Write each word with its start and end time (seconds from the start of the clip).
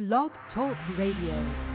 Blog 0.00 0.30
Talk 0.54 0.78
Radio. 0.96 1.69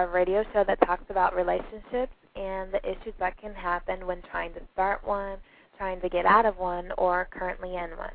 Our 0.00 0.08
radio 0.08 0.42
show 0.54 0.64
that 0.64 0.80
talks 0.86 1.04
about 1.10 1.36
relationships 1.36 2.14
and 2.34 2.72
the 2.72 2.80
issues 2.82 3.12
that 3.18 3.36
can 3.36 3.52
happen 3.52 4.06
when 4.06 4.22
trying 4.30 4.54
to 4.54 4.60
start 4.72 5.06
one, 5.06 5.36
trying 5.76 6.00
to 6.00 6.08
get 6.08 6.24
out 6.24 6.46
of 6.46 6.56
one, 6.56 6.90
or 6.96 7.28
currently 7.30 7.76
in 7.76 7.90
one. 7.98 8.14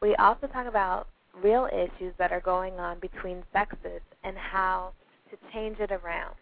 We 0.00 0.14
also 0.14 0.46
talk 0.46 0.68
about 0.68 1.08
real 1.42 1.68
issues 1.72 2.14
that 2.18 2.30
are 2.30 2.40
going 2.40 2.74
on 2.74 3.00
between 3.00 3.42
sexes 3.52 4.00
and 4.22 4.36
how 4.38 4.92
to 5.28 5.36
change 5.52 5.80
it 5.80 5.90
around. 5.90 6.36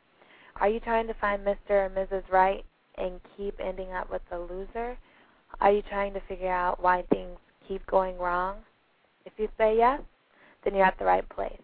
Are 0.56 0.68
you 0.68 0.78
trying 0.78 1.06
to 1.06 1.14
find 1.14 1.42
Mr. 1.42 1.56
or 1.70 1.90
Mrs. 1.96 2.30
Right 2.30 2.62
and 2.98 3.18
keep 3.34 3.58
ending 3.60 3.94
up 3.94 4.12
with 4.12 4.20
the 4.30 4.40
loser? 4.40 4.98
Are 5.62 5.72
you 5.72 5.80
trying 5.88 6.12
to 6.12 6.20
figure 6.28 6.52
out 6.52 6.82
why 6.82 7.04
things 7.10 7.38
keep 7.66 7.86
going 7.86 8.18
wrong? 8.18 8.56
If 9.24 9.32
you 9.38 9.48
say 9.56 9.74
yes, 9.74 10.02
then 10.64 10.74
you're 10.74 10.84
at 10.84 10.98
the 10.98 11.06
right 11.06 11.26
place. 11.30 11.62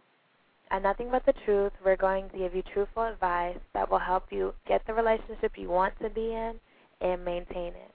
At 0.71 0.83
Nothing 0.83 1.09
But 1.11 1.25
the 1.25 1.33
Truth, 1.47 1.73
we're 1.83 1.97
going 1.97 2.29
to 2.31 2.39
give 2.39 2.55
you 2.55 2.63
truthful 2.75 3.05
advice 3.05 3.57
that 3.73 3.91
will 3.91 3.99
help 3.99 4.25
you 4.31 4.53
get 4.67 4.87
the 4.87 4.93
relationship 4.93 5.53
you 5.57 5.69
want 5.69 5.95
to 6.03 6.11
be 6.11 6.33
in 6.33 6.55
and 7.01 7.25
maintain 7.25 7.69
it. 7.69 7.91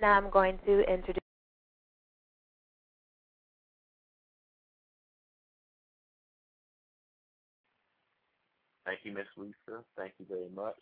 Now 0.00 0.12
I'm 0.14 0.28
going 0.30 0.58
to 0.66 0.80
introduce. 0.92 1.18
Thank 8.84 9.00
you, 9.04 9.12
Miss 9.12 9.26
Lisa. 9.36 9.84
Thank 9.96 10.14
you 10.18 10.26
very 10.28 10.48
much. 10.54 10.74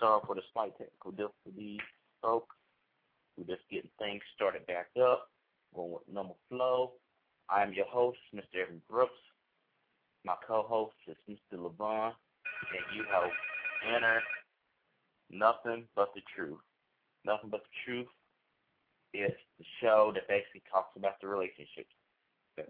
Sorry 0.00 0.20
for 0.26 0.34
the 0.34 0.42
slight 0.52 0.72
technical 0.76 1.12
difficulties, 1.12 1.80
folks. 2.20 2.54
We're 3.36 3.44
just 3.44 3.68
getting 3.70 3.90
things 3.98 4.20
started 4.34 4.66
back 4.66 4.88
up, 5.00 5.30
going 5.74 5.92
with 5.92 6.02
number 6.12 6.34
flow. 6.50 6.92
I 7.50 7.62
am 7.62 7.72
your 7.72 7.86
host, 7.86 8.18
Mr. 8.34 8.62
Evan 8.62 8.82
Brooks. 8.90 9.18
My 10.24 10.34
co-host 10.46 10.94
is 11.06 11.16
Mr. 11.30 11.58
LeBron, 11.58 12.12
and 12.12 12.96
you 12.96 13.04
have 13.10 13.30
entered 13.94 14.22
Nothing 15.30 15.84
But 15.96 16.10
the 16.14 16.20
Truth. 16.36 16.60
Nothing 17.24 17.48
But 17.48 17.62
the 17.62 17.76
Truth 17.84 18.08
is 19.14 19.32
the 19.58 19.64
show 19.80 20.12
that 20.14 20.28
basically 20.28 20.62
talks 20.70 20.94
about 20.96 21.20
the 21.22 21.28
relationships. 21.28 21.88
The 22.56 22.64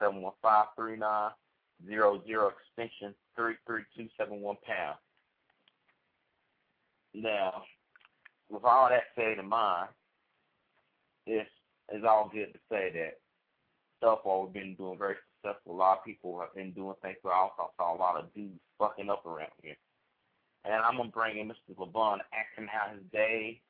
715 0.00 1.02
extension 1.86 3.14
33271 3.36 4.56
pound. 4.66 4.96
Now, 7.14 7.62
with 8.50 8.64
all 8.64 8.88
that 8.88 9.04
said 9.14 9.38
in 9.38 9.48
mind, 9.48 9.88
it's, 11.26 11.50
it's 11.90 12.04
all 12.08 12.30
good 12.32 12.52
to 12.52 12.58
say 12.70 12.90
that 12.94 13.18
so 14.00 14.20
far 14.24 14.44
we've 14.44 14.52
been 14.52 14.74
doing 14.74 14.98
very 14.98 15.16
successful. 15.42 15.74
A 15.74 15.76
lot 15.76 15.98
of 15.98 16.04
people 16.04 16.40
have 16.40 16.54
been 16.54 16.72
doing 16.72 16.94
things, 17.02 17.16
but 17.22 17.30
I 17.30 17.38
also 17.38 17.72
saw 17.76 17.94
a 17.94 17.98
lot 17.98 18.18
of 18.18 18.32
dudes 18.34 18.58
fucking 18.78 19.10
up 19.10 19.26
around 19.26 19.50
here. 19.62 19.76
And 20.64 20.74
I'm 20.74 20.96
gonna 20.96 21.10
bring 21.10 21.38
in 21.38 21.48
Mr. 21.48 21.76
LeBron 21.76 22.18
asking 22.32 22.68
how 22.68 22.92
his 22.92 23.02
day 23.12 23.60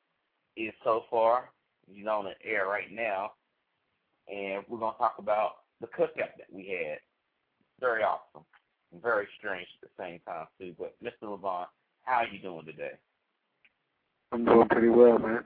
is 0.55 0.73
so 0.83 1.03
far. 1.09 1.49
He's 1.91 2.07
on 2.07 2.25
the 2.25 2.33
air 2.47 2.67
right 2.67 2.91
now, 2.91 3.33
and 4.27 4.63
we're 4.67 4.79
gonna 4.79 4.97
talk 4.97 5.15
about 5.17 5.63
the 5.81 5.87
cookout 5.87 6.37
that 6.37 6.51
we 6.51 6.67
had. 6.67 6.99
Very 7.79 8.03
awesome, 8.03 8.45
and 8.91 9.01
very 9.01 9.27
strange 9.37 9.67
at 9.81 9.89
the 9.89 10.03
same 10.03 10.19
time 10.25 10.47
too. 10.59 10.75
But 10.77 10.95
Mr. 11.03 11.37
LeBron, 11.37 11.65
how 12.03 12.17
are 12.17 12.27
you 12.27 12.39
doing 12.39 12.65
today? 12.65 12.93
I'm 14.31 14.45
doing 14.45 14.67
pretty 14.69 14.89
well, 14.89 15.17
man. 15.17 15.45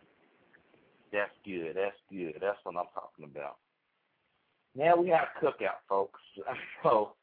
That's 1.11 1.31
good. 1.45 1.75
That's 1.75 1.95
good. 2.11 2.35
That's 2.41 2.57
what 2.63 2.75
I'm 2.75 2.88
talking 2.94 3.23
about. 3.23 3.57
Now 4.77 4.95
we 4.95 5.09
have 5.09 5.29
a 5.35 5.45
cookout, 5.45 5.81
folks. 5.89 6.19
So 6.83 7.13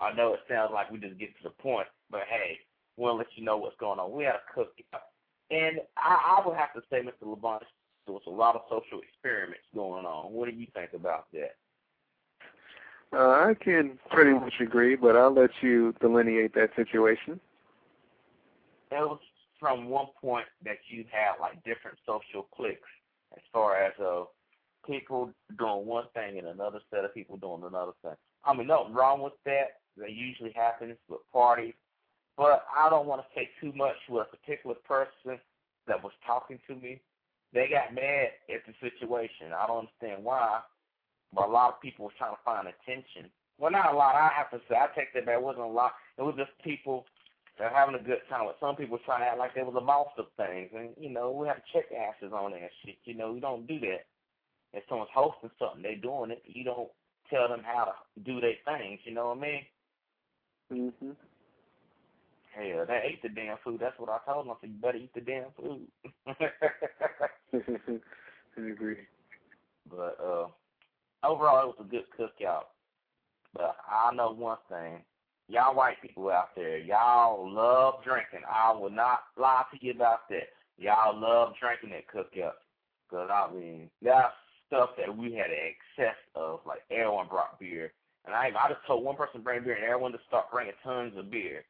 I 0.00 0.12
know 0.12 0.34
it 0.34 0.40
sounds 0.48 0.72
like 0.74 0.90
we 0.90 0.98
just 0.98 1.18
get 1.18 1.28
to 1.38 1.44
the 1.44 1.50
point, 1.50 1.86
but 2.10 2.22
hey, 2.28 2.58
we'll 2.96 3.16
let 3.16 3.28
you 3.36 3.44
know 3.44 3.56
what's 3.56 3.76
going 3.78 3.98
on. 3.98 4.12
We 4.12 4.24
had 4.24 4.34
a 4.34 4.58
cookout. 4.58 5.00
And 5.50 5.78
I, 5.96 6.38
I 6.38 6.46
would 6.46 6.56
have 6.56 6.74
to 6.74 6.82
say, 6.90 7.00
Mr. 7.00 7.24
LeBron, 7.24 7.60
there 8.04 8.12
was 8.12 8.22
a 8.26 8.30
lot 8.30 8.56
of 8.56 8.62
social 8.68 9.00
experiments 9.00 9.64
going 9.74 10.04
on. 10.04 10.32
What 10.32 10.50
do 10.50 10.56
you 10.56 10.66
think 10.74 10.90
about 10.94 11.26
that? 11.32 11.54
Uh, 13.12 13.48
I 13.48 13.54
can 13.54 13.98
pretty 14.10 14.32
much 14.32 14.54
agree, 14.60 14.96
but 14.96 15.16
I'll 15.16 15.32
let 15.32 15.50
you 15.62 15.94
delineate 16.00 16.54
that 16.54 16.70
situation. 16.76 17.40
It 18.90 18.96
was 18.96 19.20
from 19.58 19.88
one 19.88 20.08
point 20.20 20.46
that 20.64 20.78
you 20.88 21.04
had 21.10 21.40
like 21.40 21.62
different 21.64 21.98
social 22.04 22.42
cliques 22.54 22.80
as 23.34 23.42
far 23.52 23.76
as 23.76 23.92
uh 24.00 24.24
people 24.86 25.30
doing 25.58 25.86
one 25.86 26.04
thing 26.14 26.38
and 26.38 26.48
another 26.48 26.80
set 26.90 27.04
of 27.04 27.14
people 27.14 27.36
doing 27.36 27.62
another 27.66 27.92
thing. 28.02 28.14
I 28.44 28.54
mean, 28.54 28.66
nothing 28.66 28.94
wrong 28.94 29.22
with 29.22 29.34
that. 29.44 29.80
That 29.96 30.12
usually 30.12 30.52
happens 30.54 30.96
with 31.08 31.20
parties. 31.32 31.74
But 32.36 32.64
I 32.76 32.88
don't 32.88 33.06
want 33.06 33.20
to 33.22 33.26
say 33.34 33.50
too 33.60 33.72
much 33.76 33.96
with 34.08 34.28
a 34.28 34.36
particular 34.36 34.76
person 34.86 35.40
that 35.88 36.02
was 36.02 36.12
talking 36.24 36.58
to 36.68 36.74
me. 36.76 37.00
They 37.52 37.68
got 37.68 37.94
mad 37.94 38.28
at 38.54 38.62
the 38.66 38.74
situation. 38.80 39.52
I 39.56 39.66
don't 39.66 39.88
understand 39.88 40.22
why, 40.22 40.60
but 41.34 41.48
a 41.48 41.50
lot 41.50 41.70
of 41.74 41.80
people 41.80 42.04
were 42.04 42.12
trying 42.18 42.34
to 42.34 42.40
find 42.44 42.68
attention. 42.68 43.30
Well, 43.58 43.72
not 43.72 43.92
a 43.92 43.96
lot. 43.96 44.14
I 44.14 44.30
have 44.36 44.50
to 44.52 44.60
say, 44.68 44.76
I 44.76 44.86
take 44.94 45.12
that 45.14 45.26
back. 45.26 45.36
It 45.36 45.42
wasn't 45.42 45.64
a 45.64 45.68
lot. 45.68 45.92
It 46.16 46.22
was 46.22 46.36
just 46.36 46.50
people 46.62 47.06
They're 47.58 47.74
having 47.74 47.96
a 47.96 48.02
good 48.02 48.22
time. 48.30 48.46
But 48.46 48.56
some 48.60 48.76
people 48.76 48.98
try 49.04 49.18
to 49.18 49.24
act 49.24 49.38
like 49.38 49.54
they 49.54 49.62
was 49.62 49.74
a 49.76 49.84
boss 49.84 50.08
of 50.16 50.26
things, 50.36 50.70
and 50.74 50.90
you 50.98 51.10
know 51.10 51.32
we 51.32 51.48
have 51.48 51.58
check 51.72 51.86
asses 51.90 52.32
on 52.32 52.52
that 52.52 52.70
shit. 52.84 52.96
You 53.04 53.14
know 53.14 53.32
we 53.32 53.40
don't 53.40 53.66
do 53.66 53.80
that. 53.80 54.06
If 54.72 54.84
someone's 54.88 55.10
hosting 55.14 55.50
something, 55.58 55.82
they're 55.82 55.96
doing 55.96 56.30
it. 56.30 56.42
You 56.44 56.64
don't 56.64 56.90
tell 57.30 57.48
them 57.48 57.62
how 57.64 57.84
to 57.86 58.20
do 58.22 58.40
their 58.40 58.54
things. 58.64 59.00
You 59.04 59.14
know 59.14 59.28
what 59.28 59.38
I 59.38 59.40
mean? 59.40 59.66
Mhm. 60.70 61.16
Hell, 62.54 62.86
they 62.86 63.02
ate 63.04 63.22
the 63.22 63.28
damn 63.28 63.58
food. 63.58 63.80
That's 63.80 63.98
what 63.98 64.08
I 64.10 64.18
told 64.30 64.46
them. 64.46 64.52
I 64.52 64.56
said, 64.60 64.70
you 64.70 64.76
better 64.80 64.98
eat 64.98 65.14
the 65.14 65.20
damn 65.20 65.52
food. 65.52 65.86
I 68.58 68.60
agree. 68.70 68.96
but 69.88 70.18
uh, 70.20 70.46
overall, 71.24 71.70
it 71.70 71.78
was 71.78 71.80
a 71.80 71.84
good 71.84 72.04
cookout. 72.18 72.64
But 73.54 73.76
I 73.88 74.14
know 74.14 74.32
one 74.32 74.58
thing. 74.68 75.02
Y'all 75.48 75.74
white 75.74 76.00
people 76.02 76.28
out 76.30 76.54
there, 76.54 76.76
y'all 76.78 77.50
love 77.50 78.04
drinking. 78.04 78.40
I 78.50 78.72
will 78.72 78.90
not 78.90 79.20
lie 79.38 79.62
to 79.72 79.78
you 79.84 79.92
about 79.92 80.28
that. 80.28 80.48
Y'all 80.76 81.18
love 81.18 81.54
drinking 81.58 81.92
at 81.96 82.06
cookouts. 82.06 82.52
Because, 83.08 83.30
I 83.32 83.50
mean, 83.54 83.88
that's 84.02 84.34
stuff 84.68 84.90
that 84.96 85.10
we 85.10 85.34
had 85.34 85.50
excess 85.50 86.16
of. 86.34 86.60
Like, 86.64 86.80
everyone 86.90 87.26
brought 87.28 87.58
beer. 87.58 87.92
And 88.24 88.34
I, 88.34 88.52
I 88.54 88.68
just 88.68 88.86
told 88.86 89.04
one 89.04 89.16
person 89.16 89.40
to 89.40 89.44
bring 89.44 89.64
beer, 89.64 89.74
and 89.74 89.84
everyone 89.84 90.12
to 90.12 90.20
start 90.28 90.52
bringing 90.52 90.76
tons 90.84 91.16
of 91.16 91.30
beer 91.30 91.64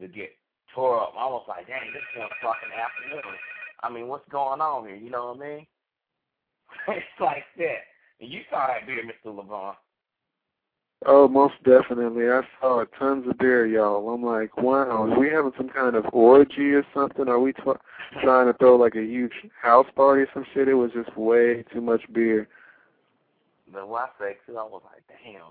to 0.00 0.08
get 0.08 0.30
tore 0.74 1.00
up. 1.00 1.14
I 1.16 1.26
was 1.26 1.44
like, 1.48 1.66
dang, 1.66 1.90
this 1.94 2.02
is 2.16 2.30
one 2.42 2.56
in 2.62 2.70
the 2.70 2.82
afternoon. 2.82 3.34
I 3.82 3.90
mean, 3.90 4.08
what's 4.08 4.28
going 4.28 4.60
on 4.60 4.86
here? 4.86 4.96
You 4.96 5.10
know 5.10 5.32
what 5.32 5.46
I 5.46 5.48
mean? 5.48 5.66
it's 6.88 7.20
like 7.20 7.44
that. 7.58 7.86
And 8.20 8.30
you 8.30 8.40
saw 8.50 8.66
that 8.66 8.86
beer, 8.86 9.02
Mr. 9.04 9.34
Levon. 9.34 9.74
Oh, 11.06 11.28
most 11.28 11.54
definitely. 11.64 12.30
I 12.30 12.40
saw 12.60 12.84
tons 12.98 13.28
of 13.28 13.36
beer, 13.36 13.66
y'all. 13.66 14.08
I'm 14.08 14.22
like, 14.22 14.56
wow, 14.56 15.04
are 15.04 15.18
we 15.18 15.28
having 15.28 15.52
some 15.56 15.68
kind 15.68 15.96
of 15.96 16.06
orgy 16.12 16.72
or 16.72 16.84
something? 16.94 17.28
Are 17.28 17.38
we 17.38 17.52
t- 17.52 17.62
trying 18.22 18.46
to 18.46 18.54
throw 18.54 18.76
like 18.76 18.94
a 18.94 19.02
huge 19.02 19.32
house 19.60 19.86
party 19.94 20.22
or 20.22 20.28
some 20.32 20.46
shit? 20.54 20.68
It 20.68 20.74
was 20.74 20.92
just 20.92 21.14
way 21.16 21.62
too 21.72 21.82
much 21.82 22.00
beer. 22.12 22.48
But 23.70 23.88
what 23.88 24.14
I 24.18 24.24
say, 24.24 24.36
too, 24.46 24.56
I 24.56 24.62
was 24.62 24.82
like, 24.84 25.02
damn, 25.08 25.42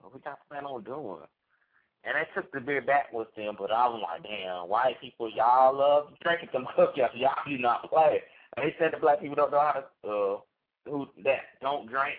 what 0.00 0.14
we 0.14 0.20
got 0.20 0.38
plan 0.48 0.64
on 0.64 0.82
doing? 0.84 1.26
And 2.04 2.14
they 2.14 2.24
took 2.34 2.50
the 2.52 2.60
beer 2.60 2.80
back 2.80 3.12
with 3.12 3.28
them, 3.36 3.56
but 3.58 3.72
I 3.72 3.88
was 3.88 4.00
like, 4.02 4.22
damn, 4.22 4.68
white 4.68 5.00
people, 5.00 5.28
y'all 5.28 5.76
love 5.76 6.08
drinking 6.22 6.50
some 6.52 6.66
cookouts. 6.78 7.16
Y'all 7.16 7.34
do 7.46 7.58
not 7.58 7.90
play. 7.90 8.22
And 8.56 8.64
they 8.64 8.74
said 8.78 8.92
the 8.94 8.98
black 8.98 9.20
people 9.20 9.36
don't 9.36 9.50
know 9.50 9.60
how 9.60 9.84
to, 9.84 10.08
uh, 10.08 10.38
who 10.90 11.06
that 11.24 11.40
don't 11.60 11.88
drink. 11.88 12.16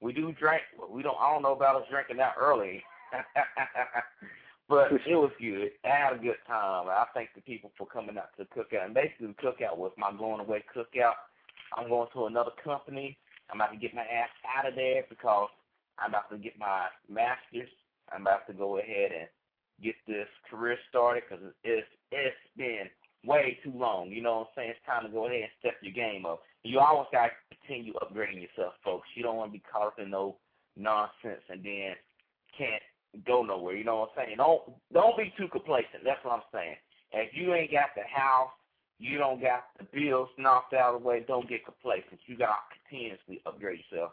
We 0.00 0.12
do 0.12 0.32
drink, 0.32 0.62
but 0.78 0.90
we 0.90 1.02
don't. 1.02 1.16
I 1.20 1.32
don't 1.32 1.42
know 1.42 1.54
about 1.54 1.76
us 1.76 1.88
drinking 1.90 2.18
that 2.18 2.34
early. 2.38 2.82
but 4.68 4.92
it 4.92 5.16
was 5.16 5.30
good. 5.40 5.70
I 5.84 5.88
had 5.88 6.12
a 6.14 6.22
good 6.22 6.36
time. 6.46 6.88
I 6.88 7.04
thank 7.14 7.30
the 7.34 7.40
people 7.40 7.70
for 7.78 7.86
coming 7.86 8.18
out 8.18 8.36
to 8.36 8.44
the 8.44 8.50
cookout. 8.54 8.84
And 8.84 8.94
basically, 8.94 9.28
the 9.28 9.42
cookout 9.42 9.76
was 9.78 9.92
my 9.96 10.12
going 10.12 10.40
away 10.40 10.64
cookout. 10.74 11.14
I'm 11.76 11.88
going 11.88 12.08
to 12.12 12.26
another 12.26 12.52
company. 12.62 13.16
I'm 13.50 13.60
about 13.60 13.72
to 13.72 13.78
get 13.78 13.94
my 13.94 14.02
ass 14.02 14.28
out 14.56 14.68
of 14.68 14.74
there 14.74 15.04
because 15.08 15.48
I'm 15.98 16.10
about 16.10 16.30
to 16.30 16.38
get 16.38 16.58
my 16.58 16.86
master's. 17.08 17.70
I'm 18.12 18.22
about 18.22 18.46
to 18.48 18.52
go 18.52 18.78
ahead 18.78 19.12
and 19.12 19.28
get 19.82 19.94
this 20.06 20.28
career 20.50 20.76
started 20.88 21.24
because 21.28 21.44
it's 21.64 21.86
it's 22.12 22.36
been 22.56 22.88
way 23.24 23.58
too 23.64 23.72
long. 23.74 24.10
You 24.10 24.22
know 24.22 24.38
what 24.38 24.48
I'm 24.48 24.52
saying? 24.56 24.70
It's 24.70 24.86
time 24.86 25.04
to 25.04 25.12
go 25.12 25.26
ahead 25.26 25.42
and 25.42 25.58
step 25.58 25.74
your 25.82 25.92
game 25.92 26.26
up. 26.26 26.42
You 26.66 26.80
always 26.80 27.08
got 27.12 27.26
to 27.26 27.56
continue 27.56 27.92
upgrading 27.94 28.42
yourself, 28.42 28.74
folks. 28.84 29.08
You 29.14 29.22
don't 29.22 29.36
want 29.36 29.52
to 29.52 29.58
be 29.58 29.64
caught 29.70 29.86
up 29.86 29.98
in 29.98 30.10
no 30.10 30.36
nonsense 30.76 31.42
and 31.48 31.64
then 31.64 31.94
can't 32.56 32.82
go 33.26 33.42
nowhere. 33.42 33.76
You 33.76 33.84
know 33.84 33.96
what 34.00 34.10
I'm 34.16 34.26
saying? 34.26 34.36
Don't 34.38 34.62
don't 34.92 35.16
be 35.16 35.32
too 35.38 35.48
complacent. 35.48 36.04
That's 36.04 36.22
what 36.24 36.34
I'm 36.34 36.48
saying. 36.52 36.76
If 37.12 37.32
you 37.34 37.54
ain't 37.54 37.72
got 37.72 37.94
the 37.94 38.02
house, 38.12 38.50
you 38.98 39.18
don't 39.18 39.40
got 39.40 39.64
the 39.78 39.86
bills 39.92 40.28
knocked 40.38 40.74
out 40.74 40.94
of 40.94 41.02
the 41.02 41.06
way, 41.06 41.24
don't 41.26 41.48
get 41.48 41.64
complacent. 41.64 42.20
You 42.26 42.36
got 42.36 42.48
to 42.48 42.78
continuously 42.80 43.42
upgrade 43.46 43.80
yourself. 43.90 44.12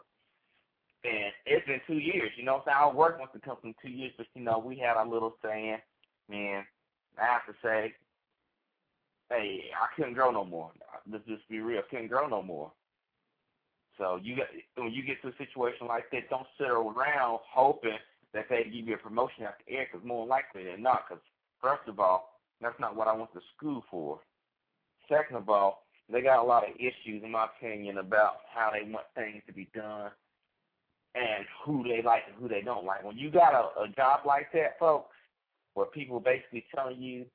And 1.04 1.32
it's 1.44 1.66
been 1.66 1.80
two 1.86 2.00
years, 2.00 2.30
you 2.36 2.44
know 2.44 2.64
what 2.64 2.68
I'm 2.68 2.88
saying? 2.88 2.92
I 2.92 2.96
working 2.96 3.20
with 3.20 3.32
the 3.32 3.46
company 3.46 3.74
two 3.82 3.90
years, 3.90 4.12
but, 4.16 4.26
you 4.34 4.42
know, 4.42 4.58
we 4.58 4.76
had 4.76 4.96
our 4.96 5.06
little 5.06 5.36
saying, 5.44 5.76
man, 6.30 6.64
I 7.20 7.24
have 7.24 7.44
to 7.46 7.52
say, 7.62 7.92
hey, 9.30 9.60
I 9.74 9.94
couldn't 9.96 10.14
grow 10.14 10.30
no 10.30 10.44
more. 10.44 10.70
Let's 11.10 11.26
just 11.26 11.48
be 11.48 11.60
real. 11.60 11.82
Couldn't 11.90 12.08
grow 12.08 12.26
no 12.26 12.42
more. 12.42 12.72
So 13.98 14.18
you 14.22 14.36
got 14.36 14.46
when 14.76 14.92
you 14.92 15.02
get 15.02 15.22
to 15.22 15.28
a 15.28 15.36
situation 15.38 15.86
like 15.86 16.10
that, 16.10 16.30
don't 16.30 16.46
sit 16.58 16.68
around 16.68 17.40
hoping 17.52 17.98
that 18.32 18.46
they 18.50 18.64
give 18.64 18.88
you 18.88 18.94
a 18.94 18.98
promotion 18.98 19.44
after 19.44 19.64
air, 19.68 19.86
because 19.90 20.06
more 20.06 20.26
likely 20.26 20.64
than 20.64 20.82
not. 20.82 21.04
Because 21.08 21.22
first 21.62 21.88
of 21.88 22.00
all, 22.00 22.40
that's 22.60 22.78
not 22.80 22.96
what 22.96 23.08
I 23.08 23.14
went 23.14 23.32
to 23.34 23.40
school 23.56 23.84
for. 23.90 24.20
Second 25.08 25.36
of 25.36 25.48
all, 25.48 25.84
they 26.10 26.22
got 26.22 26.42
a 26.42 26.46
lot 26.46 26.64
of 26.64 26.74
issues, 26.76 27.22
in 27.22 27.30
my 27.30 27.46
opinion, 27.46 27.98
about 27.98 28.38
how 28.52 28.70
they 28.72 28.90
want 28.90 29.06
things 29.14 29.42
to 29.46 29.52
be 29.52 29.68
done 29.74 30.10
and 31.14 31.44
who 31.64 31.84
they 31.84 32.02
like 32.02 32.22
and 32.26 32.36
who 32.36 32.48
they 32.48 32.62
don't 32.62 32.84
like. 32.84 33.04
When 33.04 33.16
you 33.16 33.30
got 33.30 33.54
a, 33.54 33.82
a 33.82 33.88
job 33.94 34.20
like 34.26 34.50
that, 34.52 34.78
folks, 34.78 35.14
where 35.74 35.86
people 35.86 36.18
basically 36.20 36.64
telling 36.74 37.00
you 37.00 37.26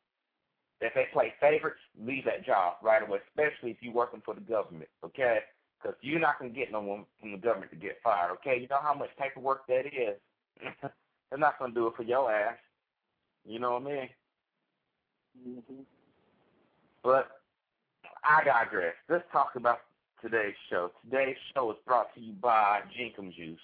if 0.82 0.94
they 0.94 1.06
play 1.12 1.34
favorites, 1.40 1.80
leave 2.00 2.26
that 2.26 2.46
job 2.46 2.76
right 2.82 3.02
away, 3.02 3.20
especially 3.30 3.72
if 3.72 3.78
you're 3.82 3.94
working 3.94 4.22
for 4.24 4.34
the 4.34 4.42
government, 4.42 4.90
okay? 5.04 5.40
Because 5.82 5.98
you're 6.02 6.20
not 6.20 6.40
going 6.40 6.54
to 6.54 6.58
get 6.58 6.72
no 6.72 6.82
one 6.82 7.06
from 7.20 7.32
the 7.34 7.38
government 7.38 7.72
to 7.72 7.78
get 7.78 7.98
fired, 8.04 8.32
okay? 8.34 8.60
You 8.60 8.68
know 8.68 8.80
how 8.82 8.94
much 8.94 9.10
paperwork 9.20 9.68
that 9.68 9.86
is? 9.88 10.18
They're 11.30 11.40
not 11.40 11.60
going 11.60 11.72
to 11.74 11.76
do 11.80 11.88
it 11.88 11.94
for 11.96 12.04
your 12.04 12.32
ass. 12.32 12.58
You 13.46 13.60
know 13.60 13.74
what 13.74 13.84
I 13.84 13.86
mean? 13.86 14.10
Mm-hmm. 15.48 15.82
But 17.04 17.30
I 18.24 18.44
digress. 18.44 18.94
Let's 19.10 19.24
talk 19.32 19.52
about 19.56 19.80
today's 20.22 20.56
show. 20.70 20.92
Today's 21.04 21.38
show 21.54 21.72
is 21.72 21.78
brought 21.86 22.14
to 22.16 22.22
you 22.22 22.34
by 22.34 22.82
Jinkum 22.98 23.34
Juice. 23.34 23.60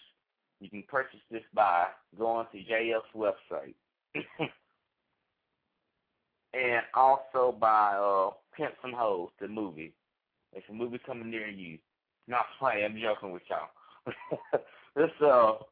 You 0.61 0.69
can 0.69 0.83
purchase 0.87 1.19
this 1.29 1.43
by 1.53 1.87
going 2.17 2.47
to 2.51 2.57
JF's 2.57 3.03
website. 3.15 3.75
and 6.55 6.83
also 6.93 7.55
by 7.59 7.93
uh 7.95 8.31
Pimps 8.55 8.77
and 8.83 8.95
Hoes, 8.95 9.29
the 9.41 9.47
movie. 9.47 9.93
It's 10.53 10.65
a 10.69 10.73
movie 10.73 10.99
coming 11.05 11.29
near 11.29 11.47
you. 11.47 11.77
Not 12.27 12.45
playing, 12.57 12.85
I'm 12.85 13.01
joking 13.01 13.31
with 13.31 13.43
y'all. 13.49 14.61
this 14.95 15.11
uh 15.21 15.63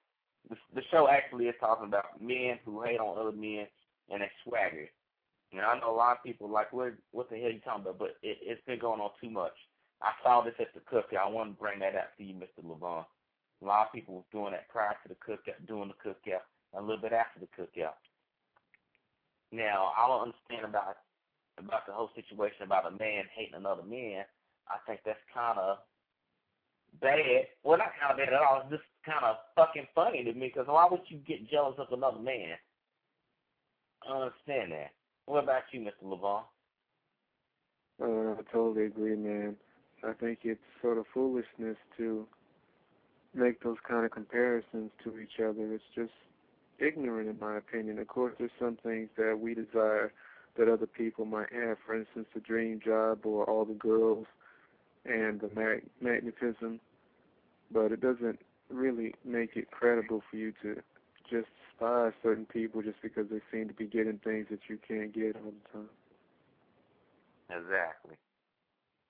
the 0.75 0.81
show 0.91 1.07
actually 1.09 1.45
is 1.45 1.55
talking 1.59 1.87
about 1.87 2.21
men 2.21 2.59
who 2.65 2.83
hate 2.83 2.99
on 2.99 3.17
other 3.17 3.31
men 3.31 3.65
and 4.11 4.21
their 4.21 4.31
swagger. 4.43 4.89
And 5.53 5.61
I 5.61 5.79
know 5.79 5.93
a 5.93 5.95
lot 5.95 6.17
of 6.17 6.23
people 6.23 6.49
like, 6.49 6.73
what 6.73 6.93
what 7.11 7.29
the 7.29 7.37
hell 7.37 7.47
are 7.47 7.51
you 7.51 7.59
talking 7.59 7.83
about? 7.83 7.99
But 7.99 8.17
it, 8.21 8.37
it's 8.41 8.65
been 8.67 8.79
going 8.79 8.99
on 8.99 9.11
too 9.21 9.29
much. 9.29 9.53
I 10.01 10.11
saw 10.21 10.41
this 10.41 10.55
at 10.59 10.73
the 10.73 10.81
cookout. 10.81 11.23
I 11.25 11.29
want 11.29 11.55
to 11.55 11.61
bring 11.61 11.79
that 11.79 11.95
out 11.95 12.11
to 12.17 12.23
you, 12.23 12.33
Mr. 12.33 12.65
Levon. 12.65 13.05
A 13.61 13.65
lot 13.65 13.87
of 13.87 13.93
people 13.93 14.15
were 14.15 14.37
doing 14.37 14.51
that 14.51 14.67
prior 14.67 14.91
to 14.91 15.07
the 15.07 15.15
cookout, 15.15 15.65
doing 15.65 15.89
the 15.89 16.09
cookout, 16.09 16.43
a 16.77 16.81
little 16.81 16.97
bit 16.97 17.13
after 17.13 17.39
the 17.39 17.47
cookout. 17.55 17.95
Now, 19.53 19.93
I 19.93 20.07
don't 20.09 20.33
understand 20.33 20.65
about 20.65 20.97
about 21.59 21.85
the 21.85 21.93
whole 21.93 22.09
situation 22.15 22.65
about 22.65 22.87
a 22.87 22.97
man 22.97 23.29
hating 23.37 23.53
another 23.53 23.83
man. 23.83 24.25
I 24.65 24.81
think 24.87 25.01
that's 25.05 25.21
kind 25.31 25.59
of 25.59 25.77
bad. 26.99 27.45
Well, 27.63 27.77
not 27.77 27.93
kind 28.01 28.09
of 28.11 28.17
bad 28.17 28.33
at 28.33 28.41
all. 28.41 28.61
It's 28.65 28.81
just 28.81 28.89
kind 29.05 29.23
of 29.23 29.37
fucking 29.55 29.85
funny 29.93 30.23
to 30.23 30.33
me 30.33 30.49
because 30.49 30.65
why 30.65 30.87
would 30.89 31.05
you 31.07 31.19
get 31.27 31.47
jealous 31.51 31.75
of 31.77 31.93
another 31.93 32.17
man? 32.17 32.57
I 34.01 34.09
don't 34.09 34.33
understand 34.33 34.71
that. 34.71 34.89
What 35.27 35.43
about 35.43 35.69
you, 35.71 35.81
Mr. 35.81 36.03
Levon? 36.03 36.41
Uh, 38.01 38.33
I 38.33 38.51
totally 38.51 38.87
agree, 38.87 39.15
man. 39.15 39.55
I 40.03 40.13
think 40.13 40.39
it's 40.43 40.59
sort 40.81 40.97
of 40.97 41.05
foolishness 41.13 41.77
to 41.97 42.25
make 43.35 43.61
those 43.61 43.77
kind 43.87 44.03
of 44.03 44.11
comparisons 44.11 44.89
to 45.03 45.19
each 45.19 45.39
other. 45.39 45.73
It's 45.73 45.83
just 45.93 46.11
ignorant, 46.85 47.29
in 47.29 47.39
my 47.39 47.57
opinion. 47.57 47.99
Of 47.99 48.07
course, 48.07 48.33
there's 48.37 48.51
some 48.59 48.77
things 48.83 49.09
that 49.17 49.39
we 49.39 49.53
desire 49.53 50.13
that 50.57 50.69
other 50.69 50.87
people 50.87 51.25
might 51.25 51.51
have. 51.53 51.77
For 51.85 51.95
instance, 51.95 52.27
the 52.33 52.39
dream 52.39 52.79
job 52.83 53.25
or 53.25 53.45
all 53.49 53.65
the 53.65 53.73
girls 53.73 54.27
and 55.05 55.41
the 55.41 55.49
mag- 55.55 55.87
magnetism. 56.01 56.79
But 57.71 57.91
it 57.91 58.01
doesn't 58.01 58.39
really 58.69 59.15
make 59.25 59.55
it 59.55 59.71
credible 59.71 60.21
for 60.29 60.37
you 60.37 60.53
to 60.61 60.75
just 61.29 61.47
despise 61.73 62.13
certain 62.21 62.45
people 62.45 62.81
just 62.81 63.01
because 63.01 63.25
they 63.29 63.41
seem 63.51 63.67
to 63.67 63.73
be 63.73 63.85
getting 63.85 64.19
things 64.23 64.47
that 64.49 64.59
you 64.69 64.77
can't 64.87 65.13
get 65.13 65.35
all 65.35 65.51
the 65.51 65.69
time. 65.71 65.89
Exactly. 67.49 68.15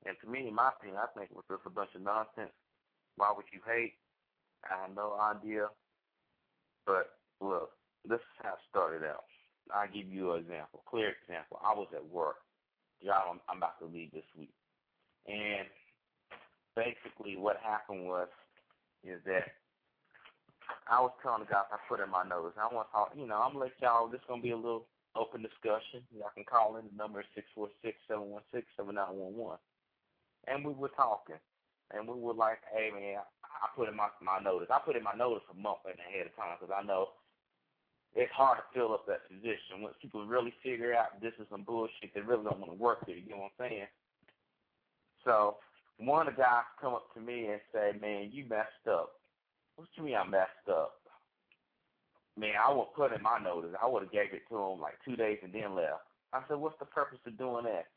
And 0.06 0.16
to 0.22 0.30
me, 0.30 0.48
in 0.48 0.56
my 0.56 0.70
opinion, 0.70 1.00
I 1.02 1.08
think 1.18 1.32
it 1.32 1.36
was 1.36 1.46
just 1.50 1.66
a 1.66 1.70
bunch 1.70 1.92
of 1.96 2.02
nonsense. 2.02 2.52
Why 3.16 3.32
would 3.36 3.46
you 3.54 3.60
hate? 3.66 3.94
I 4.64 4.82
have 4.82 4.96
no 4.96 5.16
idea. 5.20 5.68
But 6.86 7.12
look, 7.42 7.72
this 8.08 8.20
is 8.20 8.38
how 8.42 8.54
it 8.54 8.64
started 8.70 9.04
out. 9.04 9.26
I'll 9.74 9.88
give 9.88 10.08
you 10.08 10.34
an 10.34 10.42
example, 10.42 10.84
clear 10.90 11.16
example. 11.24 11.60
I 11.64 11.74
was 11.74 11.88
at 11.96 12.06
work. 12.06 12.38
Job 13.04 13.24
I'm, 13.32 13.40
I'm 13.50 13.58
about 13.58 13.80
to 13.80 13.86
leave 13.86 14.12
this 14.12 14.28
week. 14.38 14.54
And 15.28 15.68
basically 16.76 17.38
what 17.38 17.58
happened 17.64 18.06
was 18.06 18.28
is 19.04 19.20
that 19.26 19.52
I 20.88 21.00
was 21.02 21.12
telling 21.22 21.44
the 21.44 21.52
guys 21.52 21.68
I 21.72 21.80
put 21.88 22.00
in 22.00 22.10
my 22.10 22.24
nose. 22.24 22.56
I 22.56 22.68
want 22.74 22.88
to 22.92 23.20
you 23.20 23.28
know, 23.28 23.40
I'm 23.40 23.54
gonna 23.56 23.68
let 23.68 23.80
y'all. 23.82 24.08
This 24.08 24.20
is 24.20 24.28
gonna 24.28 24.42
be 24.42 24.52
a 24.56 24.58
little 24.58 24.88
open 25.16 25.44
discussion. 25.44 26.04
Y'all 26.12 26.34
can 26.36 26.48
call 26.48 26.78
in. 26.78 26.88
The 26.92 26.96
number 26.96 27.24
six 27.36 27.48
four 27.56 27.70
six 27.84 27.98
seven 28.08 28.32
one 28.32 28.44
six 28.54 28.68
seven 28.76 28.96
nine 28.96 29.16
one 29.16 29.36
one. 29.36 29.62
And 30.48 30.64
we 30.64 30.74
were 30.74 30.92
talking, 30.96 31.40
and 31.92 32.08
we 32.08 32.16
were 32.20 32.34
like, 32.36 32.60
"Hey 32.72 32.92
man, 32.92 33.20
I 33.44 33.68
put 33.76 33.88
in 33.90 33.96
my 33.96 34.08
my 34.22 34.40
notice. 34.40 34.72
I 34.72 34.80
put 34.80 34.96
in 34.96 35.04
my 35.04 35.16
notice 35.16 35.44
a 35.52 35.56
month 35.56 35.84
ahead 35.88 36.28
of 36.28 36.36
time 36.36 36.58
because 36.60 36.74
I 36.76 36.84
know 36.84 37.16
it's 38.16 38.32
hard 38.32 38.60
to 38.60 38.64
fill 38.74 38.94
up 38.94 39.06
that 39.08 39.28
position. 39.28 39.82
Once 39.82 39.96
people 40.02 40.26
really 40.26 40.54
figure 40.62 40.94
out 40.94 41.20
this 41.22 41.34
is 41.40 41.48
some 41.50 41.64
bullshit, 41.64 42.14
they 42.14 42.22
really 42.22 42.44
don't 42.44 42.60
want 42.60 42.72
to 42.72 42.78
work 42.78 43.06
there. 43.06 43.18
You 43.18 43.32
know 43.32 43.50
what 43.50 43.52
I'm 43.60 43.70
saying? 43.70 43.88
So 45.26 45.58
one 45.98 46.28
of 46.28 46.36
the 46.36 46.42
guys 46.42 46.64
come 46.80 46.94
up 46.94 47.14
to 47.14 47.22
me 47.22 47.48
and 47.48 47.62
say, 47.74 47.94
"Man, 48.00 48.30
you 48.32 48.46
messed 48.46 48.88
up." 48.90 49.20
What 49.76 49.88
you 49.96 50.04
mean 50.04 50.16
I 50.16 50.24
messed 50.26 50.70
up? 50.70 51.00
Man, 52.38 52.56
I 52.56 52.72
would 52.72 52.94
put 52.96 53.14
in 53.14 53.22
my 53.22 53.40
notice. 53.40 53.76
I 53.82 53.88
would 53.88 54.04
have 54.04 54.12
gave 54.12 54.34
it 54.34 54.48
to 54.50 54.58
him 54.58 54.80
like 54.80 55.02
two 55.04 55.16
days 55.16 55.40
and 55.44 55.54
then 55.54 55.76
left. 55.76 56.06
I 56.34 56.44
said, 56.48 56.58
"What's 56.58 56.78
the 56.80 56.86
purpose 56.86 57.20
of 57.26 57.38
doing 57.38 57.66
that?" 57.66 57.88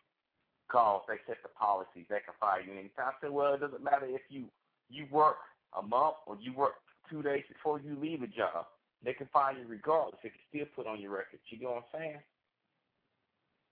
Cause 0.69 1.03
they 1.07 1.19
set 1.27 1.43
the 1.43 1.49
policies. 1.51 2.07
They 2.09 2.21
can 2.21 2.35
fire 2.41 2.61
you 2.61 2.73
anytime. 2.73 3.09
I 3.09 3.21
said, 3.21 3.31
"Well, 3.31 3.55
it 3.55 3.61
doesn't 3.61 3.83
matter 3.83 4.07
if 4.07 4.23
you 4.31 4.51
you 4.89 5.07
work 5.11 5.39
a 5.75 5.83
month 5.83 6.17
or 6.27 6.37
you 6.37 6.53
work 6.53 6.75
two 7.11 7.23
days 7.23 7.45
before 7.49 7.81
you 7.81 7.97
leave 7.97 8.23
a 8.23 8.27
job. 8.27 8.67
They 9.05 9.13
can 9.13 9.29
fire 9.33 9.57
you 9.57 9.67
regardless. 9.67 10.21
They 10.23 10.31
can 10.31 10.45
still 10.49 10.67
put 10.75 10.87
on 10.87 11.01
your 11.01 11.13
record. 11.13 11.41
You 11.49 11.61
know 11.61 11.81
what 11.81 11.89
I'm 11.95 12.01
saying?" 12.01 12.23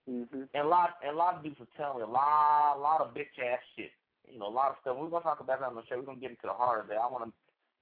Mm-hmm. 0.09 0.53
And 0.53 0.65
a 0.65 0.69
lot, 0.69 1.01
and 1.01 1.17
a 1.17 1.19
lot 1.19 1.35
of 1.35 1.43
dudes 1.43 1.57
are 1.61 1.77
telling 1.77 2.05
me 2.05 2.05
a 2.05 2.13
lot, 2.13 2.77
a 2.77 2.81
lot 2.81 3.01
of 3.01 3.15
bitch 3.15 3.33
ass 3.41 3.61
shit. 3.77 3.91
You 4.29 4.39
know, 4.39 4.49
a 4.49 4.53
lot 4.53 4.71
of 4.71 4.77
stuff. 4.81 4.97
We're 4.99 5.09
gonna 5.09 5.25
talk 5.25 5.41
about 5.41 5.61
that 5.61 5.69
on 5.69 5.77
the 5.77 5.83
show. 5.89 5.97
We're 5.97 6.09
gonna 6.09 6.21
get 6.21 6.37
into 6.37 6.49
the 6.49 6.57
heart 6.57 6.85
of 6.85 6.91
it. 6.91 6.99
I 7.01 7.09
want 7.09 7.25
to 7.25 7.33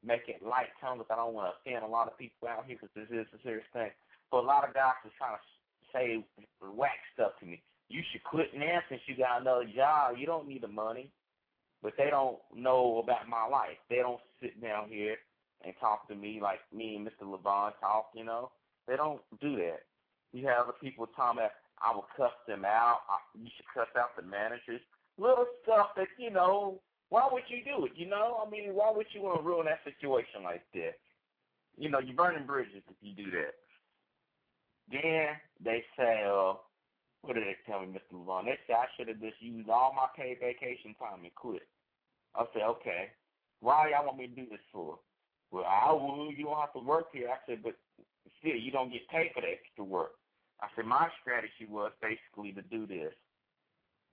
make 0.07 0.29
it 0.29 0.43
light 0.43 0.71
tone 0.81 0.99
because 0.99 1.11
I 1.11 1.17
don't 1.17 1.35
want 1.35 1.51
to 1.51 1.55
offend 1.59 1.85
a 1.85 1.89
lot 1.89 2.07
of 2.07 2.19
people 2.19 2.49
out 2.49 2.67
here 2.67 2.79
because 2.79 2.95
this 2.95 3.11
is 3.11 3.27
a 3.35 3.43
serious 3.43 3.67
thing. 3.73 3.91
But 4.31 4.43
a 4.43 4.47
lot 4.47 4.67
of 4.67 4.75
guys 4.75 4.99
are 5.03 5.19
trying 5.19 5.39
to 5.39 5.43
say 5.91 6.25
whack 6.63 6.99
stuff 7.15 7.33
to 7.41 7.47
me. 7.47 7.63
You 7.89 8.03
should 8.11 8.25
quit 8.25 8.55
now 8.55 8.81
since 8.89 9.03
you 9.07 9.17
got 9.17 9.43
another 9.43 9.67
job. 9.75 10.17
You 10.19 10.27
don't 10.27 10.49
need 10.49 10.63
the 10.63 10.69
money. 10.69 11.11
But 11.83 11.95
they 11.99 12.11
don't 12.11 12.39
know 12.55 13.03
about 13.03 13.29
my 13.29 13.47
life. 13.47 13.79
They 13.91 13.97
don't 13.97 14.21
sit 14.41 14.61
down 14.63 14.89
here 14.89 15.17
and 15.65 15.75
talk 15.81 16.09
to 16.09 16.15
me 16.15 16.41
like 16.43 16.61
me 16.75 16.97
and 16.97 17.07
Mr. 17.07 17.25
Levon 17.27 17.73
talk, 17.81 18.11
you 18.15 18.25
know. 18.25 18.51
They 18.87 18.97
don't 18.97 19.21
do 19.41 19.57
that. 19.57 19.83
You 20.33 20.47
have 20.49 20.65
other 20.65 20.77
people 20.81 21.07
talking 21.15 21.39
about 21.39 21.53
I 21.83 21.95
will 21.95 22.07
cuss 22.17 22.33
them 22.47 22.65
out. 22.65 23.03
I, 23.11 23.19
you 23.35 23.51
should 23.57 23.67
cuss 23.75 23.91
out 23.99 24.15
the 24.17 24.23
managers. 24.23 24.81
Little 25.19 25.47
stuff 25.63 25.89
that, 25.97 26.07
you 26.17 26.31
know, 26.31 26.81
why 27.11 27.29
would 27.31 27.43
you 27.49 27.59
do 27.65 27.85
it? 27.87 27.93
You 27.97 28.09
know, 28.09 28.41
I 28.47 28.49
mean, 28.49 28.73
why 28.73 28.93
would 28.95 29.07
you 29.13 29.21
want 29.23 29.41
to 29.41 29.47
ruin 29.47 29.67
that 29.67 29.85
situation 29.85 30.43
like 30.45 30.63
that? 30.75 30.97
You 31.77 31.91
know, 31.91 31.99
you're 31.99 32.17
burning 32.17 32.47
bridges 32.47 32.83
if 32.89 32.97
you 33.03 33.13
do 33.15 33.31
that. 33.33 33.55
Then 34.91 35.37
they 35.63 35.85
say, 35.99 36.25
uh, 36.25 36.55
what 37.23 37.35
did 37.35 37.45
they 37.45 37.57
tell 37.67 37.81
me, 37.81 37.89
Mr. 37.89 38.15
Levon? 38.17 38.45
They 38.47 38.59
say 38.67 38.75
I 38.75 38.87
should 38.97 39.09
have 39.09 39.21
just 39.21 39.41
used 39.41 39.69
all 39.69 39.95
my 39.95 40.07
paid 40.17 40.39
vacation 40.41 40.95
time 40.99 41.25
and 41.25 41.35
quit. 41.35 41.67
I 42.35 42.45
said, 42.53 42.63
okay. 42.63 43.11
Why 43.61 43.91
y'all 43.91 44.07
want 44.07 44.19
me 44.19 44.27
to 44.27 44.35
do 44.35 44.47
this 44.51 44.65
for? 44.73 44.99
Well, 45.53 45.69
I 45.69 45.93
will. 45.93 46.33
You 46.33 46.45
don't 46.47 46.59
have 46.59 46.73
to 46.73 46.81
work 46.81 47.13
here. 47.13 47.29
I 47.29 47.37
said, 47.47 47.63
but 47.63 47.77
still, 48.41 48.57
you 48.57 48.73
don't 48.73 48.91
get 48.91 49.07
paid 49.09 49.31
for 49.35 49.43
the 49.43 49.53
extra 49.53 49.85
work. 49.85 50.17
I 50.61 50.67
said 50.75 50.87
my 50.87 51.09
strategy 51.21 51.69
was 51.69 51.93
basically 52.01 52.53
to 52.53 52.63
do 52.73 52.87
this. 52.87 53.13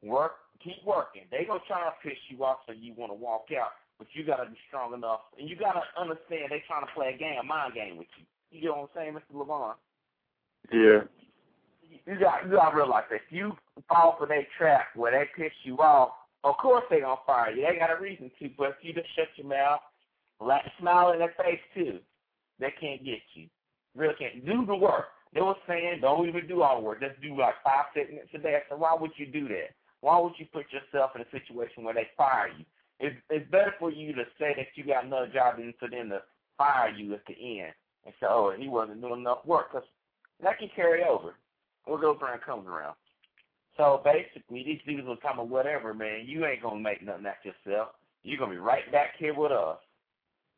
Work, 0.03 0.34
keep 0.63 0.84
working. 0.86 1.24
They 1.31 1.46
gonna 1.48 1.63
try 1.67 1.86
to 1.86 1.96
piss 2.03 2.17
you 2.29 2.43
off 2.43 2.60
so 2.67 2.74
you 2.74 2.93
want 2.96 3.12
to 3.12 3.15
walk 3.15 3.48
out, 3.55 3.72
but 3.98 4.08
you 4.13 4.25
gotta 4.25 4.50
be 4.50 4.58
strong 4.67 4.93
enough, 4.93 5.22
and 5.38 5.50
you 5.50 5.55
gotta 5.55 5.81
understand 6.00 6.51
they 6.51 6.63
trying 6.67 6.86
to 6.86 6.93
play 6.93 7.13
a 7.15 7.17
game, 7.17 7.39
a 7.39 7.43
mind 7.43 7.74
game 7.74 7.98
with 7.98 8.08
you. 8.17 8.25
You 8.51 8.62
get 8.62 8.72
what 8.72 8.89
I'm 8.96 8.96
saying, 8.96 9.13
Mr. 9.13 9.36
Levon? 9.36 9.75
Yeah. 10.72 11.08
You 12.05 12.19
got 12.19 12.46
you 12.46 12.51
gotta 12.51 12.75
realize 12.75 13.03
that 13.10 13.22
if 13.27 13.29
you 13.29 13.55
fall 13.88 14.15
for 14.17 14.27
their 14.27 14.48
trap 14.58 14.88
where 14.96 15.12
they 15.12 15.25
piss 15.36 15.53
you 15.63 15.77
off, 15.77 16.12
of 16.43 16.55
course 16.58 16.84
they 16.89 17.01
gonna 17.01 17.19
fire 17.25 17.51
you. 17.51 17.67
They 17.67 17.77
got 17.77 17.96
a 17.96 18.01
reason 18.01 18.31
to, 18.39 18.50
but 18.58 18.69
if 18.69 18.75
you 18.81 18.93
just 18.93 19.08
shut 19.15 19.27
your 19.36 19.48
mouth, 19.48 19.81
let 20.39 20.62
smile 20.79 21.12
in 21.12 21.19
their 21.19 21.34
face 21.38 21.60
too, 21.74 22.00
they 22.60 22.74
can't 22.79 23.03
get 23.03 23.19
you. 23.34 23.48
Really 23.96 24.15
can't 24.19 24.46
do 24.46 24.65
the 24.65 24.75
work. 24.75 25.05
They 25.34 25.41
were 25.41 25.55
saying 25.67 26.00
don't 26.01 26.27
even 26.27 26.48
do 26.48 26.62
all 26.62 26.77
the 26.77 26.86
work. 26.86 27.01
Just 27.01 27.22
do 27.22 27.38
like 27.38 27.55
five, 27.63 27.86
six 27.93 28.10
a 28.34 28.38
day. 28.38 28.55
I 28.55 28.69
said, 28.69 28.79
why 28.79 28.96
would 29.00 29.12
you 29.17 29.25
do 29.27 29.48
that? 29.50 29.75
Why 30.01 30.19
would 30.19 30.34
you 30.38 30.46
put 30.51 30.65
yourself 30.72 31.12
in 31.15 31.22
a 31.22 31.31
situation 31.31 31.84
where 31.84 31.93
they 31.93 32.08
fire 32.17 32.50
you? 32.58 32.65
It's, 33.00 33.15
it's 33.29 33.50
better 33.51 33.74
for 33.79 33.91
you 33.91 34.13
to 34.13 34.24
say 34.39 34.53
that 34.55 34.67
you 34.75 34.86
got 34.86 35.05
another 35.05 35.27
job 35.27 35.58
than 35.58 35.74
for 35.79 35.89
them 35.89 36.10
to 36.10 36.22
fire 36.58 36.89
you 36.89 37.13
at 37.13 37.25
the 37.27 37.34
end 37.34 37.74
and 38.05 38.13
say, 38.19 38.27
oh, 38.29 38.53
he 38.58 38.67
wasn't 38.67 39.01
doing 39.01 39.22
enough 39.22 39.46
work. 39.46 39.72
Because 39.72 39.88
that 40.43 40.60
can 40.60 40.69
carry 40.75 41.03
over. 41.03 41.36
We'll 41.88 41.98
goes 41.98 42.17
around 42.22 42.41
comes 42.41 42.67
around. 42.67 42.96
So 43.77 44.01
basically, 44.03 44.63
these 44.63 44.81
dudes 44.86 45.08
will 45.08 45.17
come 45.17 45.38
with 45.38 45.50
whatever, 45.50 45.93
man. 45.93 46.25
You 46.25 46.46
ain't 46.46 46.62
to 46.75 46.81
make 46.81 47.01
nothing 47.01 47.25
out 47.25 47.36
yourself. 47.43 47.89
You're 48.24 48.38
to 48.51 48.55
be 48.58 48.62
right 48.62 48.91
back 48.91 49.13
here 49.17 49.34
with 49.34 49.51
us. 49.51 49.77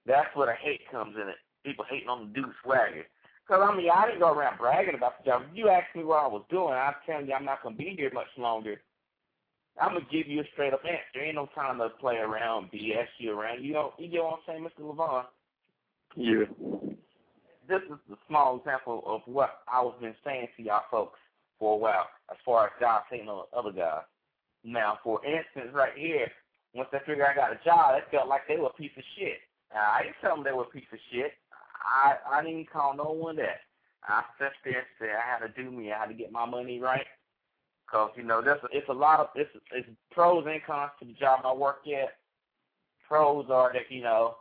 That's 0.05 0.33
where 0.35 0.47
the 0.47 0.53
hate 0.53 0.81
comes 0.91 1.15
in 1.15 1.29
it. 1.29 1.35
People 1.63 1.85
hating 1.89 2.09
on 2.09 2.27
the 2.27 2.41
dude 2.41 2.53
swagger. 2.63 3.05
Because, 3.45 3.67
I 3.67 3.75
mean, 3.75 3.89
I 3.93 4.07
didn't 4.07 4.21
go 4.21 4.31
around 4.31 4.57
bragging 4.57 4.95
about 4.95 5.19
the 5.19 5.29
job. 5.29 5.43
If 5.49 5.57
you 5.57 5.69
asked 5.69 5.95
me 5.95 6.03
what 6.03 6.23
I 6.23 6.27
was 6.27 6.43
doing, 6.49 6.73
I'm 6.73 6.93
telling 7.05 7.27
you 7.27 7.33
I'm 7.33 7.45
not 7.45 7.61
going 7.61 7.75
to 7.75 7.83
be 7.83 7.95
here 7.97 8.11
much 8.13 8.31
longer. 8.37 8.81
I'm 9.79 9.93
going 9.93 10.05
to 10.05 10.11
give 10.11 10.27
you 10.27 10.41
a 10.41 10.43
straight 10.53 10.73
up 10.73 10.81
answer. 10.85 11.01
There 11.13 11.25
ain't 11.25 11.35
no 11.35 11.49
time 11.55 11.77
to 11.79 11.89
play 11.89 12.17
around, 12.17 12.71
BS 12.71 13.07
you 13.19 13.37
around. 13.37 13.63
You 13.63 13.73
know, 13.73 13.93
you 13.97 14.09
get 14.09 14.23
what 14.23 14.39
I'm 14.39 14.39
saying, 14.47 14.67
Mr. 14.67 14.83
Levon? 14.83 15.25
Yeah. 16.15 16.45
This 17.67 17.81
is 17.89 17.99
a 18.11 18.17
small 18.27 18.57
example 18.57 19.03
of 19.05 19.21
what 19.25 19.59
I 19.71 19.81
was 19.81 19.95
been 20.01 20.15
saying 20.25 20.47
to 20.57 20.63
y'all 20.63 20.83
folks 20.91 21.19
for 21.57 21.75
a 21.75 21.77
while 21.77 22.07
as 22.29 22.37
far 22.43 22.65
as 22.65 22.71
guys 22.81 23.01
hating 23.09 23.29
on 23.29 23.45
other 23.55 23.71
guys. 23.71 24.03
Now, 24.63 24.99
for 25.03 25.21
instance, 25.25 25.73
right 25.73 25.93
here, 25.95 26.27
once 26.73 26.89
they 26.91 26.99
figured 26.99 27.25
I 27.27 27.35
got 27.35 27.53
a 27.53 27.59
job, 27.63 27.95
it 27.95 28.03
felt 28.11 28.27
like 28.27 28.41
they 28.47 28.57
were 28.57 28.67
a 28.67 28.73
piece 28.73 28.91
of 28.97 29.03
shit. 29.17 29.39
Now, 29.73 29.91
I 29.93 30.03
didn't 30.03 30.15
tell 30.21 30.35
them 30.35 30.43
they 30.43 30.51
were 30.51 30.63
a 30.63 30.73
piece 30.73 30.91
of 30.91 30.99
shit. 31.11 31.31
I 31.81 32.15
I 32.29 32.43
didn't 32.43 32.69
call 32.71 32.95
no 32.95 33.11
one 33.11 33.37
that. 33.37 33.61
I 34.03 34.23
sat 34.39 34.53
there 34.63 34.79
and 34.79 34.87
said 34.99 35.09
I 35.09 35.39
had 35.39 35.45
to 35.45 35.63
do 35.63 35.71
me. 35.71 35.91
I 35.91 35.99
had 35.99 36.07
to 36.07 36.13
get 36.13 36.31
my 36.31 36.45
money 36.45 36.79
right. 36.79 37.05
Cause 37.89 38.11
you 38.15 38.23
know, 38.23 38.41
there's 38.41 38.59
it's 38.71 38.87
a 38.89 38.93
lot 38.93 39.19
of 39.19 39.27
it's 39.35 39.49
it's 39.73 39.87
pros 40.11 40.45
and 40.47 40.63
cons 40.63 40.91
to 40.99 41.05
the 41.05 41.13
job 41.13 41.41
I 41.43 41.53
work 41.53 41.81
at. 41.87 42.15
Pros 43.07 43.47
are 43.49 43.73
that 43.73 43.89
you 43.89 44.01
know 44.01 44.35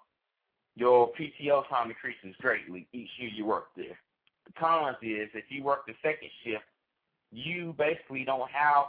your 0.76 1.10
PTO 1.12 1.68
time 1.68 1.90
increases 1.90 2.36
greatly 2.40 2.86
each 2.92 3.10
year 3.18 3.30
you 3.34 3.44
work 3.44 3.68
there. 3.76 3.98
The 4.46 4.52
cons 4.52 4.96
is 5.02 5.28
if 5.34 5.44
you 5.48 5.64
work 5.64 5.86
the 5.86 5.94
second 6.02 6.30
shift, 6.44 6.64
you 7.32 7.74
basically 7.76 8.24
don't 8.24 8.50
have 8.50 8.86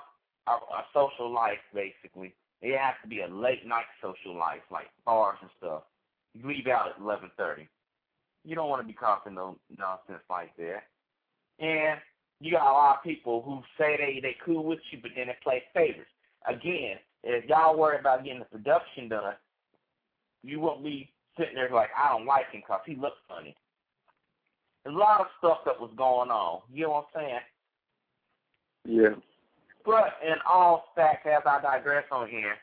a, 0.47 0.51
a 0.51 0.85
social 0.93 1.31
life. 1.31 1.59
Basically, 1.73 2.33
it 2.61 2.77
has 2.77 2.93
to 3.01 3.09
be 3.09 3.21
a 3.21 3.27
late 3.27 3.65
night 3.65 3.85
social 4.01 4.37
life, 4.37 4.61
like 4.71 4.87
bars 5.05 5.37
and 5.41 5.49
stuff. 5.57 5.83
You 6.33 6.47
leave 6.47 6.67
out 6.67 6.89
at 6.89 7.01
eleven 7.01 7.31
thirty. 7.37 7.67
You 8.43 8.55
don't 8.55 8.69
want 8.69 8.81
to 8.81 8.87
be 8.87 8.93
caught 8.93 9.27
in 9.27 9.35
no 9.35 9.57
nonsense 9.77 10.23
like 10.29 10.55
that. 10.57 10.83
And 11.59 11.99
you 12.39 12.51
got 12.51 12.69
a 12.69 12.73
lot 12.73 12.97
of 12.97 13.03
people 13.03 13.41
who 13.41 13.61
say 13.77 13.97
they 13.97 14.19
they 14.21 14.35
cool 14.43 14.63
with 14.63 14.79
you, 14.91 14.99
but 15.01 15.11
then 15.15 15.27
they 15.27 15.37
play 15.43 15.63
favors. 15.73 16.07
Again, 16.47 16.97
if 17.23 17.45
y'all 17.45 17.77
worry 17.77 17.99
about 17.99 18.23
getting 18.23 18.39
the 18.39 18.45
production 18.45 19.09
done, 19.09 19.35
you 20.43 20.59
won't 20.59 20.83
be 20.83 21.11
sitting 21.37 21.55
there 21.55 21.69
like 21.71 21.89
I 21.95 22.09
don't 22.09 22.25
like 22.25 22.51
him 22.51 22.61
because 22.61 22.81
he 22.85 22.95
looks 22.95 23.17
funny. 23.27 23.55
There's 24.83 24.95
a 24.95 24.99
lot 24.99 25.21
of 25.21 25.27
stuff 25.37 25.59
that 25.65 25.79
was 25.79 25.91
going 25.95 26.31
on. 26.31 26.61
You 26.73 26.85
know 26.85 26.89
what 26.89 27.07
I'm 27.15 27.21
saying? 27.21 27.39
Yeah. 28.85 29.15
But 29.85 30.17
in 30.25 30.35
all 30.49 30.85
facts, 30.95 31.27
as 31.27 31.43
I 31.45 31.61
digress 31.61 32.05
on 32.11 32.27
here, 32.27 32.55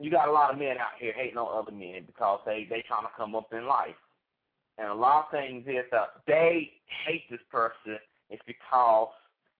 you 0.00 0.10
got 0.10 0.28
a 0.28 0.32
lot 0.32 0.52
of 0.52 0.58
men 0.58 0.78
out 0.78 0.98
here 0.98 1.12
hating 1.12 1.36
on 1.36 1.58
other 1.58 1.76
men 1.76 2.04
because 2.06 2.40
they 2.46 2.66
they 2.68 2.82
trying 2.88 3.04
to 3.04 3.12
come 3.16 3.34
up 3.34 3.52
in 3.52 3.66
life. 3.66 3.98
And 4.78 4.88
a 4.88 4.94
lot 4.94 5.26
of 5.26 5.30
things 5.30 5.66
is 5.66 5.84
that 5.90 6.24
they 6.26 6.72
hate 7.06 7.28
this 7.30 7.44
person 7.50 7.98
is 8.30 8.40
because 8.46 9.08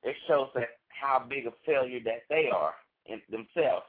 it 0.02 0.16
shows 0.26 0.49
that 0.54 0.80
how 0.88 1.25
big 1.28 1.47
a 1.47 1.52
failure 1.66 2.00
that 2.04 2.25
they 2.30 2.49
are 2.52 2.75
in 3.06 3.20
themselves. 3.30 3.85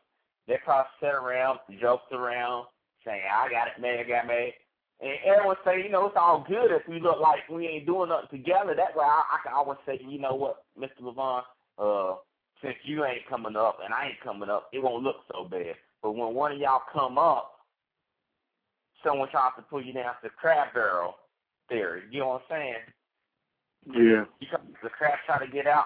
They 0.47 0.57
probably 0.63 0.89
sit 0.99 1.13
around, 1.13 1.59
joked 1.79 2.11
around, 2.11 2.65
saying, 3.05 3.21
I 3.31 3.49
got 3.49 3.67
it 3.67 3.81
made, 3.81 4.01
I 4.01 4.03
got 4.03 4.27
made. 4.27 4.53
And 4.99 5.13
everyone 5.25 5.55
say, 5.65 5.81
you 5.81 5.89
know, 5.89 6.07
it's 6.07 6.17
all 6.19 6.45
good 6.47 6.71
if 6.71 6.87
we 6.87 6.99
look 6.99 7.19
like 7.19 7.47
we 7.49 7.67
ain't 7.67 7.85
doing 7.85 8.09
nothing 8.09 8.39
together. 8.39 8.75
That 8.75 8.95
way 8.95 9.05
I, 9.05 9.23
I 9.31 9.37
can 9.43 9.53
always 9.53 9.79
say, 9.85 9.99
you 10.05 10.19
know 10.19 10.35
what, 10.35 10.65
Mr. 10.77 11.01
Levon, 11.01 11.41
uh, 11.79 12.17
since 12.61 12.75
you 12.83 13.05
ain't 13.05 13.27
coming 13.27 13.55
up 13.55 13.79
and 13.83 13.93
I 13.93 14.07
ain't 14.07 14.21
coming 14.21 14.49
up, 14.49 14.69
it 14.73 14.83
won't 14.83 15.03
look 15.03 15.17
so 15.31 15.45
bad. 15.45 15.75
But 16.01 16.13
when 16.13 16.33
one 16.33 16.51
of 16.51 16.57
y'all 16.57 16.81
come 16.91 17.17
up, 17.17 17.51
someone 19.03 19.29
tries 19.29 19.51
to 19.57 19.61
pull 19.63 19.83
you 19.83 19.93
down 19.93 20.13
to 20.15 20.19
the 20.23 20.29
crab 20.29 20.73
barrel 20.73 21.15
theory. 21.69 22.03
You 22.11 22.19
know 22.21 22.27
what 22.27 22.43
I'm 22.49 22.57
saying? 22.57 22.75
Yeah. 23.87 24.25
You 24.39 24.47
come, 24.49 24.61
the 24.83 24.89
crab 24.89 25.19
try 25.25 25.43
to 25.43 25.51
get 25.51 25.67
out. 25.67 25.85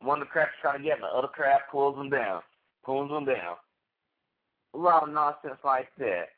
One 0.00 0.20
of 0.20 0.28
the 0.28 0.30
crabs 0.30 0.50
try 0.60 0.76
to 0.76 0.82
get, 0.82 0.94
and 0.94 1.02
the 1.02 1.06
other 1.06 1.28
crab 1.28 1.62
pulls 1.70 1.96
them 1.96 2.10
down, 2.10 2.42
pulls 2.84 3.10
them 3.10 3.24
down. 3.24 3.56
A 4.74 4.78
lot 4.78 5.02
of 5.02 5.14
nonsense 5.14 5.58
like 5.64 5.88
that. 5.98 6.28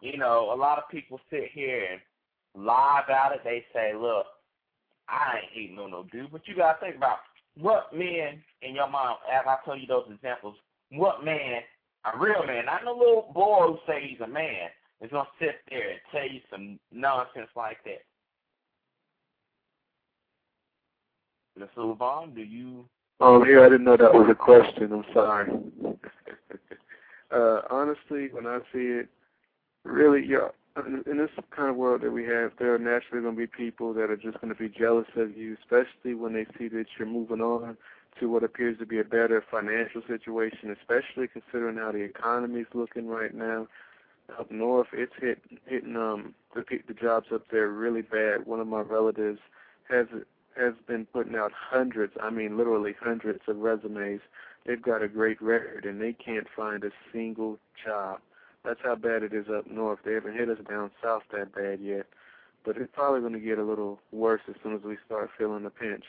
You 0.00 0.16
know, 0.16 0.52
a 0.52 0.56
lot 0.56 0.78
of 0.78 0.88
people 0.90 1.18
sit 1.30 1.50
here 1.52 1.86
and 1.92 2.64
lie 2.64 3.02
about 3.04 3.32
it. 3.32 3.40
They 3.42 3.64
say, 3.72 3.94
look, 3.94 4.26
I 5.08 5.38
ain't 5.38 5.52
hating 5.52 5.78
on 5.78 5.90
no 5.90 6.06
dude, 6.12 6.30
but 6.30 6.42
you 6.46 6.54
gotta 6.54 6.78
think 6.80 6.96
about 6.96 7.18
what 7.56 7.92
men 7.92 8.42
in 8.62 8.74
your 8.74 8.88
mind, 8.88 9.16
as 9.32 9.44
I 9.46 9.56
tell 9.64 9.76
you 9.76 9.86
those 9.86 10.06
examples, 10.12 10.54
what 10.90 11.24
man, 11.24 11.60
a 12.04 12.18
real 12.18 12.46
man, 12.46 12.66
not 12.66 12.84
no 12.84 12.92
little 12.92 13.30
boy 13.34 13.68
who 13.68 13.78
say 13.86 14.06
he's 14.08 14.20
a 14.20 14.26
man, 14.26 14.68
is 15.00 15.10
gonna 15.10 15.28
sit 15.38 15.56
there 15.70 15.90
and 15.90 16.00
tell 16.12 16.28
you 16.28 16.40
some 16.50 16.78
nonsense 16.92 17.50
like 17.56 17.78
that. 17.84 18.02
Mr. 21.58 21.96
Levon, 21.96 22.34
do 22.34 22.42
you? 22.42 22.84
Oh, 23.20 23.44
yeah, 23.44 23.60
I 23.60 23.68
didn't 23.68 23.84
know 23.84 23.96
that 23.96 24.14
was 24.14 24.28
a 24.30 24.34
question. 24.34 24.92
I'm 24.92 25.04
sorry. 25.12 25.50
uh, 27.32 27.60
honestly, 27.68 28.28
when 28.30 28.46
I 28.46 28.58
see 28.72 29.00
it, 29.02 29.08
really, 29.84 30.24
yeah, 30.24 30.48
in 30.86 31.18
this 31.18 31.30
kind 31.50 31.68
of 31.68 31.76
world 31.76 32.02
that 32.02 32.12
we 32.12 32.24
have, 32.26 32.52
there 32.60 32.74
are 32.74 32.78
naturally 32.78 33.22
going 33.22 33.34
to 33.34 33.38
be 33.38 33.48
people 33.48 33.92
that 33.94 34.10
are 34.10 34.16
just 34.16 34.40
going 34.40 34.54
to 34.54 34.58
be 34.58 34.68
jealous 34.68 35.08
of 35.16 35.36
you, 35.36 35.56
especially 35.60 36.14
when 36.14 36.32
they 36.32 36.46
see 36.56 36.68
that 36.68 36.86
you're 36.96 37.08
moving 37.08 37.40
on 37.40 37.76
to 38.20 38.28
what 38.28 38.44
appears 38.44 38.78
to 38.78 38.86
be 38.86 38.98
a 38.98 39.04
better 39.04 39.44
financial 39.50 40.02
situation, 40.06 40.74
especially 40.80 41.28
considering 41.28 41.76
how 41.76 41.92
the 41.92 41.98
economy 41.98 42.60
is 42.60 42.66
looking 42.74 43.06
right 43.06 43.34
now. 43.34 43.66
Up 44.38 44.50
north, 44.50 44.88
it's 44.92 45.12
hit 45.18 45.40
hitting 45.66 45.96
um 45.96 46.34
the 46.54 46.62
the 46.86 46.94
jobs 46.94 47.28
up 47.32 47.44
there 47.50 47.68
really 47.68 48.02
bad. 48.02 48.46
One 48.46 48.60
of 48.60 48.66
my 48.66 48.80
relatives 48.80 49.40
has 49.88 50.06
has 50.58 50.74
been 50.86 51.06
putting 51.06 51.34
out 51.34 51.52
hundreds, 51.52 52.12
I 52.20 52.30
mean 52.30 52.58
literally 52.58 52.94
hundreds 53.00 53.40
of 53.48 53.56
resumes. 53.58 54.20
They've 54.66 54.82
got 54.82 55.02
a 55.02 55.08
great 55.08 55.40
record 55.40 55.86
and 55.86 56.00
they 56.00 56.12
can't 56.12 56.46
find 56.54 56.84
a 56.84 56.90
single 57.12 57.58
job. 57.82 58.20
That's 58.64 58.80
how 58.82 58.96
bad 58.96 59.22
it 59.22 59.32
is 59.32 59.46
up 59.48 59.66
north. 59.70 60.00
They 60.04 60.12
haven't 60.12 60.34
hit 60.34 60.50
us 60.50 60.58
down 60.68 60.90
south 61.02 61.22
that 61.32 61.54
bad 61.54 61.80
yet, 61.80 62.06
but 62.64 62.76
it's 62.76 62.92
probably 62.92 63.20
going 63.20 63.32
to 63.32 63.40
get 63.40 63.58
a 63.58 63.64
little 63.64 63.98
worse 64.12 64.42
as 64.48 64.56
soon 64.62 64.74
as 64.74 64.82
we 64.82 64.98
start 65.06 65.30
feeling 65.38 65.62
the 65.64 65.70
pinch. 65.70 66.04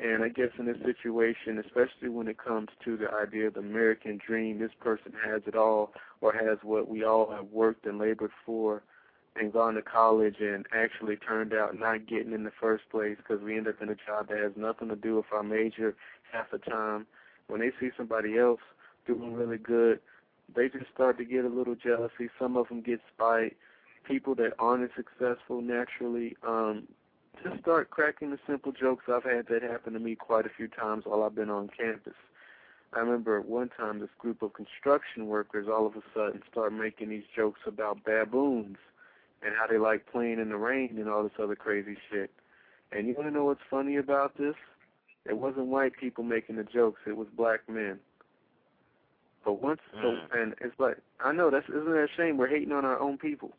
And 0.00 0.24
I 0.24 0.28
guess 0.28 0.48
in 0.58 0.66
this 0.66 0.78
situation, 0.84 1.58
especially 1.58 2.08
when 2.08 2.26
it 2.26 2.38
comes 2.38 2.68
to 2.84 2.96
the 2.96 3.10
idea 3.12 3.48
of 3.48 3.54
the 3.54 3.60
American 3.60 4.18
dream, 4.24 4.58
this 4.58 4.72
person 4.80 5.12
has 5.24 5.42
it 5.46 5.54
all 5.54 5.92
or 6.20 6.32
has 6.32 6.58
what 6.62 6.88
we 6.88 7.04
all 7.04 7.30
have 7.30 7.46
worked 7.52 7.86
and 7.86 7.98
labored 7.98 8.32
for 8.44 8.82
and 9.36 9.52
gone 9.52 9.74
to 9.74 9.82
college 9.82 10.36
and 10.40 10.66
actually 10.74 11.16
turned 11.16 11.54
out 11.54 11.78
not 11.78 12.06
getting 12.06 12.32
in 12.32 12.44
the 12.44 12.52
first 12.60 12.84
place 12.90 13.16
because 13.16 13.42
we 13.42 13.56
end 13.56 13.68
up 13.68 13.80
in 13.80 13.88
a 13.88 13.94
job 13.94 14.28
that 14.28 14.38
has 14.38 14.52
nothing 14.56 14.88
to 14.88 14.96
do 14.96 15.16
with 15.16 15.26
our 15.32 15.42
major 15.42 15.94
half 16.32 16.50
the 16.50 16.58
time. 16.58 17.06
When 17.48 17.60
they 17.60 17.70
see 17.80 17.90
somebody 17.96 18.38
else 18.38 18.60
doing 19.06 19.34
really 19.34 19.58
good, 19.58 20.00
they 20.54 20.68
just 20.68 20.90
start 20.92 21.18
to 21.18 21.24
get 21.24 21.44
a 21.44 21.48
little 21.48 21.74
jealousy. 21.74 22.28
Some 22.38 22.56
of 22.56 22.68
them 22.68 22.82
get 22.82 23.00
spite. 23.14 23.56
People 24.04 24.34
that 24.36 24.52
aren't 24.58 24.84
as 24.84 24.90
successful 24.96 25.62
naturally 25.62 26.36
um, 26.46 26.88
just 27.42 27.60
start 27.60 27.90
cracking 27.90 28.30
the 28.30 28.38
simple 28.46 28.72
jokes. 28.72 29.04
I've 29.08 29.24
had 29.24 29.46
that 29.48 29.62
happen 29.62 29.92
to 29.94 29.98
me 29.98 30.14
quite 30.14 30.46
a 30.46 30.50
few 30.50 30.68
times 30.68 31.04
while 31.06 31.22
I've 31.22 31.34
been 31.34 31.50
on 31.50 31.68
campus. 31.68 32.14
I 32.92 33.00
remember 33.00 33.38
at 33.38 33.46
one 33.46 33.70
time 33.70 34.00
this 34.00 34.10
group 34.18 34.42
of 34.42 34.52
construction 34.52 35.26
workers 35.26 35.66
all 35.68 35.86
of 35.86 35.96
a 35.96 36.02
sudden 36.14 36.42
start 36.50 36.72
making 36.72 37.08
these 37.08 37.24
jokes 37.34 37.60
about 37.66 38.04
baboons 38.04 38.76
and 39.42 39.54
how 39.58 39.66
they 39.66 39.78
like 39.78 40.10
playing 40.10 40.38
in 40.38 40.50
the 40.50 40.56
rain 40.56 40.96
and 40.98 41.08
all 41.08 41.22
this 41.22 41.32
other 41.42 41.56
crazy 41.56 41.96
shit. 42.10 42.30
And 42.92 43.08
you 43.08 43.14
want 43.14 43.28
to 43.28 43.34
know 43.34 43.46
what's 43.46 43.62
funny 43.70 43.96
about 43.96 44.36
this? 44.36 44.54
It 45.24 45.38
wasn't 45.38 45.66
white 45.66 45.92
people 45.98 46.24
making 46.24 46.56
the 46.56 46.64
jokes; 46.64 47.00
it 47.06 47.16
was 47.16 47.28
black 47.34 47.68
men. 47.68 47.98
But 49.44 49.62
once, 49.62 49.80
mm. 49.96 50.02
so, 50.02 50.38
and 50.38 50.54
it's 50.60 50.78
like 50.78 50.98
I 51.24 51.32
know 51.32 51.48
that's 51.50 51.68
isn't 51.68 51.84
that 51.84 52.04
a 52.04 52.08
shame? 52.16 52.36
We're 52.36 52.48
hating 52.48 52.72
on 52.72 52.84
our 52.84 52.98
own 53.00 53.18
people 53.18 53.52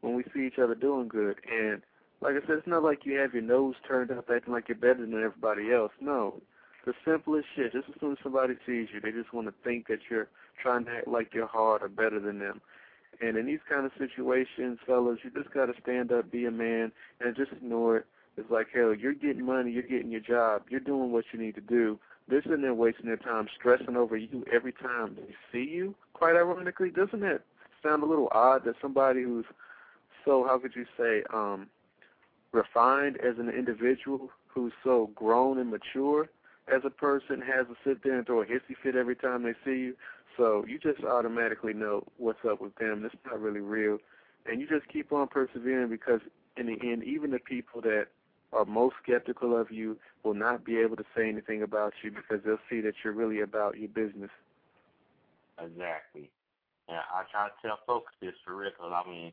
when 0.00 0.14
we 0.14 0.24
see 0.32 0.46
each 0.46 0.58
other 0.58 0.74
doing 0.74 1.08
good. 1.08 1.36
And 1.50 1.82
like 2.20 2.34
I 2.34 2.46
said, 2.46 2.58
it's 2.58 2.66
not 2.66 2.82
like 2.82 3.04
you 3.04 3.18
have 3.18 3.34
your 3.34 3.42
nose 3.42 3.74
turned 3.86 4.10
up 4.10 4.30
acting 4.34 4.52
like 4.52 4.68
you're 4.68 4.76
better 4.76 5.00
than 5.00 5.14
everybody 5.14 5.72
else. 5.72 5.92
No, 6.00 6.40
the 6.84 6.94
simplest 7.04 7.46
shit. 7.54 7.72
Just 7.72 7.88
as 7.88 7.94
soon 8.00 8.12
as 8.12 8.18
somebody 8.22 8.54
sees 8.64 8.88
you, 8.92 9.00
they 9.00 9.12
just 9.12 9.32
want 9.32 9.48
to 9.48 9.54
think 9.64 9.88
that 9.88 9.98
you're 10.10 10.28
trying 10.60 10.84
to 10.86 10.92
act 10.92 11.08
like 11.08 11.34
you're 11.34 11.46
hard 11.46 11.82
or 11.82 11.88
better 11.88 12.20
than 12.20 12.38
them. 12.38 12.60
And 13.20 13.36
in 13.36 13.46
these 13.46 13.60
kind 13.68 13.86
of 13.86 13.92
situations, 13.98 14.78
fellas, 14.86 15.18
you 15.24 15.30
just 15.30 15.52
got 15.52 15.66
to 15.66 15.74
stand 15.82 16.12
up, 16.12 16.30
be 16.30 16.46
a 16.46 16.50
man, 16.50 16.92
and 17.20 17.36
just 17.36 17.52
ignore 17.52 17.98
it. 17.98 18.06
It's 18.36 18.50
like, 18.50 18.66
hell, 18.74 18.94
you're 18.94 19.14
getting 19.14 19.46
money, 19.46 19.72
you're 19.72 19.82
getting 19.82 20.10
your 20.10 20.20
job, 20.20 20.62
you're 20.68 20.80
doing 20.80 21.12
what 21.12 21.24
you 21.32 21.38
need 21.38 21.54
to 21.54 21.62
do. 21.62 21.98
They're 22.28 22.42
sitting 22.42 22.62
there 22.62 22.74
wasting 22.74 23.06
their 23.06 23.16
time 23.16 23.48
stressing 23.58 23.96
over 23.96 24.16
you 24.16 24.44
every 24.52 24.72
time 24.72 25.16
they 25.16 25.34
see 25.52 25.70
you. 25.70 25.94
Quite 26.12 26.34
ironically, 26.34 26.90
doesn't 26.90 27.22
it 27.22 27.42
sound 27.82 28.02
a 28.02 28.06
little 28.06 28.28
odd 28.32 28.64
that 28.64 28.74
somebody 28.82 29.22
who's 29.22 29.46
so, 30.24 30.44
how 30.44 30.58
could 30.58 30.74
you 30.74 30.84
say, 30.98 31.22
um, 31.32 31.68
refined 32.56 33.18
as 33.18 33.38
an 33.38 33.48
individual, 33.48 34.30
who's 34.46 34.72
so 34.82 35.10
grown 35.14 35.58
and 35.58 35.70
mature 35.70 36.28
as 36.74 36.82
a 36.84 36.90
person, 36.90 37.40
has 37.42 37.66
to 37.66 37.76
sit 37.84 38.02
there 38.02 38.16
and 38.16 38.26
throw 38.26 38.42
a 38.42 38.46
hissy 38.46 38.74
fit 38.82 38.96
every 38.96 39.14
time 39.14 39.42
they 39.42 39.54
see 39.64 39.78
you? 39.78 39.96
So 40.36 40.64
you 40.66 40.78
just 40.78 41.04
automatically 41.04 41.72
know 41.72 42.04
what's 42.18 42.44
up 42.48 42.60
with 42.60 42.74
them. 42.76 43.04
It's 43.04 43.14
not 43.24 43.40
really 43.40 43.60
real. 43.60 43.98
And 44.46 44.60
you 44.60 44.66
just 44.66 44.88
keep 44.88 45.12
on 45.12 45.28
persevering 45.28 45.88
because 45.88 46.20
in 46.56 46.66
the 46.66 46.76
end, 46.82 47.04
even 47.04 47.30
the 47.30 47.38
people 47.38 47.80
that 47.82 48.06
are 48.52 48.64
most 48.64 48.96
skeptical 49.02 49.56
of 49.56 49.70
you 49.70 49.98
will 50.22 50.34
not 50.34 50.64
be 50.64 50.78
able 50.78 50.96
to 50.96 51.04
say 51.16 51.28
anything 51.28 51.62
about 51.62 51.92
you 52.02 52.10
because 52.10 52.44
they'll 52.44 52.58
see 52.70 52.80
that 52.80 52.94
you're 53.02 53.12
really 53.12 53.40
about 53.40 53.78
your 53.78 53.88
business. 53.88 54.30
Exactly. 55.58 56.30
And 56.88 56.98
I 56.98 57.24
try 57.30 57.48
to 57.48 57.54
tell 57.62 57.78
folks 57.86 58.12
this 58.20 58.34
for 58.44 58.54
real 58.54 58.70
because, 58.70 58.92
I 58.94 59.08
mean, 59.08 59.32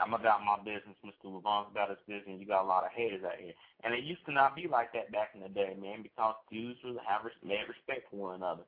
I'm 0.00 0.14
about 0.14 0.46
my 0.46 0.58
business. 0.62 0.94
Mr. 1.02 1.26
Levon's 1.26 1.68
about 1.70 1.90
his 1.90 2.02
business. 2.06 2.38
You 2.38 2.46
got 2.46 2.62
a 2.62 2.70
lot 2.70 2.84
of 2.86 2.94
haters 2.94 3.24
out 3.26 3.38
here. 3.38 3.52
And 3.82 3.94
it 3.94 4.04
used 4.04 4.24
to 4.26 4.32
not 4.32 4.54
be 4.54 4.66
like 4.70 4.92
that 4.94 5.10
back 5.10 5.34
in 5.34 5.42
the 5.42 5.50
day, 5.50 5.74
man, 5.74 6.02
because 6.02 6.34
dudes 6.50 6.78
would 6.84 6.98
have 7.02 7.26
mad 7.42 7.66
respect 7.66 8.06
for 8.10 8.30
one 8.30 8.36
another. 8.36 8.62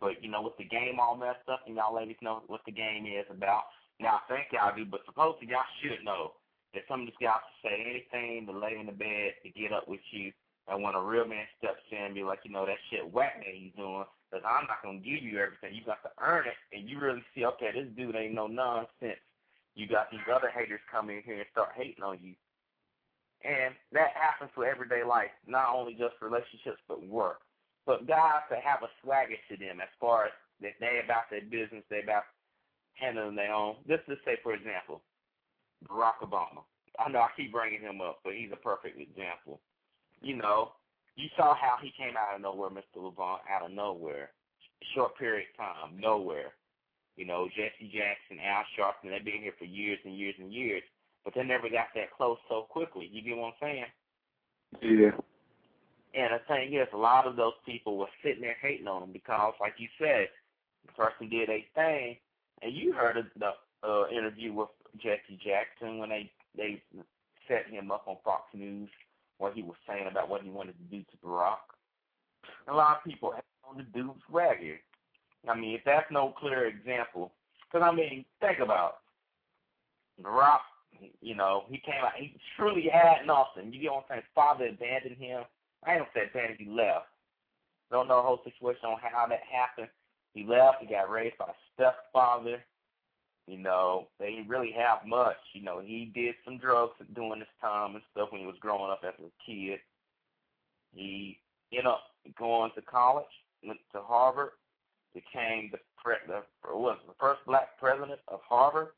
But, 0.00 0.22
you 0.22 0.30
know, 0.30 0.42
with 0.42 0.56
the 0.58 0.68
game 0.68 1.00
all 1.00 1.16
messed 1.16 1.48
up, 1.48 1.64
and 1.66 1.76
y'all 1.76 1.96
ladies 1.96 2.20
know 2.20 2.42
what 2.46 2.60
the 2.66 2.72
game 2.72 3.06
is 3.06 3.24
about. 3.30 3.72
Now, 4.00 4.20
I 4.20 4.28
think 4.28 4.52
y'all 4.52 4.76
do, 4.76 4.84
but 4.84 5.06
supposedly 5.06 5.48
y'all 5.48 5.64
should 5.80 6.04
know 6.04 6.32
that 6.74 6.84
some 6.88 7.00
of 7.00 7.06
these 7.06 7.22
guys 7.22 7.40
say 7.62 7.80
anything 7.80 8.46
to 8.46 8.52
lay 8.52 8.76
in 8.78 8.86
the 8.86 8.92
bed 8.92 9.40
to 9.42 9.48
get 9.48 9.72
up 9.72 9.88
with 9.88 10.04
you. 10.10 10.32
And 10.66 10.82
when 10.82 10.94
a 10.94 11.00
real 11.00 11.28
man 11.28 11.46
steps 11.58 11.84
in 11.92 12.12
and 12.12 12.14
be 12.14 12.24
like, 12.24 12.40
you 12.44 12.50
know, 12.50 12.66
that 12.66 12.80
shit 12.90 13.12
whack 13.12 13.36
that 13.38 13.54
he's 13.54 13.72
doing, 13.76 14.04
because 14.28 14.44
I'm 14.44 14.66
not 14.66 14.82
going 14.82 15.00
to 15.00 15.04
give 15.04 15.22
you 15.22 15.38
everything. 15.38 15.76
You 15.76 15.84
got 15.84 16.02
to 16.02 16.10
earn 16.20 16.46
it. 16.48 16.58
And 16.72 16.88
you 16.88 16.98
really 16.98 17.22
see, 17.34 17.44
okay, 17.44 17.70
this 17.72 17.88
dude 17.96 18.16
ain't 18.16 18.34
no 18.34 18.46
nonsense. 18.46 19.20
You 19.74 19.88
got 19.88 20.10
these 20.10 20.26
other 20.32 20.50
haters 20.50 20.80
come 20.90 21.10
in 21.10 21.22
here 21.24 21.42
and 21.42 21.50
start 21.50 21.70
hating 21.76 22.02
on 22.02 22.18
you. 22.22 22.34
And 23.44 23.74
that 23.92 24.14
happens 24.14 24.50
for 24.54 24.64
everyday 24.64 25.04
life, 25.04 25.34
not 25.46 25.74
only 25.74 25.92
just 25.94 26.14
relationships, 26.22 26.80
but 26.88 27.04
work. 27.06 27.40
But 27.84 28.08
guys 28.08 28.46
that 28.48 28.64
have 28.64 28.82
a 28.82 28.88
swagger 29.02 29.36
to 29.50 29.56
them 29.56 29.80
as 29.80 29.92
far 30.00 30.26
as 30.26 30.32
that 30.62 30.80
they 30.80 31.00
about 31.04 31.28
their 31.30 31.42
business, 31.42 31.84
they 31.90 32.00
about 32.02 32.24
handling 32.94 33.36
their 33.36 33.52
own. 33.52 33.76
Just 33.86 34.06
to 34.06 34.16
say, 34.24 34.38
for 34.42 34.54
example, 34.54 35.02
Barack 35.88 36.22
Obama. 36.22 36.64
I 36.98 37.10
know 37.10 37.20
I 37.20 37.28
keep 37.36 37.52
bringing 37.52 37.80
him 37.80 38.00
up, 38.00 38.20
but 38.24 38.34
he's 38.34 38.52
a 38.52 38.56
perfect 38.56 38.98
example. 38.98 39.60
You 40.22 40.36
know, 40.36 40.72
you 41.16 41.28
saw 41.36 41.54
how 41.54 41.76
he 41.82 41.92
came 41.96 42.16
out 42.16 42.34
of 42.34 42.40
nowhere, 42.40 42.70
Mr. 42.70 43.02
Levon, 43.02 43.38
out 43.50 43.66
of 43.66 43.72
nowhere. 43.72 44.30
Short 44.94 45.18
period 45.18 45.46
of 45.52 45.56
time, 45.56 46.00
nowhere. 46.00 46.52
You 47.16 47.26
know, 47.26 47.48
Jesse 47.48 47.92
Jackson, 47.92 48.42
Al 48.44 48.64
Sharpton, 48.74 49.10
they've 49.10 49.24
been 49.24 49.42
here 49.42 49.54
for 49.58 49.64
years 49.64 49.98
and 50.04 50.16
years 50.16 50.34
and 50.38 50.52
years, 50.52 50.82
but 51.24 51.34
they 51.34 51.44
never 51.44 51.68
got 51.68 51.88
that 51.94 52.12
close 52.16 52.38
so 52.48 52.66
quickly. 52.68 53.08
You 53.12 53.22
get 53.22 53.36
what 53.36 53.54
I'm 53.54 53.60
saying? 53.60 53.84
Yeah. 54.82 55.10
And 56.14 56.34
the 56.34 56.40
thing 56.46 56.74
is, 56.74 56.88
a 56.92 56.96
lot 56.96 57.26
of 57.26 57.36
those 57.36 57.54
people 57.66 57.98
were 57.98 58.06
sitting 58.22 58.42
there 58.42 58.56
hating 58.60 58.86
on 58.86 59.02
him 59.02 59.12
because, 59.12 59.54
like 59.60 59.74
you 59.78 59.88
said, 59.98 60.28
the 60.86 60.92
person 60.92 61.28
did 61.28 61.48
a 61.50 61.66
thing, 61.74 62.16
and 62.62 62.74
you 62.74 62.92
heard 62.92 63.16
the 63.38 63.52
uh, 63.86 64.08
interview 64.08 64.52
with 64.52 64.68
Jesse 64.96 65.38
Jackson 65.44 65.98
when 65.98 66.10
they 66.10 66.30
they 66.56 66.82
set 67.48 67.66
him 67.68 67.90
up 67.90 68.04
on 68.06 68.16
Fox 68.24 68.42
News, 68.54 68.88
what 69.38 69.54
he 69.54 69.62
was 69.62 69.76
saying 69.88 70.06
about 70.10 70.28
what 70.28 70.42
he 70.42 70.50
wanted 70.50 70.76
to 70.78 70.96
do 70.96 71.02
to 71.02 71.16
Barack. 71.24 71.58
A 72.68 72.74
lot 72.74 72.98
of 72.98 73.04
people 73.04 73.32
hate 73.32 73.42
on 73.68 73.76
the 73.76 73.82
dude's 73.82 74.20
swagger. 74.28 74.78
I 75.48 75.54
mean, 75.54 75.74
if 75.74 75.82
that's 75.84 76.10
no 76.10 76.34
clear 76.38 76.66
example, 76.66 77.32
because 77.70 77.86
I 77.86 77.94
mean, 77.94 78.24
think 78.40 78.60
about 78.60 78.96
it. 80.18 80.24
Barack. 80.24 80.60
You 81.20 81.34
know, 81.34 81.64
he 81.68 81.78
came 81.78 82.04
out. 82.04 82.12
He 82.16 82.36
truly 82.56 82.88
had 82.88 83.26
nothing. 83.26 83.72
You 83.72 83.80
get 83.80 83.92
what 83.92 84.06
I'm 84.10 84.16
saying? 84.16 84.22
Father 84.34 84.68
abandoned 84.68 85.16
him. 85.18 85.42
I 85.84 85.96
don't 85.96 86.08
say 86.14 86.22
abandoned. 86.30 86.60
He 86.60 86.70
left. 86.70 87.06
Don't 87.90 88.08
know 88.08 88.16
the 88.16 88.22
whole 88.22 88.40
situation 88.44 88.86
on 88.86 88.98
how 89.02 89.26
that 89.26 89.40
happened. 89.50 89.88
He 90.32 90.44
left. 90.44 90.78
He 90.80 90.86
got 90.86 91.10
raised 91.10 91.36
by 91.36 91.46
a 91.46 91.56
stepfather. 91.74 92.62
You 93.46 93.58
know, 93.58 94.08
they 94.18 94.30
didn't 94.30 94.48
really 94.48 94.72
have 94.72 95.06
much. 95.06 95.36
You 95.52 95.62
know, 95.62 95.80
he 95.84 96.10
did 96.14 96.34
some 96.44 96.58
drugs 96.58 96.94
during 97.14 97.40
this 97.40 97.48
time 97.60 97.94
and 97.94 98.04
stuff 98.12 98.28
when 98.30 98.40
he 98.40 98.46
was 98.46 98.56
growing 98.60 98.90
up 98.90 99.02
as 99.06 99.14
a 99.18 99.30
kid. 99.44 99.80
He 100.94 101.38
ended 101.72 101.86
up 101.86 102.02
going 102.38 102.70
to 102.76 102.82
college, 102.82 103.26
went 103.66 103.80
to 103.92 104.00
Harvard, 104.00 104.50
became 105.14 105.70
the 105.72 105.78
pre- 106.02 106.20
the 106.26 106.42
was 106.68 106.98
the 107.06 107.14
first 107.20 107.40
black 107.46 107.78
president 107.78 108.20
of 108.28 108.40
Harvard. 108.48 108.88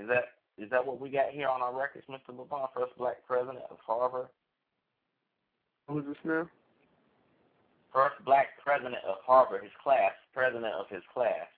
Is 0.00 0.08
that 0.08 0.34
Is 0.58 0.70
that 0.70 0.84
what 0.84 1.00
we 1.00 1.10
got 1.10 1.30
here 1.30 1.48
on 1.48 1.62
our 1.62 1.76
records, 1.76 2.06
Mr. 2.08 2.34
LeVon? 2.34 2.68
First 2.74 2.96
black 2.98 3.16
president 3.26 3.64
of 3.70 3.78
Harvard. 3.86 4.28
Who's 5.88 6.04
this 6.06 6.16
now? 6.24 6.48
First 7.92 8.14
black 8.24 8.48
president 8.62 9.02
of 9.06 9.16
Harvard, 9.26 9.62
his 9.64 9.72
class, 9.82 10.12
president 10.32 10.72
of 10.74 10.86
his 10.88 11.02
class. 11.12 11.48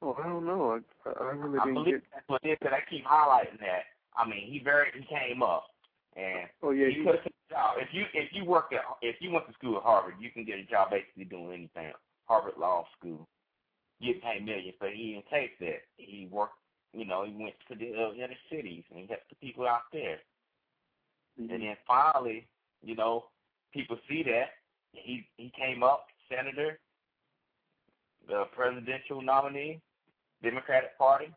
Oh, 0.00 0.16
I 0.18 0.26
don't 0.26 0.46
know. 0.46 0.80
I, 1.04 1.10
I 1.10 1.30
really 1.32 1.58
I 1.58 1.64
didn't 1.64 1.74
believe 1.74 1.94
get. 2.00 2.02
that's 2.12 2.28
what 2.28 2.40
it 2.44 2.48
is, 2.50 2.58
because 2.60 2.74
I 2.76 2.90
keep 2.90 3.04
highlighting 3.04 3.60
that. 3.60 3.84
I 4.16 4.28
mean, 4.28 4.50
he 4.50 4.60
very 4.62 4.88
he 4.94 5.04
came 5.04 5.42
up, 5.42 5.66
and 6.16 6.48
Oh 6.62 6.70
yeah, 6.70 6.88
he 6.88 6.96
you, 6.96 7.04
could 7.04 7.16
have 7.16 7.24
took 7.24 7.32
a 7.50 7.52
job. 7.52 7.76
If 7.78 7.88
you 7.92 8.04
if 8.14 8.30
you 8.32 8.44
work 8.44 8.72
at 8.72 8.80
if 9.02 9.16
you 9.20 9.30
went 9.30 9.46
to 9.48 9.52
school 9.54 9.76
at 9.76 9.82
Harvard, 9.82 10.14
you 10.18 10.30
can 10.30 10.44
get 10.44 10.58
a 10.58 10.64
job 10.64 10.90
basically 10.90 11.24
doing 11.24 11.52
anything. 11.52 11.92
Harvard 12.26 12.54
Law 12.58 12.86
School, 12.98 13.28
you 14.00 14.14
pay 14.22 14.40
millions, 14.40 14.76
but 14.80 14.90
he 14.94 15.12
didn't 15.14 15.26
take 15.30 15.58
that. 15.60 15.82
He 15.96 16.28
worked, 16.30 16.58
you 16.92 17.04
know, 17.04 17.24
he 17.24 17.32
went 17.32 17.54
to 17.68 17.74
the 17.74 17.92
uh, 17.94 18.12
inner 18.14 18.36
cities 18.50 18.84
and 18.90 19.00
he 19.00 19.06
helped 19.06 19.28
the 19.30 19.36
people 19.36 19.66
out 19.66 19.82
there. 19.92 20.18
Mhm. 21.38 21.50
And 21.50 21.62
then 21.62 21.76
finally, 21.86 22.46
you 22.82 22.94
know, 22.94 23.30
people 23.72 23.98
see 24.08 24.22
that 24.24 24.50
he 24.92 25.26
he 25.36 25.50
came 25.50 25.82
up 25.82 26.06
senator, 26.28 26.78
the 28.28 28.44
presidential 28.54 29.20
nominee, 29.20 29.80
Democratic 30.42 30.96
Party, 30.98 31.32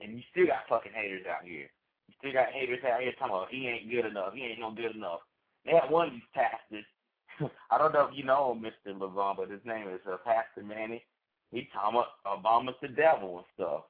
and 0.00 0.16
you 0.16 0.22
still 0.30 0.46
got 0.46 0.66
fucking 0.68 0.92
haters 0.92 1.26
out 1.26 1.44
here. 1.44 1.70
You 2.08 2.14
still 2.18 2.32
got 2.32 2.52
haters 2.52 2.84
out 2.84 3.00
here 3.00 3.12
talking 3.18 3.34
about 3.34 3.50
he 3.50 3.68
ain't 3.68 3.90
good 3.90 4.06
enough, 4.06 4.34
he 4.34 4.42
ain't 4.44 4.60
no 4.60 4.70
good 4.72 4.96
enough. 4.96 5.20
They 5.64 5.72
had 5.72 5.90
one 5.90 6.08
of 6.08 6.12
these 6.14 6.30
pastors. 6.34 6.84
I 7.70 7.78
don't 7.78 7.92
know 7.92 8.08
if 8.10 8.16
you 8.16 8.24
know 8.24 8.58
Mr. 8.60 8.96
Levon, 8.96 9.36
but 9.36 9.50
his 9.50 9.60
name 9.64 9.88
is 9.88 10.00
uh, 10.10 10.16
Pastor 10.24 10.62
Manny. 10.66 11.04
He 11.50 11.68
talking 11.72 12.02
Obama's 12.26 12.76
the 12.82 12.88
devil 12.88 13.38
and 13.38 13.46
stuff. 13.54 13.82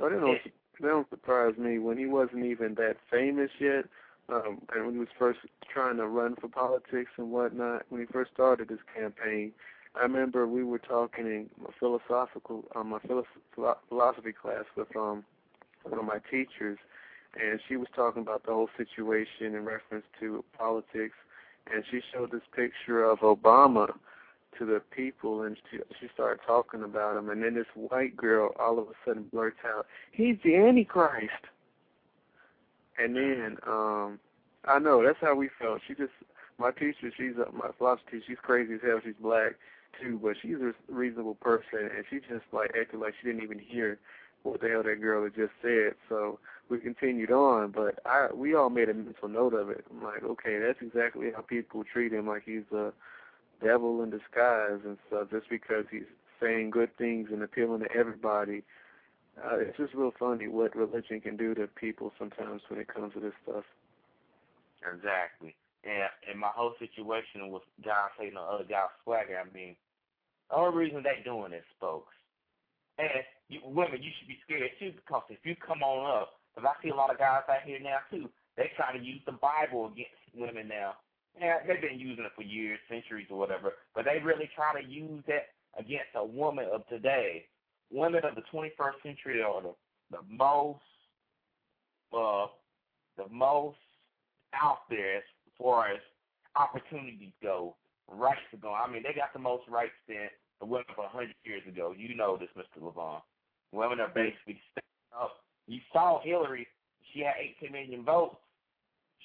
Oh, 0.00 0.08
they 0.08 0.16
don't, 0.16 0.38
they 0.80 0.88
don't 0.88 1.08
surprise 1.10 1.54
me. 1.56 1.78
When 1.78 1.96
he 1.96 2.06
wasn't 2.06 2.44
even 2.44 2.74
that 2.74 2.96
famous 3.10 3.50
yet, 3.60 3.84
um, 4.28 4.60
and 4.74 4.86
when 4.86 4.94
he 4.94 5.00
was 5.00 5.08
first 5.18 5.38
trying 5.72 5.96
to 5.98 6.06
run 6.06 6.36
for 6.40 6.48
politics 6.48 7.10
and 7.16 7.30
whatnot, 7.30 7.84
when 7.88 8.00
he 8.00 8.06
first 8.06 8.32
started 8.32 8.70
his 8.70 8.80
campaign, 8.96 9.52
I 9.94 10.02
remember 10.02 10.46
we 10.46 10.64
were 10.64 10.78
talking 10.78 11.26
in 11.26 11.50
my 11.60 11.70
philosophical, 11.78 12.64
um, 12.74 12.90
my 12.90 12.98
philo- 13.00 13.76
philosophy 13.88 14.32
class 14.32 14.64
with 14.76 14.94
um 14.96 15.24
one 15.84 15.98
of 15.98 16.04
my 16.04 16.18
teachers, 16.30 16.78
and 17.40 17.60
she 17.68 17.76
was 17.76 17.88
talking 17.94 18.22
about 18.22 18.44
the 18.44 18.52
whole 18.52 18.70
situation 18.76 19.54
in 19.54 19.64
reference 19.64 20.04
to 20.20 20.42
politics, 20.56 21.14
and 21.72 21.84
she 21.90 22.00
showed 22.12 22.30
this 22.30 22.42
picture 22.54 23.04
of 23.04 23.20
Obama 23.20 23.92
to 24.58 24.64
the 24.64 24.80
people, 24.94 25.42
and 25.42 25.56
she 25.70 25.78
she 26.00 26.08
started 26.14 26.40
talking 26.46 26.82
about 26.82 27.16
him, 27.16 27.30
and 27.30 27.42
then 27.42 27.54
this 27.54 27.66
white 27.74 28.16
girl 28.16 28.54
all 28.58 28.78
of 28.78 28.86
a 28.88 28.92
sudden 29.04 29.24
blurts 29.32 29.58
out, 29.66 29.86
"He's 30.12 30.36
the 30.44 30.56
Antichrist." 30.56 31.32
And 32.98 33.16
then 33.16 33.56
um 33.66 34.20
I 34.64 34.78
know 34.78 35.02
that's 35.04 35.18
how 35.20 35.34
we 35.34 35.50
felt. 35.58 35.80
She 35.86 35.94
just 35.94 36.12
my 36.58 36.70
teacher, 36.70 37.10
she's 37.16 37.34
a, 37.36 37.50
my 37.52 37.70
philosophy 37.76 38.04
teacher. 38.12 38.24
She's 38.28 38.38
crazy 38.42 38.74
as 38.74 38.80
hell. 38.82 39.00
She's 39.04 39.14
black 39.20 39.54
too, 40.00 40.20
but 40.22 40.36
she's 40.40 40.56
a 40.56 40.72
reasonable 40.88 41.34
person, 41.36 41.90
and 41.94 42.04
she 42.10 42.18
just 42.20 42.44
like 42.52 42.70
acted 42.78 43.00
like 43.00 43.14
she 43.20 43.28
didn't 43.28 43.42
even 43.42 43.58
hear 43.58 43.98
what 44.44 44.60
the 44.60 44.68
hell 44.68 44.82
that 44.82 45.00
girl 45.00 45.24
had 45.24 45.34
just 45.34 45.52
said. 45.60 45.94
So 46.08 46.38
we 46.68 46.78
continued 46.78 47.32
on, 47.32 47.72
but 47.72 47.98
I 48.06 48.28
we 48.32 48.54
all 48.54 48.70
made 48.70 48.88
a 48.88 48.94
mental 48.94 49.28
note 49.28 49.54
of 49.54 49.70
it. 49.70 49.84
I'm 49.90 50.02
like, 50.02 50.22
okay, 50.22 50.58
that's 50.58 50.80
exactly 50.80 51.30
how 51.34 51.42
people 51.42 51.82
treat 51.82 52.12
him, 52.12 52.28
like 52.28 52.42
he's 52.44 52.70
a 52.72 52.92
devil 53.62 54.02
in 54.02 54.10
disguise 54.10 54.80
and 54.84 54.98
stuff, 55.08 55.28
just 55.30 55.48
because 55.50 55.86
he's 55.90 56.08
saying 56.40 56.70
good 56.70 56.96
things 56.96 57.28
and 57.32 57.42
appealing 57.42 57.80
to 57.80 57.92
everybody. 57.92 58.62
Uh, 59.42 59.58
it's 59.58 59.76
just 59.76 59.94
real 59.94 60.12
funny 60.16 60.46
what 60.46 60.76
religion 60.76 61.20
can 61.20 61.36
do 61.36 61.54
to 61.54 61.66
people 61.66 62.12
sometimes 62.18 62.62
when 62.68 62.78
it 62.78 62.86
comes 62.86 63.12
to 63.14 63.20
this 63.20 63.32
stuff. 63.42 63.64
Exactly. 64.80 65.56
And 65.84 66.08
and 66.30 66.38
my 66.38 66.50
whole 66.54 66.74
situation 66.78 67.50
with 67.50 67.62
hating 68.18 68.36
on 68.36 68.54
other 68.54 68.64
guys' 68.64 68.92
swagger, 69.02 69.40
I 69.40 69.52
mean, 69.52 69.74
the 70.50 70.56
only 70.56 70.76
reason 70.76 71.02
they 71.02 71.22
doing 71.24 71.50
this, 71.50 71.64
folks. 71.80 72.12
And 72.98 73.08
you, 73.48 73.60
women, 73.64 74.02
you 74.02 74.10
should 74.18 74.28
be 74.28 74.38
scared 74.44 74.70
too, 74.78 74.92
because 74.94 75.22
if 75.28 75.38
you 75.44 75.54
come 75.56 75.82
on 75.82 76.22
up, 76.22 76.40
because 76.54 76.70
I 76.70 76.82
see 76.82 76.90
a 76.90 76.94
lot 76.94 77.10
of 77.10 77.18
guys 77.18 77.42
out 77.48 77.64
here 77.64 77.78
now 77.80 77.98
too, 78.10 78.28
they 78.56 78.70
trying 78.76 78.98
to 78.98 79.04
use 79.04 79.20
the 79.26 79.36
Bible 79.36 79.86
against 79.92 80.16
women 80.34 80.68
now. 80.68 80.94
Yeah, 81.40 81.58
they've 81.66 81.80
been 81.80 81.98
using 81.98 82.24
it 82.24 82.32
for 82.36 82.42
years, 82.42 82.78
centuries, 82.88 83.26
or 83.28 83.38
whatever, 83.38 83.72
but 83.94 84.04
they 84.04 84.22
really 84.22 84.48
try 84.54 84.80
to 84.80 84.86
use 84.86 85.22
that 85.26 85.50
against 85.78 86.14
a 86.14 86.24
woman 86.24 86.66
of 86.72 86.86
today. 86.88 87.46
Women 87.90 88.24
of 88.24 88.34
the 88.36 88.42
21st 88.52 89.02
century 89.02 89.42
are 89.42 89.60
the, 89.60 89.74
the 90.10 90.22
most, 90.28 90.80
uh, 92.12 92.46
the 93.16 93.28
most 93.30 93.76
out 94.54 94.88
there 94.88 95.16
as 95.18 95.22
far 95.58 95.88
as 95.88 95.98
opportunities 96.56 97.32
go, 97.42 97.74
rights 98.08 98.40
go. 98.62 98.72
I 98.72 98.90
mean, 98.90 99.02
they 99.02 99.12
got 99.12 99.32
the 99.32 99.40
most 99.40 99.68
rights 99.68 99.98
than 100.08 100.28
the 100.60 100.66
women 100.66 100.86
of 100.90 100.98
100 100.98 101.34
years 101.44 101.62
ago. 101.66 101.94
You 101.96 102.14
know 102.14 102.36
this, 102.36 102.48
Mr. 102.56 102.82
Levon. 102.82 103.20
Women 103.74 104.00
are 104.00 104.12
basically 104.14 104.60
stepping 104.70 105.12
up. 105.20 105.42
You 105.66 105.80
saw 105.92 106.20
Hillary. 106.22 106.66
She 107.12 107.20
had 107.20 107.34
18 107.60 107.72
million 107.72 108.04
votes. 108.04 108.36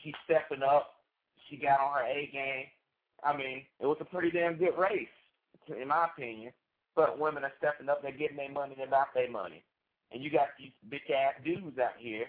She's 0.03 0.15
stepping 0.25 0.63
up. 0.63 0.95
She 1.49 1.57
got 1.57 1.79
on 1.79 1.99
her 1.99 2.05
A 2.05 2.29
game. 2.33 2.65
I 3.23 3.35
mean, 3.35 3.63
it 3.79 3.85
was 3.85 3.97
a 3.99 4.05
pretty 4.05 4.31
damn 4.31 4.55
good 4.55 4.77
race, 4.77 5.07
in 5.67 5.87
my 5.87 6.07
opinion. 6.13 6.51
But 6.95 7.19
women 7.19 7.43
are 7.43 7.53
stepping 7.57 7.89
up. 7.89 8.01
They're 8.01 8.11
getting 8.11 8.37
their 8.37 8.51
money. 8.51 8.73
They're 8.75 8.87
about 8.87 9.13
their 9.13 9.29
money. 9.29 9.63
And 10.11 10.23
you 10.23 10.31
got 10.31 10.49
these 10.57 10.71
big 10.89 11.01
ass 11.11 11.35
dudes 11.43 11.77
out 11.77 11.97
here 11.99 12.25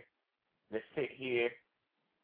that 0.70 0.82
sit 0.94 1.10
here 1.16 1.50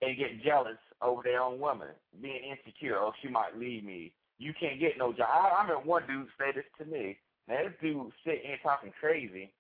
and 0.03 0.19
get 0.19 0.43
jealous 0.45 0.79
over 1.01 1.23
their 1.23 1.41
own 1.41 1.59
woman, 1.59 1.89
being 2.21 2.53
insecure. 2.53 2.99
Oh, 2.99 3.13
she 3.23 3.29
might 3.29 3.57
leave 3.57 3.85
me. 3.85 4.13
You 4.39 4.53
can't 4.59 4.81
get 4.81 4.99
no 4.99 5.13
job. 5.13 5.29
I, 5.33 5.57
I 5.59 5.63
remember 5.63 5.89
one 5.89 6.03
dude 6.07 6.29
say 6.39 6.53
this 6.55 6.65
to 6.79 6.85
me. 6.85 7.17
Now 7.49 7.63
this 7.65 7.73
dude 7.81 8.13
sitting 8.25 8.43
here 8.45 8.59
talking 8.63 8.93
crazy, 9.01 9.53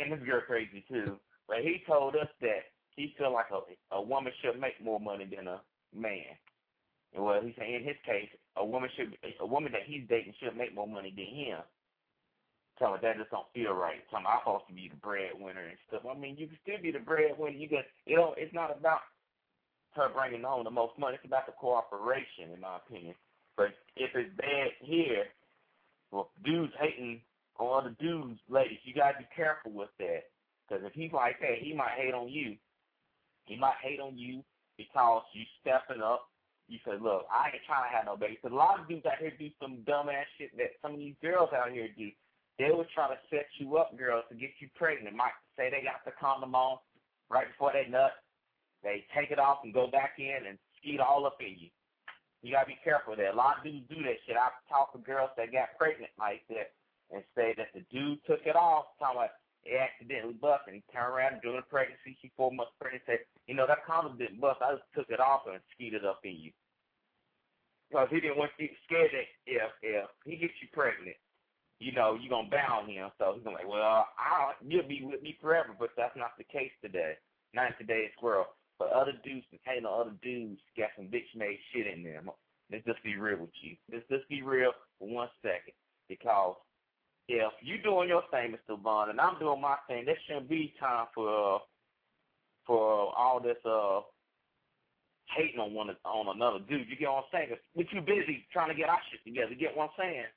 and 0.00 0.12
this 0.12 0.26
girl 0.26 0.40
crazy 0.46 0.84
too. 0.88 1.18
But 1.48 1.58
he 1.62 1.82
told 1.86 2.16
us 2.16 2.28
that 2.40 2.70
he 2.96 3.14
feel 3.18 3.32
like 3.32 3.46
a 3.50 3.94
a 3.94 4.02
woman 4.02 4.32
should 4.42 4.60
make 4.60 4.80
more 4.82 5.00
money 5.00 5.24
than 5.24 5.48
a 5.48 5.60
man. 5.94 6.36
Well, 7.14 7.40
he 7.42 7.54
said 7.58 7.68
in 7.68 7.84
his 7.84 7.96
case, 8.06 8.28
a 8.56 8.64
woman 8.64 8.90
should 8.96 9.16
a 9.40 9.46
woman 9.46 9.72
that 9.72 9.82
he's 9.86 10.08
dating 10.08 10.34
should 10.40 10.56
make 10.56 10.74
more 10.74 10.88
money 10.88 11.12
than 11.14 11.26
him. 11.26 11.58
Me 12.80 12.96
that 13.02 13.18
just 13.18 13.30
don't 13.30 13.44
feel 13.52 13.74
right. 13.74 14.00
Me 14.10 14.24
I'm 14.24 14.40
supposed 14.40 14.64
to 14.68 14.74
be 14.74 14.88
the 14.88 14.96
breadwinner 14.96 15.68
and 15.68 15.76
stuff. 15.88 16.00
I 16.08 16.16
mean, 16.16 16.36
you 16.38 16.46
can 16.48 16.56
still 16.62 16.80
be 16.80 16.90
the 16.90 16.98
breadwinner. 16.98 17.56
You 17.56 17.68
can, 17.68 17.84
you 18.06 18.16
know, 18.16 18.34
it's 18.38 18.54
not 18.54 18.72
about 18.72 19.04
her 19.92 20.08
bringing 20.08 20.42
home 20.42 20.64
the 20.64 20.70
most 20.70 20.96
money. 20.98 21.16
It's 21.16 21.26
about 21.26 21.44
the 21.44 21.52
cooperation, 21.52 22.48
in 22.54 22.60
my 22.60 22.80
opinion. 22.80 23.14
But 23.56 23.76
if 23.96 24.10
it's 24.14 24.34
bad 24.36 24.72
here, 24.80 25.24
well, 26.10 26.30
dudes 26.42 26.72
hating 26.80 27.20
on 27.60 27.84
other 27.84 27.94
dudes, 28.00 28.40
ladies, 28.48 28.78
you 28.84 28.94
gotta 28.94 29.18
be 29.18 29.28
careful 29.36 29.72
with 29.72 29.90
that. 29.98 30.32
Because 30.64 30.84
if 30.84 30.92
he's 30.92 31.12
like 31.12 31.40
that, 31.40 31.58
he 31.60 31.74
might 31.74 31.98
hate 31.98 32.14
on 32.14 32.28
you. 32.28 32.56
He 33.44 33.56
might 33.56 33.78
hate 33.82 34.00
on 34.00 34.16
you 34.16 34.42
because 34.78 35.22
you 35.34 35.44
stepping 35.60 36.02
up. 36.02 36.26
You 36.68 36.78
say, 36.86 36.94
look, 37.02 37.26
I 37.26 37.50
ain't 37.50 37.66
trying 37.66 37.90
to 37.90 37.96
have 37.96 38.06
no 38.06 38.14
baby. 38.16 38.38
Because 38.38 38.54
a 38.54 38.62
lot 38.62 38.78
of 38.78 38.86
dudes 38.86 39.04
out 39.04 39.18
here 39.18 39.34
do 39.34 39.50
some 39.60 39.82
dumbass 39.82 40.30
shit 40.38 40.54
that 40.56 40.78
some 40.80 40.94
of 40.94 41.02
these 41.02 41.18
girls 41.20 41.50
out 41.50 41.74
here 41.74 41.90
do. 41.98 42.14
They 42.58 42.70
will 42.70 42.86
try 42.94 43.10
to 43.10 43.18
set 43.26 43.50
you 43.58 43.76
up, 43.76 43.98
girls, 43.98 44.22
to 44.30 44.38
get 44.38 44.54
you 44.60 44.68
pregnant. 44.78 45.16
Might 45.16 45.34
say 45.58 45.66
they 45.66 45.82
got 45.82 46.06
the 46.06 46.14
condom 46.14 46.54
on 46.54 46.78
right 47.28 47.50
before 47.50 47.72
they 47.74 47.90
nut. 47.90 48.12
They 48.84 49.02
take 49.10 49.32
it 49.32 49.42
off 49.42 49.66
and 49.66 49.74
go 49.74 49.90
back 49.90 50.14
in 50.22 50.46
and 50.46 50.58
skeet 50.78 51.00
all 51.00 51.26
up 51.26 51.42
in 51.42 51.58
you. 51.58 51.68
You 52.42 52.52
gotta 52.52 52.70
be 52.70 52.78
careful 52.84 53.16
there. 53.16 53.32
A 53.32 53.36
lot 53.36 53.58
of 53.58 53.64
dudes 53.64 53.84
do 53.90 54.00
that 54.06 54.22
shit. 54.24 54.36
I've 54.38 54.56
talked 54.68 54.94
to 54.94 55.02
girls 55.02 55.30
that 55.36 55.52
got 55.52 55.76
pregnant 55.76 56.12
like 56.18 56.46
that 56.48 56.72
and 57.12 57.22
say 57.34 57.54
that 57.56 57.74
the 57.74 57.82
dude 57.90 58.18
took 58.26 58.46
it 58.46 58.56
off, 58.56 58.96
talking 58.98 59.18
about 59.18 59.30
it 59.64 59.76
accidentally 59.76 60.34
bust 60.40 60.64
and 60.66 60.76
he 60.76 60.82
turned 60.92 61.12
around 61.12 61.40
during 61.42 61.60
the 61.60 61.68
pregnancy, 61.68 62.16
she 62.22 62.32
four 62.36 62.50
months 62.52 62.72
pregnant, 62.80 63.04
said, 63.04 63.20
you 63.46 63.54
know, 63.54 63.66
that 63.66 63.84
condom 63.84 64.16
didn't 64.16 64.40
bust, 64.40 64.60
I 64.64 64.72
just 64.72 64.88
took 64.96 65.10
it 65.10 65.20
off 65.20 65.44
and 65.50 65.60
skeeted 65.74 66.04
up 66.04 66.20
in 66.24 66.36
you. 66.36 66.52
Because 67.90 68.08
he 68.10 68.20
didn't 68.20 68.38
want 68.38 68.52
you 68.58 68.70
scared 68.86 69.10
that 69.10 69.26
if 69.50 69.70
if 69.82 70.06
he 70.24 70.36
gets 70.38 70.54
you 70.62 70.68
pregnant, 70.72 71.18
you 71.80 71.90
know, 71.90 72.14
you're 72.14 72.30
gonna 72.30 72.48
bound 72.48 72.88
him. 72.88 73.10
So 73.18 73.34
he's 73.34 73.42
gonna 73.42 73.56
like, 73.56 73.68
Well, 73.68 74.06
I'll, 74.14 74.54
you'll 74.62 74.86
be 74.86 75.02
with 75.02 75.22
me 75.22 75.36
forever, 75.42 75.74
but 75.76 75.90
that's 75.96 76.16
not 76.16 76.38
the 76.38 76.44
case 76.44 76.70
today. 76.80 77.18
Not 77.52 77.74
in 77.74 77.86
today's 77.86 78.14
world. 78.22 78.46
But 78.78 78.92
other 78.92 79.12
dudes 79.24 79.44
that 79.50 79.60
hate 79.64 79.84
on 79.84 80.00
other 80.00 80.16
dudes 80.22 80.60
got 80.78 80.94
some 80.96 81.06
bitch 81.06 81.28
made 81.34 81.58
shit 81.74 81.86
in 81.86 82.04
them. 82.04 82.30
Let's 82.70 82.86
just 82.86 83.02
be 83.02 83.16
real 83.16 83.40
with 83.40 83.58
you. 83.60 83.74
Let's 83.92 84.06
just 84.08 84.28
be 84.28 84.42
real 84.42 84.70
for 84.98 85.08
one 85.08 85.28
second. 85.42 85.74
Because 86.08 86.54
if 87.36 87.52
you 87.62 87.82
doing 87.82 88.08
your 88.08 88.22
thing, 88.30 88.54
Mr. 88.54 88.80
Bond, 88.80 89.10
and 89.10 89.20
I'm 89.20 89.38
doing 89.38 89.60
my 89.60 89.76
thing, 89.88 90.04
there 90.04 90.18
shouldn't 90.26 90.48
be 90.48 90.74
time 90.80 91.06
for 91.14 91.56
uh, 91.56 91.58
for 92.66 93.16
all 93.16 93.40
this 93.40 93.56
uh 93.64 94.00
hating 95.36 95.60
on 95.60 95.74
one 95.74 95.90
on 96.04 96.36
another 96.36 96.58
dude. 96.68 96.88
You 96.88 96.96
get 96.96 97.08
what 97.08 97.24
I'm 97.32 97.32
saying? 97.32 97.56
We're 97.74 97.84
too 97.84 98.04
busy 98.04 98.46
trying 98.52 98.68
to 98.68 98.74
get 98.74 98.88
our 98.88 98.98
shit 99.10 99.24
together. 99.24 99.52
You 99.52 99.58
get 99.58 99.76
what 99.76 99.90
I'm 99.90 99.98
saying? 99.98 100.30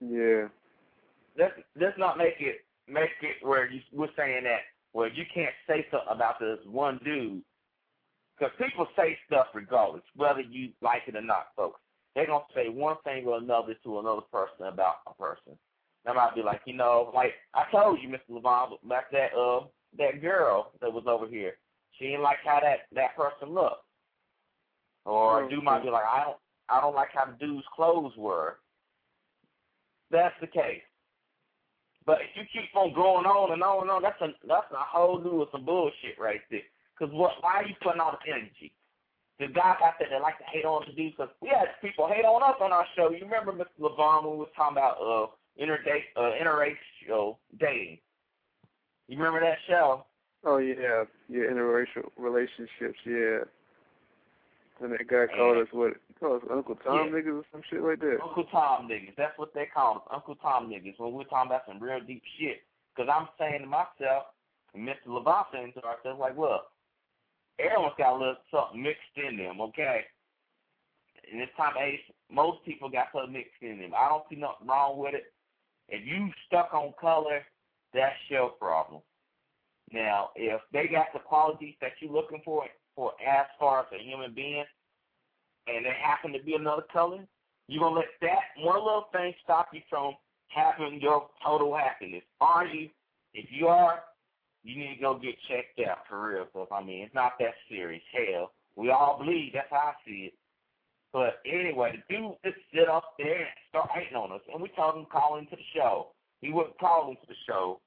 Yeah. 0.00 0.48
Let's 1.38 1.54
let's 1.80 1.98
not 1.98 2.18
make 2.18 2.36
it 2.40 2.64
make 2.88 3.10
it 3.22 3.44
where 3.44 3.70
you 3.70 3.80
we're 3.92 4.08
saying 4.16 4.44
that 4.44 4.62
where 4.92 5.08
you 5.12 5.24
can't 5.34 5.54
say 5.66 5.86
something 5.90 6.08
about 6.10 6.38
this 6.40 6.58
one 6.66 7.00
dude. 7.04 7.42
Because 8.38 8.52
people 8.58 8.86
say 8.96 9.16
stuff 9.26 9.46
regardless, 9.54 10.02
whether 10.14 10.40
you 10.42 10.70
like 10.82 11.02
it 11.08 11.16
or 11.16 11.22
not, 11.22 11.48
folks. 11.56 11.80
They're 12.14 12.26
to 12.26 12.40
say 12.54 12.70
one 12.70 12.96
thing 13.04 13.26
or 13.26 13.36
another 13.36 13.74
to 13.84 13.98
another 13.98 14.22
person 14.32 14.66
about 14.66 15.04
a 15.06 15.12
person. 15.14 15.58
They 16.06 16.12
might 16.12 16.34
be 16.36 16.42
like, 16.42 16.60
you 16.66 16.74
know, 16.74 17.10
like 17.14 17.32
I 17.52 17.64
told 17.72 17.98
you, 18.00 18.08
Mr. 18.08 18.30
Levon, 18.30 18.78
about 18.84 19.04
that 19.10 19.34
uh 19.36 19.66
that 19.98 20.22
girl 20.22 20.72
that 20.80 20.92
was 20.92 21.04
over 21.08 21.26
here. 21.26 21.54
She 21.98 22.06
didn't 22.06 22.22
like 22.22 22.38
how 22.44 22.60
that 22.62 22.86
that 22.94 23.16
person 23.16 23.52
looked. 23.52 23.82
Or 25.04 25.44
Oh, 25.44 25.48
dude 25.48 25.64
might 25.64 25.82
be 25.82 25.90
like, 25.90 26.04
I 26.08 26.22
don't 26.24 26.36
I 26.68 26.80
don't 26.80 26.94
like 26.94 27.08
how 27.12 27.26
the 27.26 27.36
dude's 27.44 27.66
clothes 27.74 28.12
were. 28.16 28.58
That's 30.10 30.34
the 30.40 30.46
case. 30.46 30.82
But 32.06 32.18
if 32.22 32.30
you 32.36 32.42
keep 32.52 32.70
on 32.76 32.94
going 32.94 33.26
on 33.26 33.52
and 33.52 33.62
on 33.62 33.82
and 33.82 33.90
on, 33.90 34.02
that's 34.02 34.20
a 34.20 34.28
that's 34.46 34.70
a 34.70 34.78
whole 34.78 35.18
new 35.20 35.42
of 35.42 35.48
some 35.50 35.64
bullshit 35.64 36.14
right 36.20 36.40
there. 36.52 36.62
Cause 36.98 37.10
what? 37.10 37.32
Why 37.40 37.54
are 37.62 37.66
you 37.66 37.74
putting 37.82 38.00
all 38.00 38.12
this 38.12 38.30
energy? 38.30 38.72
The 39.40 39.48
guys 39.48 39.82
out 39.84 39.98
there 39.98 40.08
that 40.08 40.22
like 40.22 40.38
to 40.38 40.44
hate 40.44 40.64
on 40.64 40.86
the 40.86 40.94
dudes, 40.94 41.16
cause 41.16 41.28
we 41.42 41.48
had 41.48 41.66
people 41.82 42.06
hate 42.06 42.24
on 42.24 42.42
us 42.46 42.56
on 42.62 42.72
our 42.72 42.86
show. 42.96 43.10
You 43.10 43.26
remember 43.26 43.52
Mr. 43.52 43.74
Levon 43.82 44.22
when 44.22 44.32
we 44.34 44.46
was 44.46 44.54
talking 44.56 44.78
about 44.78 45.02
uh 45.02 45.26
interdate 45.56 46.04
uh 46.16 46.32
interracial 46.40 47.36
dating? 47.58 47.98
You 49.08 49.18
remember 49.18 49.40
that 49.40 49.58
show? 49.68 50.04
Oh 50.44 50.58
yeah, 50.58 51.04
yeah, 51.28 51.44
interracial 51.50 52.08
relationships, 52.16 52.98
yeah. 53.04 53.38
And 54.80 54.92
that 54.92 55.06
guy 55.08 55.24
called 55.34 55.56
us 55.56 55.68
what? 55.72 55.94
He 56.08 56.14
Called 56.20 56.42
us 56.42 56.48
Uncle 56.52 56.76
Tom 56.84 57.08
Yeah. 57.08 57.12
niggas 57.20 57.40
or 57.40 57.44
some 57.50 57.62
shit 57.70 57.82
like 57.82 58.00
that. 58.00 58.18
Uncle 58.22 58.44
Tom 58.44 58.88
niggas. 58.88 59.16
That's 59.16 59.36
what 59.38 59.54
they 59.54 59.66
call 59.66 59.96
us, 59.96 60.02
Uncle 60.12 60.34
Tom 60.36 60.68
niggas. 60.68 60.98
When 60.98 61.12
we're 61.14 61.24
talking 61.24 61.50
about 61.50 61.62
some 61.66 61.80
real 61.82 62.00
deep 62.00 62.22
shit. 62.38 62.58
Because 62.94 63.10
I'm 63.12 63.28
saying 63.38 63.62
to 63.62 63.66
myself, 63.66 64.32
and 64.74 64.86
Mr. 64.86 65.08
Levon 65.08 65.44
saying 65.52 65.72
to 65.74 65.84
ourselves, 65.84 66.20
like, 66.20 66.36
look, 66.36 66.66
everyone's 67.58 67.94
got 67.96 68.16
a 68.16 68.18
little 68.18 68.36
something 68.50 68.82
mixed 68.82 69.16
in 69.16 69.36
them, 69.38 69.60
okay? 69.60 70.04
In 71.32 71.38
this 71.38 71.48
time 71.56 71.76
of 71.76 71.82
age, 71.82 72.00
most 72.30 72.64
people 72.64 72.88
got 72.88 73.08
something 73.12 73.32
mixed 73.32 73.60
in 73.62 73.78
them. 73.80 73.92
I 73.96 74.08
don't 74.08 74.24
see 74.28 74.36
nothing 74.36 74.66
wrong 74.68 74.98
with 74.98 75.14
it. 75.14 75.32
If 75.88 76.06
you 76.06 76.30
stuck 76.46 76.72
on 76.74 76.92
color, 77.00 77.42
that's 77.94 78.16
your 78.28 78.50
problem. 78.50 79.02
Now, 79.92 80.30
if 80.34 80.60
they 80.72 80.88
got 80.88 81.06
the 81.12 81.20
qualities 81.20 81.74
that 81.80 81.92
you're 82.00 82.12
looking 82.12 82.42
for, 82.44 82.64
for 82.94 83.12
as 83.24 83.46
far 83.58 83.80
as 83.80 83.86
a 83.92 84.02
human 84.02 84.34
being, 84.34 84.64
and 85.68 85.84
they 85.84 85.92
happen 86.02 86.32
to 86.32 86.42
be 86.42 86.54
another 86.54 86.84
color, 86.92 87.24
you're 87.68 87.82
gonna 87.82 87.96
let 87.96 88.06
that 88.20 88.40
one 88.58 88.78
little 88.78 89.08
thing 89.12 89.32
stop 89.42 89.68
you 89.72 89.80
from 89.88 90.14
having 90.48 91.00
your 91.00 91.28
total 91.44 91.76
happiness. 91.76 92.22
Are 92.40 92.66
you? 92.66 92.88
If 93.34 93.46
you 93.50 93.68
are, 93.68 94.02
you 94.62 94.78
need 94.78 94.96
to 94.96 95.00
go 95.00 95.18
get 95.18 95.34
checked 95.48 95.80
out 95.88 95.98
for 96.08 96.28
real. 96.30 96.44
Because 96.44 96.68
I 96.72 96.82
mean, 96.82 97.04
it's 97.04 97.14
not 97.14 97.32
that 97.38 97.54
serious. 97.68 98.02
Hell, 98.12 98.52
we 98.76 98.90
all 98.90 99.20
bleed. 99.22 99.52
That's 99.54 99.70
how 99.70 99.76
I 99.76 99.92
see 100.06 100.32
it. 100.32 100.34
But 101.16 101.40
anyway, 101.48 101.96
the 101.96 102.14
dude 102.14 102.36
just 102.44 102.60
sit 102.74 102.90
up 102.92 103.16
there 103.16 103.48
and 103.48 103.56
start 103.70 103.88
hating 103.94 104.20
on 104.20 104.32
us, 104.32 104.44
and 104.52 104.60
we 104.60 104.68
told 104.76 104.96
him 104.96 105.06
call 105.10 105.38
into 105.38 105.56
the 105.56 105.64
show. 105.74 106.08
He 106.42 106.52
wouldn't 106.52 106.76
call 106.76 107.08
into 107.08 107.24
the 107.26 107.34
show, 107.48 107.80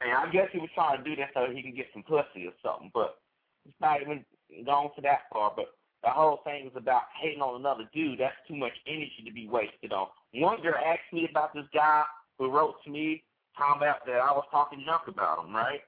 and 0.00 0.10
I 0.10 0.28
guess 0.32 0.48
he 0.50 0.58
was 0.58 0.74
trying 0.74 0.98
to 0.98 1.04
do 1.04 1.14
that 1.14 1.30
so 1.34 1.46
he 1.54 1.62
can 1.62 1.72
get 1.72 1.86
some 1.92 2.02
pussy 2.02 2.50
or 2.50 2.52
something. 2.66 2.90
But 2.92 3.22
it's 3.64 3.78
not 3.80 4.02
even 4.02 4.24
gone 4.66 4.90
to 4.96 5.02
that 5.02 5.30
far. 5.32 5.52
But 5.54 5.66
the 6.02 6.10
whole 6.10 6.40
thing 6.42 6.66
is 6.66 6.72
about 6.74 7.02
hating 7.22 7.40
on 7.40 7.60
another 7.60 7.88
dude. 7.94 8.18
That's 8.18 8.34
too 8.48 8.56
much 8.56 8.74
energy 8.88 9.22
to 9.24 9.32
be 9.32 9.46
wasted 9.46 9.92
on. 9.92 10.08
One 10.34 10.60
girl 10.62 10.74
asked 10.74 11.12
me 11.12 11.28
about 11.30 11.54
this 11.54 11.70
guy 11.72 12.02
who 12.40 12.50
wrote 12.50 12.74
to 12.82 12.90
me, 12.90 13.22
talking 13.56 13.80
about 13.80 14.04
that 14.06 14.18
I 14.18 14.32
was 14.32 14.46
talking 14.50 14.82
junk 14.84 15.02
about 15.06 15.46
him, 15.46 15.54
right? 15.54 15.86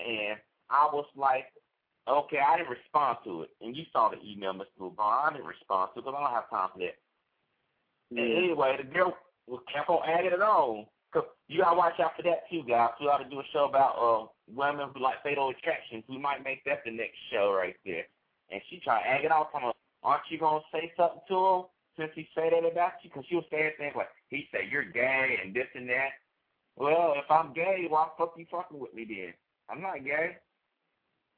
And 0.00 0.40
I 0.70 0.88
was 0.90 1.04
like, 1.14 1.52
okay, 2.08 2.38
I 2.38 2.58
didn't 2.58 2.70
respond 2.70 3.18
to 3.24 3.42
it. 3.42 3.50
And 3.60 3.76
you 3.76 3.84
saw 3.92 4.10
the 4.10 4.18
email, 4.24 4.52
Mr. 4.52 4.80
LeBron. 4.80 4.98
I 4.98 5.32
didn't 5.32 5.46
respond 5.46 5.90
to 5.94 6.00
it 6.00 6.04
because 6.04 6.14
I 6.16 6.22
don't 6.22 6.34
have 6.34 6.50
time 6.50 6.68
for 6.72 6.78
that. 6.80 6.96
And 8.10 8.20
anyway, 8.20 8.76
the 8.78 8.84
girl 8.84 9.16
was 9.46 9.60
kept 9.72 9.88
on 9.88 10.02
adding 10.06 10.32
it 10.32 10.42
on. 10.42 10.86
Cause 11.12 11.24
you 11.46 11.62
gotta 11.62 11.76
watch 11.76 12.00
out 12.00 12.16
for 12.16 12.22
that 12.22 12.42
too, 12.50 12.62
guys. 12.66 12.90
We 13.00 13.06
ought 13.06 13.22
to 13.22 13.30
do 13.30 13.38
a 13.38 13.46
show 13.52 13.66
about 13.70 13.94
uh 13.94 14.26
women 14.50 14.90
who 14.92 15.00
like 15.00 15.22
fatal 15.22 15.48
attractions. 15.48 16.02
We 16.08 16.18
might 16.18 16.42
make 16.42 16.64
that 16.64 16.82
the 16.84 16.90
next 16.90 17.14
show 17.30 17.54
right 17.54 17.76
there. 17.86 18.02
And 18.50 18.60
she 18.68 18.80
tried 18.82 19.04
to 19.04 19.10
egg 19.10 19.24
it 19.24 19.30
off. 19.30 19.52
Talking, 19.52 19.70
about, 19.70 19.76
aren't 20.02 20.26
you 20.28 20.38
gonna 20.38 20.66
say 20.72 20.90
something 20.96 21.22
to 21.28 21.38
him 21.38 21.62
since 21.96 22.10
he 22.16 22.26
said 22.34 22.50
that 22.50 22.66
about 22.66 22.98
you? 23.02 23.10
Because 23.10 23.24
she 23.28 23.36
was 23.36 23.46
saying 23.48 23.78
things 23.78 23.94
like 23.94 24.10
he 24.28 24.48
said 24.50 24.66
you're 24.70 24.90
gay 24.90 25.38
and 25.38 25.54
this 25.54 25.70
and 25.76 25.88
that. 25.88 26.18
Well, 26.76 27.14
if 27.16 27.30
I'm 27.30 27.54
gay, 27.54 27.86
why 27.88 28.10
the 28.10 28.18
fuck 28.18 28.34
you 28.36 28.46
fucking 28.50 28.80
with 28.80 28.92
me 28.92 29.06
then? 29.06 29.34
I'm 29.70 29.80
not 29.80 30.02
gay. 30.02 30.36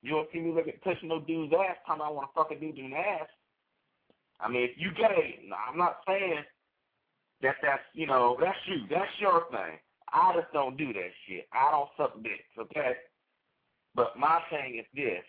You 0.03 0.11
don't 0.13 0.29
see 0.33 0.41
me 0.41 0.53
looking 0.53 0.75
pushing 0.83 1.09
no 1.09 1.21
dude's 1.21 1.53
ass. 1.53 1.77
Time 1.87 2.03
I 2.03 2.11
want 2.11 2.29
to 2.31 2.35
fuck 2.35 2.51
a 2.51 2.61
dude 2.61 2.79
in 2.79 2.91
the 2.91 2.97
ass. 2.97 3.29
I 4.41 4.49
mean, 4.49 4.63
if 4.63 4.73
you 4.77 4.91
gay, 4.93 5.41
no, 5.49 5.57
I'm 5.57 5.79
not 5.79 5.99
saying 6.07 6.45
that 7.43 7.57
that's 7.63 7.83
you 7.95 8.07
know 8.07 8.37
that's 8.41 8.59
you, 8.67 8.87
that's 8.91 9.11
your 9.19 9.47
thing. 9.51 9.79
I 10.13 10.33
just 10.35 10.53
don't 10.53 10.77
do 10.77 10.93
that 10.93 11.11
shit. 11.27 11.49
I 11.53 11.71
don't 11.71 11.91
suck 11.97 12.23
dicks, 12.23 12.55
okay? 12.59 12.95
But 13.95 14.19
my 14.19 14.41
thing 14.51 14.79
is 14.79 14.87
this: 14.95 15.25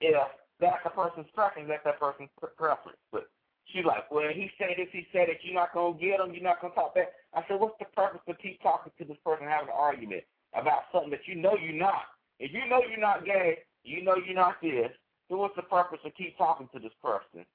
if 0.00 0.28
that's 0.60 0.84
a 0.84 0.90
person's 0.90 1.26
preference, 1.34 1.68
that's 1.68 1.84
that 1.84 1.98
person's 1.98 2.30
preference. 2.56 3.00
But 3.10 3.28
she's 3.66 3.84
like, 3.84 4.10
well, 4.10 4.28
he 4.32 4.50
said 4.58 4.76
this, 4.76 4.88
he 4.92 5.06
said 5.12 5.28
it. 5.28 5.38
You're 5.42 5.54
not 5.54 5.74
gonna 5.74 5.98
get 5.98 6.20
him. 6.20 6.32
You're 6.32 6.44
not 6.44 6.60
gonna 6.60 6.74
talk 6.74 6.94
back. 6.94 7.12
I 7.34 7.42
said, 7.48 7.58
what's 7.58 7.78
the 7.78 7.86
purpose 7.96 8.20
of 8.28 8.38
keep 8.38 8.62
talking 8.62 8.92
to 8.98 9.04
this 9.04 9.18
person, 9.24 9.48
having 9.48 9.68
an 9.68 9.74
argument 9.76 10.22
about 10.54 10.86
something 10.92 11.10
that 11.10 11.26
you 11.26 11.34
know 11.34 11.56
you're 11.60 11.74
not? 11.74 12.13
If 12.38 12.52
you 12.52 12.68
know 12.68 12.82
you're 12.88 13.00
not 13.00 13.24
gay, 13.24 13.58
you 13.82 14.02
know 14.02 14.16
you're 14.16 14.34
not 14.34 14.60
this. 14.62 14.90
Then 15.28 15.38
what's 15.38 15.56
the 15.56 15.62
purpose 15.62 16.00
of 16.04 16.14
keep 16.14 16.36
talking 16.36 16.68
to 16.74 16.78
this 16.78 16.92
person? 17.02 17.46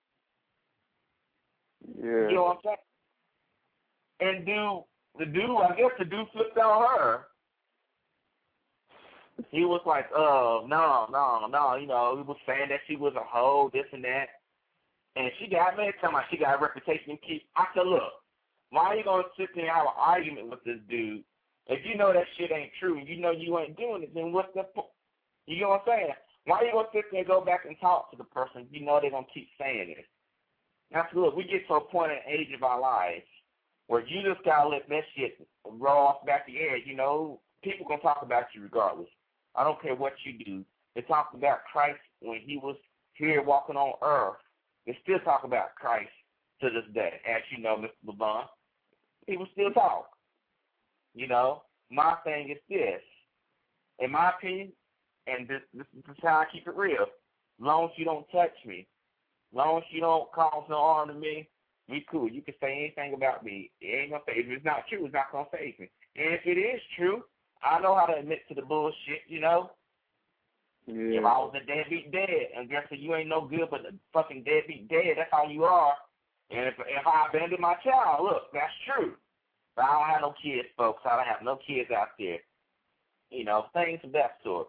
Yeah. 1.97 2.29
You 2.29 2.35
know 2.35 2.43
what 2.43 2.57
I'm 2.65 2.75
saying? 4.19 4.37
And 4.37 4.45
do 4.45 4.83
the 5.17 5.25
dude, 5.25 5.49
I 5.49 5.75
guess 5.75 5.91
the 5.97 6.05
dude 6.05 6.27
flipped 6.33 6.57
on 6.57 6.97
her. 6.97 7.25
He 9.51 9.63
was 9.63 9.81
like, 9.85 10.05
uh, 10.15 10.67
no, 10.67 11.07
no, 11.11 11.47
no, 11.49 11.75
you 11.75 11.87
know, 11.87 12.17
he 12.17 12.23
was 12.23 12.37
saying 12.45 12.69
that 12.69 12.81
she 12.87 12.97
was 12.97 13.13
a 13.15 13.23
hoe, 13.23 13.69
this 13.73 13.85
and 13.93 14.03
that. 14.03 14.27
And 15.15 15.31
she 15.39 15.47
got 15.47 15.77
mad 15.77 15.93
talking 16.01 16.15
about 16.15 16.25
she 16.29 16.37
got 16.37 16.59
a 16.59 16.61
reputation 16.61 17.15
to 17.15 17.17
keep. 17.25 17.47
I 17.55 17.65
said, 17.73 17.87
look, 17.87 18.19
why 18.69 18.85
are 18.87 18.95
you 18.95 19.03
going 19.03 19.23
to 19.23 19.29
sit 19.37 19.49
there 19.55 19.65
and 19.65 19.73
have 19.73 19.85
an 19.85 19.93
argument 19.97 20.49
with 20.49 20.63
this 20.63 20.79
dude? 20.89 21.23
If 21.69 21.85
you 21.85 21.95
know 21.95 22.11
that 22.11 22.25
shit 22.37 22.51
ain't 22.51 22.71
true 22.79 22.97
and 22.97 23.07
you 23.07 23.21
know 23.21 23.31
you 23.31 23.57
ain't 23.59 23.77
doing 23.77 24.03
it, 24.03 24.13
then 24.13 24.33
what's 24.33 24.53
the 24.55 24.63
point? 24.63 24.87
You 25.45 25.61
know 25.61 25.69
what 25.69 25.83
I'm 25.87 25.99
saying? 25.99 26.13
Why 26.45 26.61
you 26.61 26.71
to 26.71 26.85
sit 26.91 27.05
there 27.11 27.19
and 27.19 27.27
go 27.27 27.41
back 27.41 27.65
and 27.65 27.75
talk 27.79 28.09
to 28.11 28.17
the 28.17 28.23
person 28.23 28.65
you 28.71 28.83
know 28.83 28.99
they're 29.01 29.11
to 29.11 29.23
keep 29.31 29.49
saying 29.59 29.93
it? 29.97 30.05
Now, 30.91 31.05
look, 31.13 31.35
we 31.35 31.43
get 31.43 31.67
to 31.67 31.75
a 31.75 31.81
point 31.81 32.11
in 32.11 32.17
the 32.25 32.39
age 32.39 32.49
of 32.55 32.63
our 32.63 32.79
lives 32.79 33.25
where 33.87 34.05
you 34.05 34.23
just 34.23 34.43
gotta 34.43 34.69
let 34.69 34.89
that 34.89 35.03
shit 35.15 35.47
roll 35.65 36.07
off 36.07 36.25
back 36.25 36.47
the 36.47 36.57
air. 36.57 36.77
You 36.77 36.95
know, 36.95 37.39
people 37.63 37.85
gonna 37.87 38.01
talk 38.01 38.21
about 38.23 38.45
you 38.55 38.63
regardless. 38.63 39.09
I 39.55 39.63
don't 39.63 39.81
care 39.81 39.95
what 39.95 40.13
you 40.23 40.43
do. 40.43 40.65
They 40.95 41.01
talked 41.01 41.35
about 41.35 41.65
Christ 41.71 41.99
when 42.21 42.39
he 42.43 42.57
was 42.57 42.77
here 43.13 43.43
walking 43.43 43.75
on 43.75 43.93
earth. 44.01 44.39
They 44.87 44.97
still 45.03 45.19
talk 45.19 45.43
about 45.43 45.75
Christ 45.75 46.09
to 46.61 46.69
this 46.69 46.85
day, 46.93 47.21
as 47.29 47.41
you 47.51 47.61
know, 47.61 47.77
Mr. 47.77 48.13
LeBron. 48.13 48.43
People 49.27 49.47
still 49.53 49.71
talk. 49.71 50.09
You 51.13 51.27
know, 51.27 51.63
my 51.89 52.15
thing 52.23 52.49
is 52.49 52.57
this. 52.69 53.01
In 53.99 54.11
my 54.11 54.31
opinion, 54.31 54.71
and 55.27 55.47
this 55.47 55.61
this 55.73 55.85
is 55.95 56.15
how 56.21 56.39
I 56.39 56.45
keep 56.51 56.67
it 56.67 56.75
real. 56.75 57.05
Long 57.59 57.85
as 57.85 57.91
you 57.97 58.05
don't 58.05 58.25
touch 58.31 58.53
me, 58.65 58.87
long 59.53 59.79
as 59.79 59.83
you 59.91 60.01
don't 60.01 60.31
cause 60.31 60.63
no 60.69 60.77
harm 60.77 61.09
to 61.09 61.13
me, 61.13 61.49
we 61.89 62.05
cool. 62.09 62.29
You 62.29 62.41
can 62.41 62.53
say 62.61 62.93
anything 62.95 63.13
about 63.13 63.43
me. 63.43 63.71
It 63.81 63.87
ain't 63.87 64.11
gonna 64.11 64.23
phase 64.25 64.45
me. 64.47 64.53
If 64.53 64.57
it's 64.57 64.65
not 64.65 64.87
true, 64.87 65.05
it's 65.05 65.13
not 65.13 65.31
gonna 65.31 65.47
phase 65.51 65.75
me. 65.79 65.89
And 66.15 66.33
if 66.35 66.41
it 66.45 66.59
is 66.59 66.81
true, 66.97 67.23
I 67.63 67.79
know 67.79 67.95
how 67.95 68.05
to 68.05 68.19
admit 68.19 68.47
to 68.47 68.55
the 68.55 68.61
bullshit, 68.61 69.27
you 69.27 69.41
know? 69.41 69.71
Yeah. 70.85 71.19
If 71.19 71.25
I 71.25 71.37
was 71.37 71.53
a 71.55 71.65
deadbeat 71.65 72.11
dead, 72.11 72.55
and 72.55 72.69
guess 72.69 72.89
what, 72.89 72.99
you 72.99 73.13
ain't 73.15 73.29
no 73.29 73.45
good 73.45 73.69
but 73.69 73.81
a 73.81 73.93
fucking 74.13 74.43
deadbeat 74.43 74.87
dead, 74.87 75.17
that's 75.17 75.29
all 75.33 75.49
you 75.49 75.63
are. 75.65 75.93
And 76.51 76.65
if 76.65 76.75
if 76.79 77.05
I 77.05 77.27
abandoned 77.29 77.61
my 77.61 77.75
child, 77.83 78.25
look, 78.25 78.49
that's 78.53 78.73
true. 78.87 79.13
But 79.79 79.87
I 79.87 79.95
don't 79.95 80.11
have 80.11 80.27
no 80.27 80.35
kids, 80.43 80.67
folks. 80.75 81.07
I 81.07 81.15
don't 81.15 81.31
have 81.31 81.39
no 81.39 81.55
kids 81.63 81.87
out 81.87 82.19
there. 82.19 82.43
You 83.31 83.47
know, 83.47 83.71
things 83.71 84.03
of 84.03 84.11
that 84.11 84.35
sort. 84.43 84.67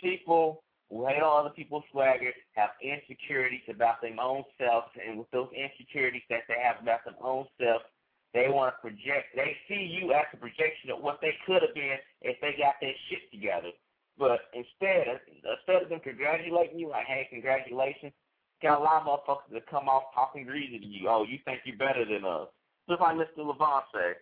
People 0.00 0.64
who 0.88 1.04
hate 1.04 1.20
on 1.20 1.44
other 1.44 1.52
people's 1.52 1.84
swagger 1.92 2.32
have 2.56 2.72
insecurities 2.80 3.68
about 3.68 4.00
their 4.00 4.16
own 4.16 4.48
selves, 4.56 4.88
and 4.96 5.20
with 5.20 5.28
those 5.28 5.52
insecurities 5.52 6.24
that 6.32 6.48
they 6.48 6.56
have 6.56 6.80
about 6.80 7.04
their 7.04 7.20
own 7.20 7.44
self, 7.60 7.84
they 8.32 8.48
want 8.48 8.72
to 8.72 8.80
project. 8.80 9.36
They 9.36 9.52
see 9.68 10.00
you 10.00 10.16
as 10.16 10.24
a 10.32 10.40
projection 10.40 10.88
of 10.88 11.04
what 11.04 11.20
they 11.20 11.36
could 11.44 11.60
have 11.60 11.76
been 11.76 12.00
if 12.24 12.40
they 12.40 12.56
got 12.56 12.80
their 12.80 12.96
shit 13.12 13.28
together. 13.28 13.76
But 14.16 14.48
instead, 14.56 15.04
of, 15.04 15.20
instead 15.28 15.84
of 15.84 15.92
them 15.92 16.00
congratulating 16.00 16.80
you, 16.80 16.88
like, 16.88 17.04
hey, 17.04 17.28
congratulations, 17.28 18.16
got 18.64 18.80
a 18.80 18.82
lot 18.82 19.04
of 19.04 19.20
motherfuckers 19.20 19.52
that 19.52 19.68
come 19.68 19.84
off 19.84 20.16
talking 20.16 20.48
greasy 20.48 20.80
to 20.80 20.86
you. 20.86 21.12
Oh, 21.12 21.28
you 21.28 21.36
think 21.44 21.60
you're 21.68 21.76
better 21.76 22.08
than 22.08 22.24
us. 22.24 22.48
Just 22.88 23.04
like 23.04 23.20
Mr. 23.20 23.44
Levon 23.44 23.84
said. 23.92 24.16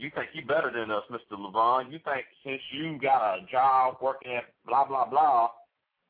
You 0.00 0.08
think 0.14 0.30
you 0.32 0.40
better 0.46 0.72
than 0.72 0.90
us, 0.90 1.04
Mr. 1.12 1.36
Levon. 1.36 1.92
You 1.92 2.00
think 2.02 2.24
since 2.42 2.62
you 2.72 2.98
got 2.98 3.36
a 3.36 3.44
job 3.52 3.96
working 4.00 4.32
at 4.32 4.44
blah 4.66 4.88
blah 4.88 5.04
blah, 5.04 5.50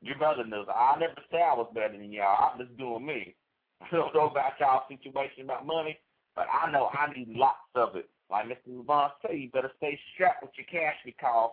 you're 0.01 0.15
better 0.17 0.45
than 0.45 0.53
us. 0.53 0.67
I 0.73 0.95
never 1.01 1.19
say 1.27 1.43
I 1.43 1.59
was 1.59 1.67
better 1.75 1.99
than 1.99 2.13
y'all. 2.13 2.53
I'm 2.55 2.65
just 2.65 2.79
doing 2.79 3.05
me. 3.05 3.35
I 3.83 3.91
don't 3.91 4.15
know 4.15 4.31
about 4.31 4.53
y'all 4.61 4.87
situation 4.87 5.43
about 5.43 5.67
money, 5.67 5.99
but 6.37 6.47
I 6.47 6.71
know 6.71 6.89
I 6.93 7.13
need 7.13 7.35
lots 7.35 7.67
of 7.75 7.97
it. 7.97 8.09
Like 8.31 8.47
Mr. 8.47 8.79
Levon 8.79 9.11
said, 9.23 9.37
you 9.37 9.51
better 9.51 9.73
stay 9.79 9.99
strapped 10.15 10.45
with 10.45 10.53
your 10.57 10.71
cash 10.71 10.95
because 11.05 11.51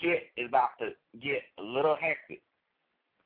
shit 0.00 0.32
is 0.38 0.48
about 0.48 0.70
to 0.80 0.96
get 1.20 1.42
a 1.58 1.62
little 1.62 1.96
hectic. 2.00 2.40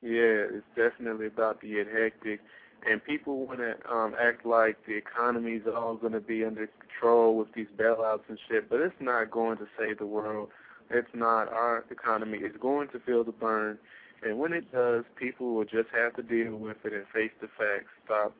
Yeah, 0.01 0.59
it's 0.59 0.67
definitely 0.75 1.27
about 1.27 1.61
to 1.61 1.67
get 1.67 1.87
hectic, 1.87 2.41
and 2.89 3.03
people 3.03 3.45
want 3.45 3.59
to 3.59 3.75
um, 3.91 4.15
act 4.19 4.45
like 4.45 4.77
the 4.87 4.95
economy's 4.95 5.63
all 5.67 5.95
going 5.95 6.13
to 6.13 6.19
be 6.19 6.43
under 6.43 6.67
control 6.67 7.37
with 7.37 7.53
these 7.53 7.67
bailouts 7.77 8.21
and 8.27 8.39
shit, 8.49 8.69
but 8.69 8.79
it's 8.81 8.95
not 8.99 9.29
going 9.29 9.57
to 9.57 9.67
save 9.77 9.99
the 9.99 10.05
world. 10.05 10.49
It's 10.89 11.09
not. 11.13 11.47
Our 11.47 11.85
economy 11.89 12.39
is 12.39 12.55
going 12.59 12.89
to 12.89 12.99
feel 12.99 13.23
the 13.23 13.31
burn, 13.31 13.77
and 14.23 14.39
when 14.39 14.53
it 14.53 14.71
does, 14.71 15.03
people 15.15 15.53
will 15.55 15.65
just 15.65 15.89
have 15.93 16.15
to 16.15 16.23
deal 16.23 16.57
with 16.57 16.77
it 16.83 16.93
and 16.93 17.05
face 17.13 17.31
the 17.39 17.47
facts. 17.47 17.89
Stop 18.05 18.35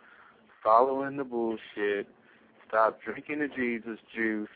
following 0.64 1.18
the 1.18 1.24
bullshit. 1.24 2.08
Stop 2.68 3.00
drinking 3.04 3.40
the 3.40 3.48
Jesus 3.48 4.00
juice. 4.14 4.50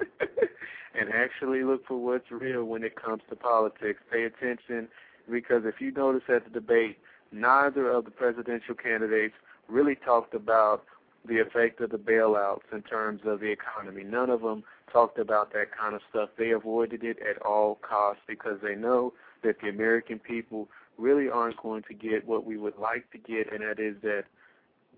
and 0.98 1.10
actually 1.10 1.62
look 1.62 1.86
for 1.86 1.96
what's 1.96 2.30
real 2.30 2.64
when 2.64 2.82
it 2.82 2.96
comes 2.96 3.22
to 3.28 3.36
politics. 3.36 4.00
Pay 4.10 4.24
attention 4.24 4.88
because 5.30 5.62
if 5.64 5.80
you 5.80 5.92
notice 5.92 6.22
at 6.28 6.44
the 6.44 6.50
debate, 6.50 6.98
neither 7.32 7.90
of 7.90 8.04
the 8.04 8.10
presidential 8.10 8.74
candidates 8.74 9.34
really 9.68 9.94
talked 9.94 10.34
about 10.34 10.84
the 11.26 11.38
effect 11.38 11.80
of 11.80 11.90
the 11.90 11.98
bailouts 11.98 12.72
in 12.72 12.82
terms 12.82 13.20
of 13.24 13.40
the 13.40 13.50
economy. 13.50 14.02
None 14.02 14.30
of 14.30 14.40
them 14.40 14.64
talked 14.92 15.18
about 15.18 15.52
that 15.52 15.76
kind 15.78 15.94
of 15.94 16.00
stuff. 16.08 16.30
They 16.38 16.50
avoided 16.50 17.04
it 17.04 17.18
at 17.18 17.40
all 17.42 17.78
costs 17.82 18.22
because 18.26 18.58
they 18.62 18.74
know 18.74 19.12
that 19.42 19.60
the 19.60 19.68
American 19.68 20.18
people 20.18 20.68
really 20.96 21.28
aren't 21.28 21.56
going 21.58 21.82
to 21.88 21.94
get 21.94 22.26
what 22.26 22.44
we 22.44 22.56
would 22.56 22.76
like 22.78 23.10
to 23.12 23.18
get, 23.18 23.52
and 23.52 23.62
that 23.62 23.78
is 23.78 23.96
that 24.02 24.24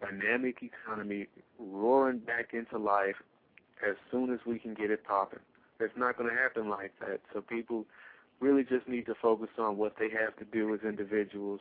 dynamic 0.01 0.63
economy 0.63 1.27
roaring 1.59 2.19
back 2.19 2.55
into 2.55 2.79
life 2.79 3.17
as 3.87 3.97
soon 4.11 4.33
as 4.33 4.41
we 4.47 4.59
can 4.59 4.75
get 4.75 4.91
it 4.91 5.05
popping. 5.05 5.41
It's 5.79 5.97
not 5.97 6.17
going 6.17 6.31
to 6.31 6.37
happen 6.37 6.69
like 6.69 6.93
that. 7.01 7.21
So 7.33 7.41
people 7.41 7.87
really 8.41 8.65
just 8.65 8.89
need 8.89 9.07
to 9.07 9.15
focus 9.21 9.49
on 9.59 9.77
what 9.77 9.97
they 9.99 10.09
have 10.11 10.37
to 10.37 10.45
do 10.45 10.75
as 10.75 10.81
individuals. 10.83 11.61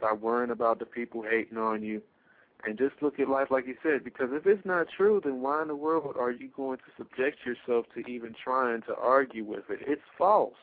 Stop 0.00 0.20
worrying 0.20 0.50
about 0.50 0.78
the 0.78 0.86
people 0.86 1.22
hating 1.22 1.58
on 1.58 1.82
you, 1.82 2.00
and 2.64 2.78
just 2.78 2.94
look 3.02 3.20
at 3.20 3.28
life 3.28 3.48
like 3.50 3.66
you 3.66 3.74
said. 3.82 4.02
Because 4.02 4.30
if 4.32 4.46
it's 4.46 4.64
not 4.64 4.86
true, 4.96 5.20
then 5.22 5.42
why 5.42 5.60
in 5.60 5.68
the 5.68 5.76
world 5.76 6.16
are 6.18 6.30
you 6.30 6.48
going 6.56 6.78
to 6.78 6.84
subject 6.96 7.40
yourself 7.44 7.84
to 7.94 8.00
even 8.10 8.34
trying 8.42 8.80
to 8.82 8.96
argue 8.96 9.44
with 9.44 9.64
it? 9.68 9.80
It's 9.86 10.00
false. 10.16 10.54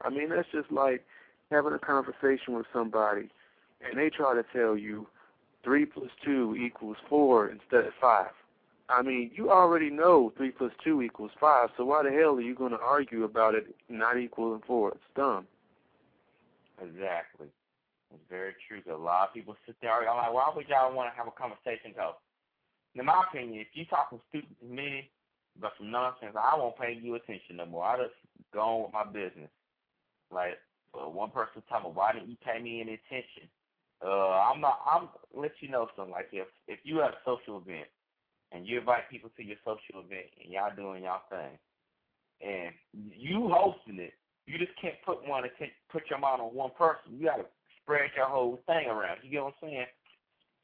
I 0.00 0.08
mean, 0.08 0.30
that's 0.30 0.48
just 0.50 0.72
like 0.72 1.04
having 1.50 1.74
a 1.74 1.78
conversation 1.78 2.54
with 2.54 2.66
somebody, 2.72 3.28
and 3.86 3.98
they 3.98 4.08
try 4.08 4.34
to 4.34 4.44
tell 4.54 4.74
you 4.74 5.06
three 5.62 5.84
plus 5.84 6.10
two 6.24 6.56
equals 6.56 6.96
four 7.10 7.48
instead 7.48 7.84
of 7.84 7.92
five. 8.00 8.30
I 8.88 9.02
mean, 9.02 9.30
you 9.34 9.50
already 9.50 9.90
know 9.90 10.32
three 10.36 10.50
plus 10.50 10.72
two 10.82 11.02
equals 11.02 11.30
five, 11.38 11.68
so 11.76 11.84
why 11.84 12.02
the 12.02 12.10
hell 12.10 12.36
are 12.36 12.40
you 12.40 12.54
going 12.54 12.72
to 12.72 12.80
argue 12.80 13.24
about 13.24 13.54
it 13.54 13.74
not 13.90 14.18
equaling 14.18 14.62
four? 14.66 14.92
It's 14.92 15.00
dumb. 15.14 15.46
Exactly. 16.82 17.48
It's 18.14 18.28
very 18.28 18.54
true. 18.68 18.82
A 18.92 18.96
lot 18.96 19.28
of 19.28 19.34
people 19.34 19.56
sit 19.66 19.76
there. 19.80 20.08
I'm 20.08 20.16
like, 20.16 20.32
why 20.32 20.52
would 20.54 20.68
y'all 20.68 20.94
want 20.94 21.12
to 21.12 21.16
have 21.16 21.26
a 21.26 21.32
conversation? 21.32 21.92
though? 21.96 22.16
in 22.94 23.06
my 23.06 23.24
opinion, 23.28 23.60
if 23.60 23.68
you 23.72 23.84
talking 23.86 24.20
stupid 24.28 24.54
to 24.60 24.66
me 24.66 25.08
about 25.56 25.72
some 25.78 25.90
nonsense, 25.90 26.36
I 26.36 26.56
won't 26.56 26.78
pay 26.78 26.98
you 27.00 27.14
attention 27.14 27.56
no 27.56 27.66
more. 27.66 27.84
I 27.84 27.96
just 28.04 28.16
go 28.52 28.60
on 28.60 28.82
with 28.82 28.92
my 28.92 29.04
business. 29.04 29.50
Like, 30.30 30.58
uh, 30.94 31.08
one 31.08 31.30
person 31.30 31.62
talking, 31.68 31.90
about, 31.90 31.96
why 31.96 32.12
didn't 32.12 32.28
you 32.28 32.36
pay 32.44 32.60
me 32.60 32.80
any 32.80 33.00
attention? 33.00 33.48
Uh, 34.04 34.50
I'm 34.50 34.60
not. 34.60 34.80
I'm 34.84 35.08
let 35.32 35.52
you 35.60 35.70
know 35.70 35.88
something. 35.96 36.12
Like 36.12 36.28
if 36.32 36.48
if 36.66 36.80
you 36.82 36.98
have 36.98 37.12
a 37.12 37.22
social 37.24 37.62
event 37.62 37.86
and 38.50 38.66
you 38.66 38.80
invite 38.80 39.08
people 39.08 39.30
to 39.36 39.44
your 39.44 39.56
social 39.64 40.02
event 40.02 40.26
and 40.42 40.52
y'all 40.52 40.74
doing 40.74 41.04
y'all 41.04 41.22
thing, 41.30 41.54
and 42.42 42.74
you 42.92 43.48
hosting 43.48 44.00
it, 44.00 44.12
you 44.46 44.58
just 44.58 44.72
can't 44.80 44.96
put 45.06 45.26
one 45.26 45.44
put 45.88 46.02
your 46.10 46.18
mind 46.18 46.42
on 46.42 46.52
one 46.52 46.72
person. 46.76 47.14
You 47.16 47.26
gotta 47.26 47.46
spread 47.82 48.10
your 48.16 48.28
whole 48.28 48.60
thing 48.66 48.86
around. 48.88 49.18
You 49.22 49.30
get 49.30 49.44
what 49.44 49.54
I'm 49.62 49.68
saying? 49.68 49.86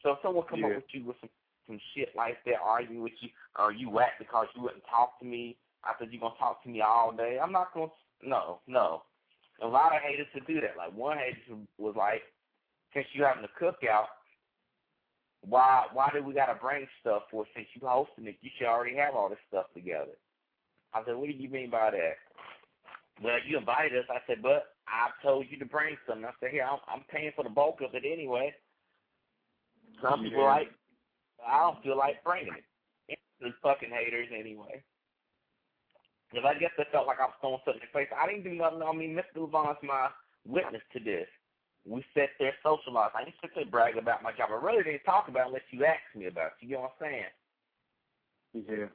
So 0.03 0.13
if 0.13 0.19
someone 0.23 0.47
come 0.49 0.61
yeah. 0.61 0.67
up 0.67 0.75
with 0.77 0.93
you 0.93 1.05
with 1.05 1.17
some 1.21 1.31
some 1.67 1.81
shit 1.95 2.09
like 2.17 2.39
that, 2.47 2.65
argue 2.65 3.03
with 3.03 3.13
you, 3.21 3.29
or 3.59 3.73
you 3.73 3.91
whack 3.91 4.13
because 4.19 4.47
you 4.57 4.63
wouldn't 4.63 4.85
talk 4.89 5.19
to 5.21 5.27
me. 5.27 5.57
I 5.85 5.93
said 5.99 6.09
you 6.11 6.19
gonna 6.19 6.35
talk 6.39 6.63
to 6.63 6.69
me 6.69 6.81
all 6.81 7.13
day. 7.13 7.39
I'm 7.43 7.53
not 7.53 7.75
gonna. 7.75 7.93
No, 8.23 8.61
no. 8.67 9.03
A 9.61 9.67
lot 9.67 9.95
of 9.95 10.01
haters 10.03 10.27
to 10.35 10.41
do 10.41 10.61
that. 10.61 10.77
Like 10.77 10.97
one 10.97 11.19
hater 11.19 11.61
was 11.77 11.95
like, 11.97 12.23
since 12.95 13.07
you 13.13 13.25
having 13.25 13.45
a 13.45 13.63
cookout, 13.63 14.07
why 15.43 15.85
why 15.93 16.11
do 16.13 16.23
we 16.23 16.33
gotta 16.33 16.55
bring 16.55 16.87
stuff 17.01 17.23
for 17.31 17.45
since 17.55 17.69
you 17.75 17.87
hosting 17.87 18.27
it? 18.27 18.39
You 18.41 18.51
should 18.57 18.67
already 18.67 18.97
have 18.97 19.15
all 19.15 19.29
this 19.29 19.39
stuff 19.49 19.67
together. 19.75 20.17
I 20.95 21.05
said, 21.05 21.17
What 21.17 21.27
do 21.27 21.33
you 21.33 21.51
mean 21.51 21.71
by 21.71 21.91
that? 21.91 22.17
Well, 23.23 23.37
you 23.47 23.59
invited 23.59 23.99
us. 23.99 24.07
I 24.11 24.19
said, 24.27 24.43
but 24.43 24.78
I 24.89 25.11
told 25.23 25.47
you 25.51 25.59
to 25.59 25.65
bring 25.65 25.97
something. 26.07 26.25
I 26.25 26.33
said, 26.41 26.51
here, 26.51 26.65
I'm, 26.65 26.79
I'm 26.89 27.05
paying 27.11 27.33
for 27.37 27.45
the 27.45 27.51
bulk 27.51 27.81
of 27.81 27.95
it 27.95 28.05
anyway. 28.05 28.55
Some 30.03 30.25
people 30.25 30.45
like, 30.45 30.71
I 31.47 31.61
don't 31.61 31.83
feel 31.83 31.97
like 31.97 32.25
bringing 32.25 32.55
it. 32.55 33.19
The 33.41 33.55
fucking 33.63 33.91
haters 33.91 34.29
anyway. 34.35 34.83
Because 36.31 36.45
I 36.45 36.59
guess 36.59 36.73
they 36.77 36.85
felt 36.91 37.07
like 37.07 37.21
I 37.21 37.31
was 37.31 37.39
throwing 37.41 37.63
something 37.65 37.81
in 37.81 37.87
their 37.87 37.95
face. 37.95 38.13
I 38.13 38.27
didn't 38.27 38.45
do 38.45 38.59
nothing. 38.59 38.83
I 38.83 38.93
mean, 38.93 39.15
Mr. 39.15 39.47
Levon's 39.47 39.79
my 39.83 40.09
witness 40.45 40.83
to 40.93 41.01
this 41.01 41.29
we 41.89 42.05
sat 42.13 42.29
there 42.39 42.55
socialized. 42.63 43.15
I 43.17 43.25
didn't 43.25 43.41
sit 43.41 43.51
there 43.55 43.65
brag 43.65 43.97
about 43.97 44.23
my 44.23 44.33
job. 44.33 44.51
I 44.53 44.61
really 44.61 44.85
didn't 44.85 45.05
talk 45.05 45.29
about 45.29 45.49
it 45.49 45.49
unless 45.49 45.71
you 45.73 45.85
asked 45.85 46.13
me 46.15 46.27
about 46.27 46.53
it. 46.61 46.67
You 46.67 46.77
know 46.77 46.93
what 46.93 47.01
I'm 47.01 47.09
saying? 47.09 47.33
Yeah. 48.69 48.93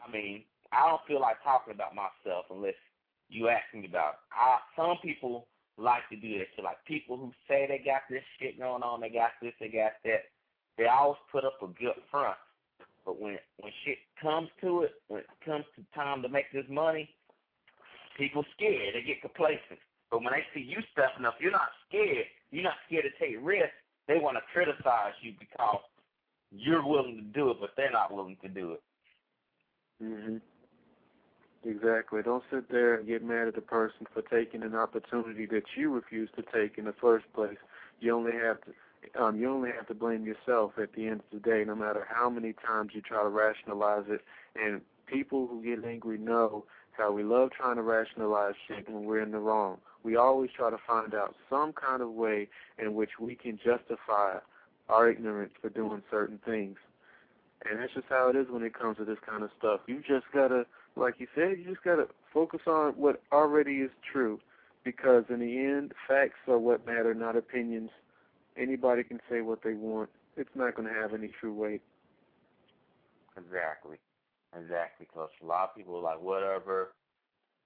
I 0.00 0.10
mean, 0.10 0.44
I 0.72 0.88
don't 0.88 1.04
feel 1.06 1.20
like 1.20 1.42
talking 1.44 1.74
about 1.74 1.94
myself 1.94 2.46
unless 2.50 2.78
you 3.28 3.48
ask 3.48 3.64
me 3.74 3.86
about. 3.86 4.20
I, 4.32 4.58
some 4.76 4.96
people 5.02 5.46
like 5.76 6.08
to 6.10 6.16
do 6.16 6.38
this. 6.38 6.48
So 6.56 6.62
like 6.62 6.84
people 6.86 7.16
who 7.16 7.32
say 7.48 7.66
they 7.66 7.82
got 7.84 8.02
this 8.08 8.22
shit 8.38 8.58
going 8.58 8.82
on, 8.82 9.00
they 9.00 9.10
got 9.10 9.30
this, 9.42 9.52
they 9.60 9.68
got 9.68 9.92
that. 10.04 10.30
They 10.78 10.86
always 10.86 11.18
put 11.30 11.44
up 11.44 11.62
a 11.62 11.66
good 11.66 11.98
front. 12.10 12.36
But 13.04 13.20
when 13.20 13.38
when 13.58 13.72
shit 13.84 13.98
comes 14.20 14.48
to 14.62 14.82
it, 14.82 14.92
when 15.08 15.20
it 15.20 15.26
comes 15.44 15.64
to 15.76 15.84
time 15.94 16.22
to 16.22 16.28
make 16.28 16.50
this 16.52 16.64
money, 16.68 17.08
people 18.16 18.44
scared. 18.56 18.94
They 18.94 19.02
get 19.02 19.20
complacent. 19.20 19.78
But 20.10 20.22
when 20.22 20.32
they 20.32 20.44
see 20.54 20.64
you 20.64 20.78
stepping 20.92 21.24
up, 21.24 21.36
you're 21.40 21.52
not 21.52 21.70
scared. 21.88 22.26
You're 22.50 22.64
not 22.64 22.78
scared 22.86 23.04
to 23.04 23.14
take 23.18 23.36
risks. 23.42 23.74
They 24.06 24.18
want 24.18 24.36
to 24.36 24.42
criticize 24.52 25.14
you 25.22 25.32
because 25.38 25.80
you're 26.50 26.86
willing 26.86 27.16
to 27.16 27.22
do 27.22 27.50
it, 27.50 27.56
but 27.60 27.70
they're 27.76 27.90
not 27.90 28.12
willing 28.12 28.36
to 28.42 28.48
do 28.48 28.72
it. 28.72 28.82
Mhm. 30.02 30.40
Exactly. 31.64 32.22
Don't 32.22 32.44
sit 32.52 32.70
there 32.70 32.94
and 32.94 33.06
get 33.06 33.24
mad 33.24 33.48
at 33.48 33.54
the 33.54 33.60
person 33.60 34.06
for 34.12 34.22
taking 34.22 34.62
an 34.62 34.74
opportunity 34.74 35.46
that 35.46 35.62
you 35.76 35.90
refused 35.90 36.34
to 36.36 36.42
take 36.42 36.76
in 36.78 36.84
the 36.84 36.92
first 36.92 37.24
place. 37.34 37.56
You 38.00 38.14
only 38.14 38.32
have 38.32 38.58
to 38.62 38.72
um, 39.22 39.38
you 39.38 39.50
only 39.50 39.70
have 39.70 39.86
to 39.88 39.94
blame 39.94 40.24
yourself 40.24 40.72
at 40.82 40.94
the 40.94 41.06
end 41.06 41.20
of 41.20 41.26
the 41.30 41.38
day, 41.38 41.62
no 41.66 41.74
matter 41.74 42.06
how 42.08 42.30
many 42.30 42.54
times 42.54 42.92
you 42.94 43.02
try 43.02 43.22
to 43.22 43.28
rationalize 43.28 44.04
it. 44.08 44.22
And 44.56 44.80
people 45.06 45.46
who 45.46 45.62
get 45.62 45.84
angry 45.84 46.16
know 46.16 46.64
how 46.92 47.12
we 47.12 47.22
love 47.22 47.50
trying 47.50 47.76
to 47.76 47.82
rationalize 47.82 48.54
shit 48.66 48.88
when 48.88 49.04
we're 49.04 49.20
in 49.20 49.30
the 49.30 49.38
wrong 49.38 49.78
we 50.04 50.16
always 50.16 50.50
try 50.54 50.70
to 50.70 50.78
find 50.86 51.14
out 51.14 51.34
some 51.50 51.72
kind 51.72 52.02
of 52.02 52.10
way 52.10 52.48
in 52.78 52.94
which 52.94 53.18
we 53.18 53.34
can 53.34 53.56
justify 53.56 54.36
our 54.88 55.10
ignorance 55.10 55.52
for 55.60 55.70
doing 55.70 56.02
certain 56.10 56.38
things. 56.44 56.76
And 57.68 57.80
that's 57.80 57.94
just 57.94 58.06
how 58.10 58.28
it 58.28 58.36
is 58.36 58.46
when 58.50 58.62
it 58.62 58.78
comes 58.78 58.98
to 58.98 59.06
this 59.06 59.18
kind 59.26 59.42
of 59.42 59.50
stuff. 59.58 59.80
You 59.86 60.02
just 60.06 60.26
gotta, 60.32 60.66
like 60.96 61.14
you 61.18 61.26
said, 61.34 61.58
you 61.58 61.64
just 61.64 61.82
gotta 61.84 62.06
focus 62.32 62.60
on 62.66 62.92
what 62.92 63.22
already 63.32 63.76
is 63.78 63.90
true, 64.12 64.40
because 64.84 65.24
in 65.28 65.40
the 65.40 65.58
end, 65.58 65.92
facts 66.06 66.38
are 66.48 66.58
what 66.58 66.86
matter, 66.86 67.14
not 67.14 67.36
opinions. 67.36 67.90
Anybody 68.56 69.02
can 69.02 69.20
say 69.28 69.40
what 69.40 69.62
they 69.62 69.74
want. 69.74 70.10
It's 70.36 70.50
not 70.54 70.76
to 70.76 70.82
have 70.84 71.14
any 71.14 71.28
true 71.40 71.52
weight. 71.54 71.82
Exactly, 73.36 73.96
exactly. 74.56 75.06
Because 75.10 75.30
a 75.42 75.46
lot 75.46 75.70
of 75.70 75.76
people 75.76 75.96
are 75.96 76.02
like, 76.02 76.20
whatever 76.20 76.92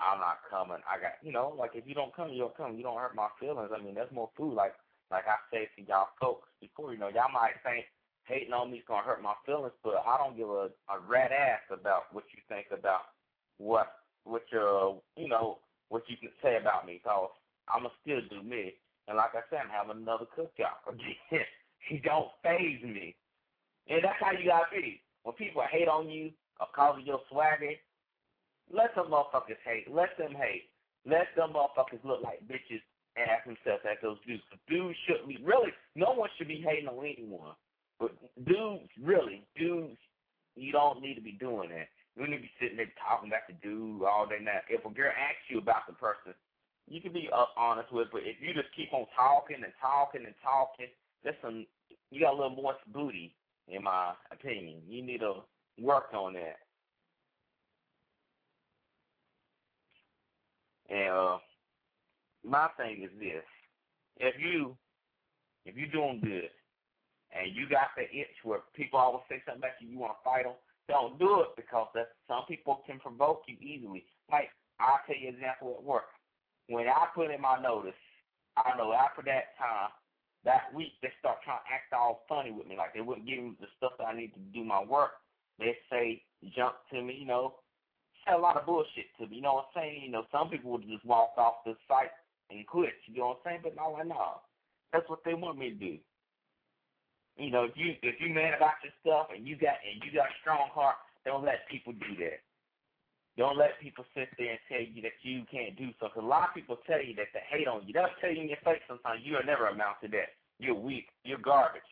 I'm 0.00 0.20
not 0.20 0.38
coming. 0.48 0.78
I 0.86 1.00
got 1.02 1.18
you 1.22 1.32
know, 1.32 1.54
like 1.58 1.72
if 1.74 1.84
you 1.86 1.94
don't 1.94 2.14
come, 2.14 2.30
you 2.30 2.38
don't 2.38 2.56
come. 2.56 2.76
You 2.76 2.82
don't 2.82 2.98
hurt 2.98 3.14
my 3.14 3.28
feelings. 3.40 3.70
I 3.74 3.82
mean, 3.82 3.94
there's 3.94 4.12
more 4.12 4.30
food. 4.36 4.54
Like 4.54 4.74
like 5.10 5.24
I 5.26 5.36
said 5.50 5.68
to 5.76 5.82
y'all 5.82 6.08
folks 6.20 6.48
before, 6.60 6.92
you 6.92 6.98
know, 6.98 7.08
y'all 7.08 7.32
might 7.32 7.58
think 7.64 7.86
hating 8.24 8.52
on 8.52 8.70
me 8.70 8.78
is 8.78 8.84
gonna 8.86 9.02
hurt 9.02 9.22
my 9.22 9.34
feelings, 9.44 9.74
but 9.82 10.04
I 10.06 10.16
don't 10.18 10.36
give 10.36 10.48
a, 10.48 10.70
a 10.88 10.96
rat 11.08 11.32
ass 11.32 11.66
about 11.72 12.12
what 12.12 12.24
you 12.30 12.40
think 12.48 12.66
about 12.70 13.10
what 13.58 13.88
what 14.24 14.42
your 14.52 15.00
you 15.16 15.28
know 15.28 15.58
what 15.88 16.02
you 16.08 16.16
can 16.16 16.30
say 16.42 16.56
about 16.60 16.86
me. 16.86 17.00
Cause 17.04 17.30
I'ma 17.68 17.90
still 18.02 18.20
do 18.30 18.42
me. 18.42 18.74
And 19.08 19.16
like 19.16 19.34
I 19.34 19.40
said, 19.50 19.60
I'm 19.64 19.70
having 19.70 20.02
another 20.02 20.26
cookout 20.36 20.84
again. 20.88 21.44
he 21.88 21.98
don't 21.98 22.28
phase 22.42 22.82
me. 22.82 23.16
And 23.88 24.04
that's 24.04 24.20
how 24.20 24.32
you 24.32 24.46
gotta 24.50 24.66
be. 24.72 25.00
When 25.24 25.34
people 25.34 25.62
hate 25.70 25.88
on 25.88 26.08
you 26.10 26.30
or 26.60 26.66
call 26.74 26.98
you 26.98 27.06
your 27.06 27.20
swagger, 27.30 27.72
Let 28.72 28.94
them 28.94 29.06
motherfuckers 29.10 29.60
hate. 29.64 29.90
Let 29.90 30.16
them 30.18 30.32
hate. 30.32 30.70
Let 31.06 31.28
them 31.36 31.52
motherfuckers 31.54 32.04
look 32.04 32.22
like 32.22 32.46
bitches 32.46 32.82
and 33.16 33.30
ask 33.30 33.44
themselves 33.46 33.82
at 33.90 34.02
those 34.02 34.18
dudes. 34.26 34.42
Dudes 34.68 34.98
shouldn't 35.06 35.28
be 35.28 35.38
really. 35.44 35.72
No 35.96 36.12
one 36.12 36.28
should 36.36 36.48
be 36.48 36.64
hating 36.66 36.88
on 36.88 37.04
anyone. 37.04 37.54
But 37.98 38.12
dudes, 38.46 38.90
really, 39.02 39.42
dudes, 39.56 39.98
you 40.54 40.72
don't 40.72 41.02
need 41.02 41.14
to 41.14 41.20
be 41.20 41.32
doing 41.32 41.70
that. 41.70 41.88
You 42.18 42.26
need 42.26 42.36
to 42.36 42.42
be 42.42 42.58
sitting 42.60 42.76
there 42.76 42.90
talking 42.98 43.30
about 43.30 43.46
the 43.46 43.54
dude 43.62 44.02
all 44.02 44.26
day 44.26 44.42
now. 44.42 44.58
If 44.68 44.84
a 44.84 44.90
girl 44.90 45.14
asks 45.14 45.46
you 45.48 45.58
about 45.58 45.86
the 45.86 45.94
person, 45.94 46.34
you 46.88 47.00
can 47.00 47.12
be 47.12 47.28
uh, 47.32 47.46
honest 47.56 47.92
with. 47.92 48.08
But 48.10 48.22
if 48.26 48.42
you 48.42 48.52
just 48.54 48.74
keep 48.74 48.92
on 48.92 49.06
talking 49.14 49.62
and 49.62 49.72
talking 49.80 50.26
and 50.26 50.34
talking, 50.42 50.90
that's 51.22 51.36
some. 51.40 51.64
You 52.10 52.20
got 52.20 52.32
a 52.32 52.36
little 52.36 52.56
more 52.56 52.74
booty, 52.92 53.36
in 53.68 53.84
my 53.84 54.14
opinion. 54.32 54.82
You 54.88 55.02
need 55.02 55.20
to 55.20 55.44
work 55.80 56.06
on 56.12 56.32
that. 56.34 56.58
And 60.90 61.14
uh, 61.14 61.38
my 62.44 62.66
thing 62.76 63.04
is 63.04 63.10
this: 63.20 63.46
if 64.16 64.34
you 64.40 64.76
if 65.66 65.76
you're 65.76 65.86
doing 65.88 66.20
good 66.20 66.50
and 67.30 67.54
you 67.54 67.68
got 67.68 67.94
the 67.96 68.02
itch 68.04 68.42
where 68.42 68.60
people 68.74 68.98
always 68.98 69.22
say 69.28 69.40
something 69.46 69.60
about 69.60 69.78
you, 69.80 69.88
you 69.88 69.98
want 69.98 70.14
to 70.18 70.24
fight 70.24 70.44
them, 70.44 70.54
don't 70.88 71.18
do 71.18 71.40
it 71.40 71.48
because 71.56 71.88
that's, 71.94 72.08
some 72.26 72.42
people 72.48 72.82
can 72.86 72.98
provoke 72.98 73.42
you 73.46 73.56
easily. 73.60 74.04
Like 74.30 74.50
I'll 74.80 75.00
tell 75.06 75.16
you 75.16 75.28
an 75.28 75.34
example 75.34 75.76
at 75.78 75.84
work. 75.84 76.10
When 76.68 76.88
I 76.88 77.06
put 77.14 77.30
in 77.30 77.40
my 77.40 77.60
notice, 77.60 77.96
I 78.56 78.76
know 78.76 78.92
after 78.92 79.22
that 79.22 79.56
time, 79.56 79.90
that 80.44 80.72
week 80.74 80.92
they 81.02 81.12
start 81.18 81.38
trying 81.44 81.60
to 81.64 81.72
act 81.72 81.92
all 81.92 82.24
funny 82.28 82.50
with 82.50 82.66
me, 82.66 82.76
like 82.76 82.94
they 82.94 83.00
wouldn't 83.00 83.26
give 83.26 83.38
me 83.38 83.56
the 83.60 83.66
stuff 83.76 83.92
that 83.98 84.06
I 84.06 84.16
need 84.16 84.32
to 84.34 84.40
do 84.52 84.64
my 84.64 84.82
work. 84.82 85.12
They 85.58 85.76
say 85.90 86.22
jump 86.56 86.74
to 86.92 87.02
me, 87.02 87.16
you 87.20 87.26
know, 87.26 87.54
say 88.26 88.34
a 88.34 88.38
lot 88.38 88.56
of 88.56 88.66
bullshit 88.66 89.10
to 89.18 89.26
me. 89.26 89.36
You 89.36 89.42
know 89.42 89.54
what 89.54 89.68
I'm 89.74 89.82
saying? 89.82 90.02
You 90.04 90.10
know, 90.10 90.24
some 90.30 90.48
people 90.48 90.70
would 90.72 90.86
just 90.86 91.04
walk 91.04 91.34
off 91.36 91.64
the 91.64 91.74
site 91.88 92.14
and 92.50 92.66
quit. 92.66 92.94
You 93.06 93.20
know 93.20 93.28
what 93.28 93.40
I'm 93.44 93.50
saying? 93.50 93.60
But 93.64 93.76
no, 93.76 93.96
I 93.96 94.04
know 94.04 94.40
that's 94.92 95.08
what 95.08 95.20
they 95.24 95.34
want 95.34 95.58
me 95.58 95.70
to 95.70 95.74
do. 95.74 95.98
You 97.38 97.50
know, 97.50 97.64
if 97.64 97.72
you 97.78 97.94
if 98.02 98.18
you 98.18 98.34
man 98.34 98.54
about 98.54 98.82
your 98.82 98.92
stuff 99.00 99.30
and 99.34 99.46
you 99.46 99.54
got 99.54 99.78
and 99.86 100.02
you 100.02 100.10
got 100.10 100.26
a 100.26 100.36
strong 100.42 100.68
heart, 100.74 100.96
don't 101.24 101.44
let 101.44 101.62
people 101.70 101.92
do 101.94 102.18
that. 102.26 102.42
Don't 103.38 103.56
let 103.56 103.78
people 103.78 104.02
sit 104.18 104.26
there 104.34 104.58
and 104.58 104.62
tell 104.66 104.82
you 104.82 105.00
that 105.06 105.14
you 105.22 105.46
can't 105.46 105.78
do 105.78 105.94
something. 106.02 106.22
A 106.22 106.26
lot 106.26 106.50
of 106.50 106.54
people 106.58 106.74
tell 106.82 106.98
you 106.98 107.14
that 107.14 107.30
they 107.30 107.46
hate 107.46 107.70
on 107.70 107.86
you. 107.86 107.94
They'll 107.94 108.10
tell 108.20 108.34
you 108.34 108.42
in 108.42 108.50
your 108.50 108.58
face 108.66 108.82
sometimes 108.90 109.22
you'll 109.22 109.46
never 109.46 109.70
amount 109.70 110.02
to 110.02 110.08
that. 110.10 110.34
You're 110.58 110.74
weak. 110.74 111.06
You're 111.22 111.38
garbage. 111.38 111.86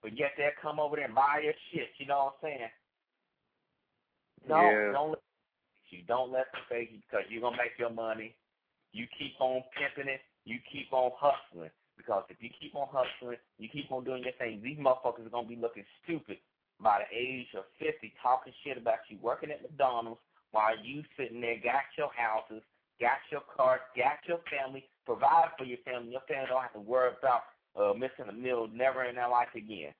But 0.00 0.16
yet 0.16 0.32
they'll 0.40 0.56
come 0.56 0.80
over 0.80 0.96
there 0.96 1.04
and 1.04 1.14
buy 1.14 1.44
your 1.44 1.52
shit. 1.68 1.92
You 2.00 2.06
know 2.06 2.32
what 2.32 2.40
I'm 2.40 2.56
saying? 2.56 2.72
No, 4.48 4.56
yeah. 4.64 4.92
don't 4.92 5.10
let 5.10 5.20
you. 5.90 6.00
Don't 6.08 6.32
let 6.32 6.48
them 6.52 6.64
fake 6.68 6.88
you 6.92 7.04
because 7.04 7.28
you're 7.28 7.44
gonna 7.44 7.60
make 7.60 7.76
your 7.78 7.92
money. 7.92 8.34
You 8.92 9.04
keep 9.18 9.36
on 9.40 9.60
pimping 9.76 10.08
it. 10.08 10.20
You 10.44 10.56
keep 10.72 10.88
on 10.92 11.12
hustling. 11.20 11.70
Because 11.98 12.22
if 12.30 12.38
you 12.40 12.48
keep 12.54 12.78
on 12.78 12.88
hustling, 12.88 13.42
you 13.58 13.68
keep 13.68 13.90
on 13.90 14.06
doing 14.06 14.22
your 14.22 14.32
thing, 14.38 14.62
these 14.62 14.78
motherfuckers 14.78 15.26
are 15.26 15.34
gonna 15.34 15.50
be 15.50 15.58
looking 15.58 15.84
stupid 16.00 16.38
by 16.80 17.02
the 17.02 17.10
age 17.10 17.50
of 17.58 17.66
fifty, 17.76 18.14
talking 18.22 18.54
shit 18.64 18.78
about 18.78 19.02
you 19.10 19.18
working 19.20 19.50
at 19.50 19.60
McDonald's 19.60 20.22
while 20.52 20.72
you 20.78 21.02
sitting 21.18 21.42
there, 21.42 21.58
got 21.60 21.84
your 21.98 22.08
houses, 22.14 22.62
got 23.00 23.18
your 23.30 23.42
cars, 23.50 23.82
got 23.96 24.22
your 24.26 24.40
family, 24.48 24.88
provide 25.04 25.50
for 25.58 25.64
your 25.64 25.82
family. 25.84 26.12
Your 26.12 26.24
family 26.24 26.46
don't 26.48 26.62
have 26.62 26.72
to 26.72 26.80
worry 26.80 27.10
about 27.18 27.42
uh, 27.76 27.92
missing 27.92 28.30
a 28.30 28.32
meal 28.32 28.70
never 28.72 29.04
in 29.04 29.16
their 29.16 29.28
life 29.28 29.52
again. 29.54 29.92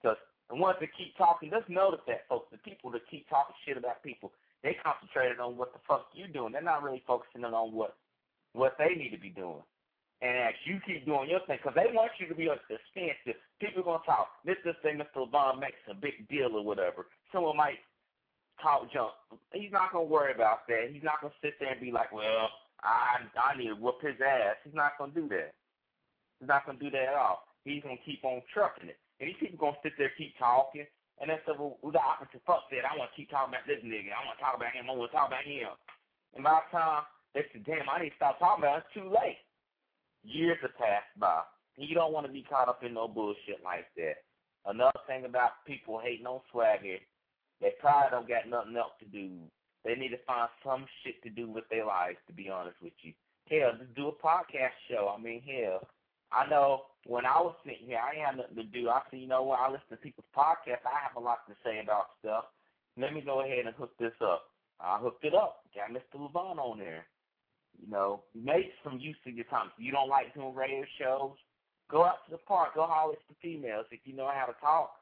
Because 0.00 0.16
the 0.48 0.56
ones 0.56 0.78
that 0.80 0.88
keep 0.96 1.16
talking, 1.18 1.50
just 1.50 1.68
notice 1.68 2.00
that, 2.06 2.28
folks. 2.28 2.48
The 2.52 2.58
people 2.58 2.90
that 2.92 3.02
keep 3.10 3.28
talking 3.28 3.54
shit 3.66 3.76
about 3.76 4.02
people, 4.02 4.32
they 4.62 4.76
concentrated 4.82 5.40
on 5.40 5.56
what 5.56 5.72
the 5.74 5.80
fuck 5.86 6.08
you 6.14 6.28
doing. 6.28 6.52
They're 6.52 6.62
not 6.62 6.82
really 6.82 7.02
focusing 7.06 7.44
on 7.44 7.74
what 7.74 7.96
what 8.52 8.76
they 8.78 8.94
need 8.94 9.10
to 9.10 9.20
be 9.20 9.28
doing. 9.28 9.62
And 10.22 10.32
as 10.48 10.54
you 10.64 10.80
keep 10.86 11.04
doing 11.04 11.28
your 11.28 11.44
thing, 11.44 11.58
because 11.60 11.76
they 11.76 11.92
want 11.92 12.12
you 12.16 12.26
to 12.28 12.34
be 12.34 12.48
expensive. 12.48 13.36
People 13.60 13.84
are 13.92 14.00
to 14.00 14.06
talk. 14.06 14.28
This 14.44 14.56
this 14.64 14.76
thing 14.82 14.96
Mr. 14.96 15.28
Levon 15.28 15.60
makes 15.60 15.80
a 15.90 15.94
big 15.94 16.24
deal 16.28 16.56
or 16.56 16.64
whatever. 16.64 17.06
Someone 17.32 17.56
might 17.56 17.84
talk 18.62 18.88
junk. 18.92 19.12
He's 19.52 19.72
not 19.72 19.92
to 19.92 20.00
worry 20.00 20.32
about 20.32 20.64
that. 20.68 20.88
He's 20.88 21.04
not 21.04 21.20
to 21.20 21.28
sit 21.44 21.60
there 21.60 21.72
and 21.76 21.80
be 21.80 21.92
like, 21.92 22.12
well, 22.12 22.48
I 22.80 23.28
I 23.36 23.58
need 23.60 23.68
to 23.68 23.76
whoop 23.76 24.00
his 24.00 24.16
ass. 24.24 24.56
He's 24.64 24.72
not 24.72 24.96
to 24.96 25.12
do 25.12 25.28
that. 25.36 25.52
He's 26.40 26.48
not 26.48 26.64
to 26.64 26.72
do 26.72 26.88
that 26.90 27.12
at 27.12 27.20
all. 27.20 27.44
He's 27.64 27.82
to 27.84 27.96
keep 28.00 28.24
on 28.24 28.40
trucking 28.52 28.88
it. 28.88 28.96
And 29.20 29.28
these 29.28 29.36
people 29.36 29.72
to 29.72 29.76
sit 29.84 30.00
there 30.00 30.12
keep 30.16 30.32
talking. 30.38 30.88
And 31.16 31.32
say, 31.48 31.56
well, 31.56 31.80
the 31.80 31.96
opposite 31.96 32.44
fuck 32.44 32.68
that. 32.68 32.84
I 32.84 32.92
want 32.92 33.08
to 33.08 33.16
keep 33.16 33.32
talking 33.32 33.56
about 33.56 33.64
this 33.64 33.80
nigga. 33.80 34.12
I 34.12 34.20
want 34.28 34.36
to 34.36 34.44
talk 34.44 34.52
about 34.52 34.76
him. 34.76 34.84
I 34.84 34.92
want 34.92 35.08
to 35.08 35.16
talk 35.16 35.32
about 35.32 35.48
him. 35.48 35.72
And 36.36 36.44
by 36.44 36.60
the 36.60 36.76
time 36.76 37.08
they 37.32 37.40
say, 37.52 37.64
damn, 37.64 37.88
I 37.88 38.04
need 38.04 38.12
to 38.12 38.20
stop 38.20 38.36
talking 38.36 38.60
about 38.60 38.84
it, 38.84 38.84
it's 38.84 39.00
too 39.00 39.08
late 39.08 39.40
years 40.26 40.58
have 40.62 40.76
passed 40.76 41.14
by. 41.18 41.42
You 41.76 41.94
don't 41.94 42.12
want 42.12 42.26
to 42.26 42.32
be 42.32 42.42
caught 42.42 42.68
up 42.68 42.82
in 42.82 42.94
no 42.94 43.06
bullshit 43.08 43.62
like 43.64 43.86
that. 43.96 44.24
Another 44.64 44.98
thing 45.06 45.24
about 45.24 45.64
people 45.66 46.00
hating 46.02 46.26
on 46.26 46.40
swagger, 46.50 46.98
they 47.60 47.72
probably 47.80 48.10
don't 48.10 48.28
got 48.28 48.48
nothing 48.48 48.76
else 48.76 48.92
to 49.00 49.06
do. 49.06 49.30
They 49.84 49.94
need 49.94 50.10
to 50.10 50.26
find 50.26 50.48
some 50.64 50.86
shit 51.04 51.22
to 51.22 51.30
do 51.30 51.48
with 51.48 51.64
their 51.70 51.86
lives, 51.86 52.18
to 52.26 52.32
be 52.32 52.50
honest 52.50 52.76
with 52.82 52.94
you. 53.02 53.12
Hell, 53.48 53.78
just 53.78 53.94
do 53.94 54.08
a 54.08 54.12
podcast 54.12 54.74
show. 54.90 55.14
I 55.16 55.22
mean, 55.22 55.40
hell, 55.46 55.86
I 56.32 56.48
know 56.50 56.82
when 57.06 57.24
I 57.24 57.38
was 57.38 57.54
sitting 57.64 57.86
here, 57.86 58.00
I 58.02 58.16
ain't 58.16 58.26
had 58.26 58.36
nothing 58.36 58.56
to 58.56 58.64
do. 58.64 58.88
I 58.88 59.02
said, 59.08 59.20
you 59.20 59.28
know 59.28 59.44
what, 59.44 59.60
I 59.60 59.70
listen 59.70 59.90
to 59.90 59.96
people's 59.96 60.26
podcasts. 60.36 60.82
I 60.82 60.98
have 61.06 61.16
a 61.16 61.20
lot 61.20 61.46
to 61.48 61.54
say 61.64 61.78
about 61.78 62.18
stuff. 62.18 62.46
Let 62.98 63.14
me 63.14 63.20
go 63.20 63.44
ahead 63.44 63.66
and 63.66 63.76
hook 63.76 63.92
this 64.00 64.16
up. 64.20 64.50
I 64.80 64.98
hooked 64.98 65.24
it 65.24 65.34
up. 65.34 65.62
Got 65.74 65.94
Mr. 65.94 66.18
Levon 66.18 66.58
on 66.58 66.78
there. 66.78 67.06
You 67.80 67.90
know, 67.90 68.22
make 68.34 68.72
some 68.82 68.98
use 68.98 69.16
of 69.26 69.34
your 69.34 69.44
time. 69.46 69.70
If 69.76 69.84
you 69.84 69.92
don't 69.92 70.08
like 70.08 70.34
doing 70.34 70.54
radio 70.54 70.84
shows, 70.98 71.36
go 71.90 72.04
out 72.04 72.24
to 72.26 72.32
the 72.32 72.38
park, 72.38 72.74
go 72.74 72.86
holler 72.86 73.12
at 73.14 73.18
the 73.28 73.36
females 73.42 73.86
if 73.90 74.00
you 74.04 74.14
know 74.14 74.30
how 74.32 74.46
to 74.46 74.54
talk. 74.60 74.92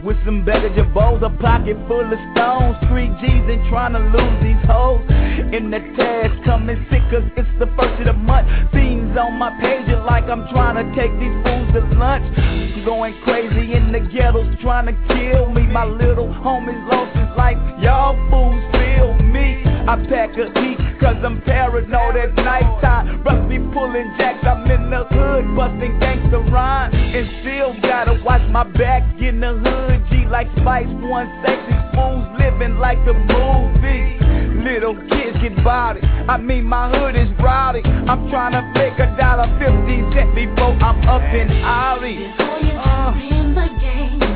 With 0.03 0.17
some 0.25 0.45
better 0.47 0.71
jabos, 0.71 1.21
a 1.23 1.29
pocket 1.43 1.77
full 1.87 2.01
of 2.01 2.21
stones. 2.33 2.77
Three 2.89 3.09
G's 3.21 3.45
and 3.53 3.69
trying 3.69 3.93
to 3.93 4.01
lose 4.01 4.37
these 4.43 4.65
hoes. 4.65 5.05
In 5.53 5.71
the 5.71 5.81
test, 5.97 6.45
coming 6.45 6.87
sick 6.91 7.03
cause 7.11 7.25
it's 7.37 7.49
the 7.59 7.67
first 7.77 8.01
of 8.01 8.07
the 8.07 8.13
month. 8.15 8.49
Things 8.73 9.17
on 9.19 9.39
my 9.39 9.51
page 9.61 9.89
are 9.91 10.05
like 10.07 10.25
I'm 10.25 10.49
trying 10.49 10.81
to 10.81 10.87
take 10.97 11.13
these 11.21 11.37
fools 11.45 11.69
to 11.77 11.83
lunch. 12.01 12.25
Going 12.85 13.15
crazy 13.25 13.75
in 13.75 13.93
the 13.93 14.01
ghettos, 14.01 14.57
trying 14.63 14.87
to 14.87 14.97
kill 15.13 15.53
me. 15.53 15.67
My 15.67 15.85
little 15.85 16.29
homie's 16.29 16.81
lost 16.91 17.17
his 17.17 17.29
life. 17.37 17.59
Y'all 17.83 18.17
fools 18.31 18.63
feel 18.73 19.15
me. 19.21 19.63
I 19.85 19.97
pack 20.09 20.31
a 20.39 20.49
heat 20.61 20.90
cause 21.01 21.17
I'm 21.25 21.41
paranoid 21.43 22.17
at 22.17 22.35
nighttime. 22.37 23.25
Roughly 23.25 23.59
pulling 23.73 24.13
jacks, 24.19 24.45
I'm 24.45 24.71
in 24.71 24.91
the 24.91 25.05
hood, 25.09 25.57
busting 25.57 25.99
gangster 25.99 26.41
rhyme. 26.53 26.93
And 26.95 27.27
still 27.41 27.75
gotta 27.83 28.23
watch 28.23 28.43
my 28.51 28.65
back 28.65 29.03
in 29.21 29.41
the 29.41 29.57
hood. 29.57 30.05
G 30.11 30.27
like 30.29 30.47
Spice 30.61 30.87
One 30.87 31.27
Sexy 31.43 31.75
fools 31.95 32.29
living 32.39 32.79
like 32.79 32.99
the 33.05 33.15
movie. 33.15 34.21
Little 34.63 34.95
kids 35.09 35.41
get 35.41 35.57
body. 35.65 36.01
I 36.03 36.37
mean, 36.37 36.65
my 36.65 36.91
hood 36.91 37.17
is 37.17 37.29
rowdy. 37.41 37.81
I'm 37.83 38.29
trying 38.31 38.53
to 38.53 38.63
make 38.79 38.99
a 39.01 39.17
dollar 39.17 39.49
fifty 39.59 40.05
cent 40.15 40.35
before 40.35 40.77
I'm 40.85 41.01
up 41.09 41.23
in 41.35 41.65
Ollie. 41.65 42.29
Before 42.29 42.61
you 42.61 42.77
uh. 42.77 43.13
in 43.17 43.55
the 43.55 43.69
game. 43.81 44.30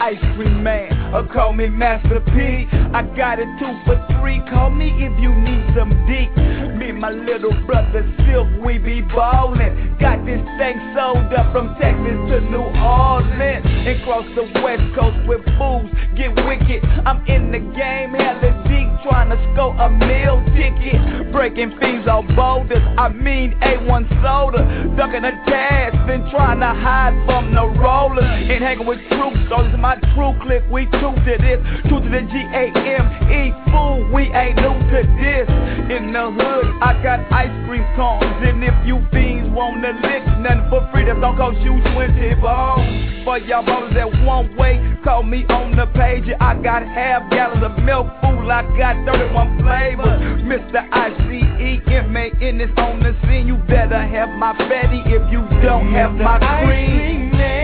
Ice 0.00 0.18
Cream 0.36 0.62
Man, 0.62 1.14
or 1.14 1.26
call 1.26 1.52
me 1.52 1.68
Master 1.68 2.20
P. 2.20 2.66
I 2.94 3.02
got 3.14 3.38
it 3.38 3.48
two 3.60 3.68
for 3.84 4.00
three. 4.16 4.40
Call 4.48 4.70
me 4.70 4.88
if 5.04 5.12
you 5.20 5.34
need 5.34 5.60
some 5.76 5.92
deep. 6.08 6.32
Me 6.80 6.88
and 6.88 7.00
my 7.00 7.10
little 7.10 7.52
brother 7.66 8.00
Silkk, 8.24 8.64
we 8.64 8.78
be 8.78 9.02
ballin'. 9.02 9.96
Got 10.00 10.24
this 10.24 10.40
thing 10.56 10.80
sold 10.96 11.28
up 11.36 11.52
from 11.52 11.76
Texas 11.76 12.16
to 12.32 12.40
New 12.48 12.64
Orleans. 12.80 13.66
And 13.66 14.02
cross 14.04 14.24
the 14.34 14.48
west 14.64 14.88
coast 14.96 15.20
with 15.28 15.44
fools, 15.58 15.90
get 16.16 16.32
wicked. 16.48 16.80
I'm 17.04 17.20
in 17.26 17.52
the 17.52 17.60
game, 17.76 18.16
hella 18.16 18.56
deep, 18.64 18.88
trying 19.04 19.36
to 19.36 19.38
score 19.52 19.76
a 19.76 19.90
meal 19.92 20.40
ticket. 20.56 21.32
Breaking 21.32 21.76
fees 21.76 22.08
on 22.08 22.24
boulders, 22.34 22.82
I 22.96 23.10
mean 23.10 23.52
A1 23.60 24.08
soda. 24.24 24.64
Ducking 24.96 25.24
a 25.24 25.32
task, 25.44 25.92
been 26.06 26.24
trying 26.30 26.60
to 26.60 26.72
hide 26.72 27.12
from 27.26 27.52
the 27.52 27.66
rollers. 27.80 28.24
And 28.24 28.64
hanging 28.64 28.86
with 28.86 29.00
troops, 29.12 29.52
all 29.52 29.64
this 29.64 29.76
my 29.78 29.96
true 30.16 30.32
click, 30.40 30.64
we 30.72 30.86
true 30.86 31.14
to 31.14 31.34
this. 31.36 31.60
True 31.88 32.00
to 32.00 32.08
the 32.08 32.22
GA 32.32 32.77
ME 32.84 33.54
fool, 33.70 34.10
we 34.12 34.30
ain't 34.32 34.56
new 34.56 34.76
to 34.90 35.00
this. 35.18 35.48
In 35.90 36.12
the 36.12 36.30
hood, 36.30 36.66
I 36.82 37.00
got 37.02 37.20
ice 37.32 37.52
cream 37.66 37.84
cones, 37.96 38.24
and 38.44 38.62
if 38.62 38.74
you 38.86 39.00
fiends 39.10 39.50
wanna 39.54 39.92
lick, 40.02 40.24
nothing 40.38 40.68
for 40.70 40.86
free, 40.92 41.04
that 41.06 41.20
don't 41.20 41.36
cost 41.36 41.58
you 41.58 41.80
twenty 41.92 42.34
balls. 42.34 42.86
For 43.24 43.38
y'all 43.38 43.64
bottles 43.64 43.94
that 43.94 44.10
one 44.24 44.54
way, 44.56 44.80
call 45.04 45.22
me 45.22 45.44
on 45.48 45.76
the 45.76 45.86
page, 45.98 46.24
I 46.40 46.54
got 46.62 46.82
half 46.82 47.30
gallons 47.30 47.64
of 47.64 47.82
milk, 47.82 48.06
fool, 48.20 48.50
I 48.50 48.62
got 48.78 48.96
31 49.04 49.60
flavors. 49.60 50.42
Mr. 50.42 50.80
ICE, 50.92 51.82
inmate 51.90 52.40
in 52.40 52.58
this 52.58 52.70
on 52.76 53.00
the 53.00 53.14
scene, 53.22 53.46
you 53.46 53.56
better 53.68 54.00
have 54.00 54.30
my 54.30 54.56
fatty 54.56 55.02
if 55.06 55.30
you 55.32 55.40
don't 55.62 55.92
have 55.92 56.12
my 56.12 56.38
cream. 56.64 57.57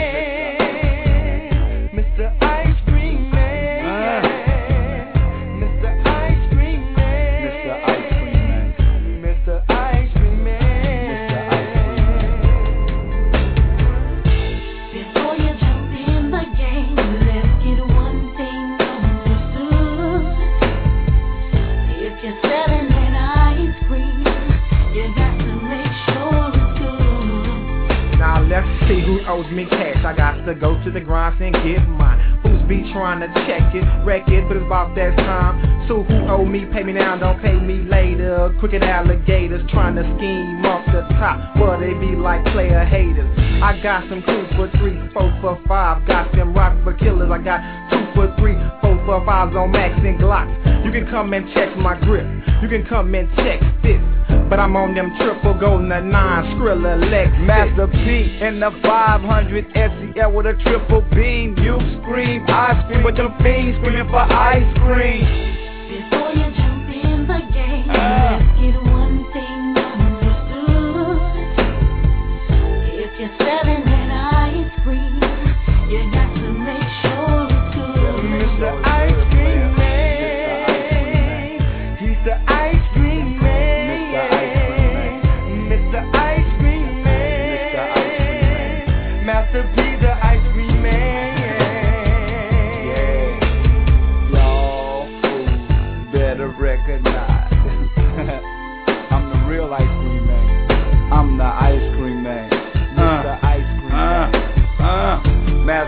owes 29.29 29.51
me 29.53 29.67
cash. 29.67 30.05
I 30.05 30.15
got 30.17 30.45
to 30.45 30.55
go 30.55 30.83
to 30.85 30.91
the 30.91 31.01
grind 31.01 31.41
and 31.41 31.55
get 31.55 31.87
mine. 31.89 32.41
Who's 32.43 32.63
be 32.69 32.91
trying 32.93 33.21
to 33.21 33.29
check 33.47 33.75
it, 33.75 33.85
wreck 34.05 34.29
it, 34.29 34.47
but 34.49 34.57
it's 34.57 34.67
about 34.67 34.95
that 34.97 35.17
time. 35.17 35.89
So 35.89 36.03
who 36.03 36.29
owe 36.29 36.45
me, 36.45 36.65
pay 36.73 36.83
me 36.83 36.93
now, 36.93 37.17
don't 37.17 37.41
pay 37.41 37.55
me 37.59 37.85
later. 37.85 38.55
Crooked 38.61 38.83
alligators 38.83 39.63
trying 39.71 39.97
to 39.97 40.03
scheme 40.17 40.65
off 40.65 40.85
the 40.87 41.03
top, 41.17 41.57
but 41.57 41.81
they 41.81 41.93
be 41.95 42.17
like 42.17 42.45
player 42.53 42.85
haters. 42.85 43.29
I 43.63 43.81
got 43.83 44.09
some 44.09 44.23
two 44.27 44.45
for 44.57 44.71
three, 44.79 44.97
four 45.13 45.33
for 45.41 45.61
five. 45.67 46.07
Got 46.07 46.33
them 46.33 46.55
rock 46.55 46.77
for 46.85 46.95
killers. 46.95 47.31
I 47.31 47.39
got 47.39 47.61
two 47.91 48.05
for 48.15 48.35
three, 48.39 48.57
four 48.81 48.97
for 49.05 49.25
fives 49.25 49.57
on 49.57 49.73
Max 49.73 49.95
and 50.05 50.19
Glocks. 50.19 50.85
You 50.85 50.93
can 50.93 51.07
come 51.11 51.33
and 51.33 51.47
check 51.55 51.77
my 51.77 51.99
grip. 52.01 52.27
You 52.63 52.69
can 52.69 52.85
come 52.87 53.15
and 53.15 53.29
check 53.37 53.61
this. 53.83 54.14
But 54.55 54.61
I'm 54.61 54.77
on 54.77 54.95
them 54.95 55.11
triple 55.19 55.59
goldin' 55.59 55.89
the 55.89 55.99
nine 55.99 56.55
Skrilla 56.55 56.95
leg 57.11 57.27
Master 57.41 57.89
P 57.89 58.39
in 58.41 58.61
the 58.61 58.71
500 58.85 59.67
SEL 59.75 60.31
with 60.31 60.47
a 60.47 60.55
triple 60.63 61.01
beam. 61.11 61.59
You 61.59 61.75
scream, 61.99 62.47
I 62.47 62.81
scream, 62.85 63.03
but 63.03 63.17
them 63.17 63.35
fiends 63.43 63.79
screaming 63.79 64.07
for 64.11 64.23
ice 64.23 64.63
cream. 64.79 65.54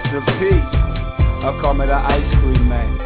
P. 0.02 0.10
I 0.12 1.58
call 1.60 1.74
me 1.74 1.86
the 1.86 1.94
ice 1.94 2.28
cream 2.40 2.68
man. 2.68 3.05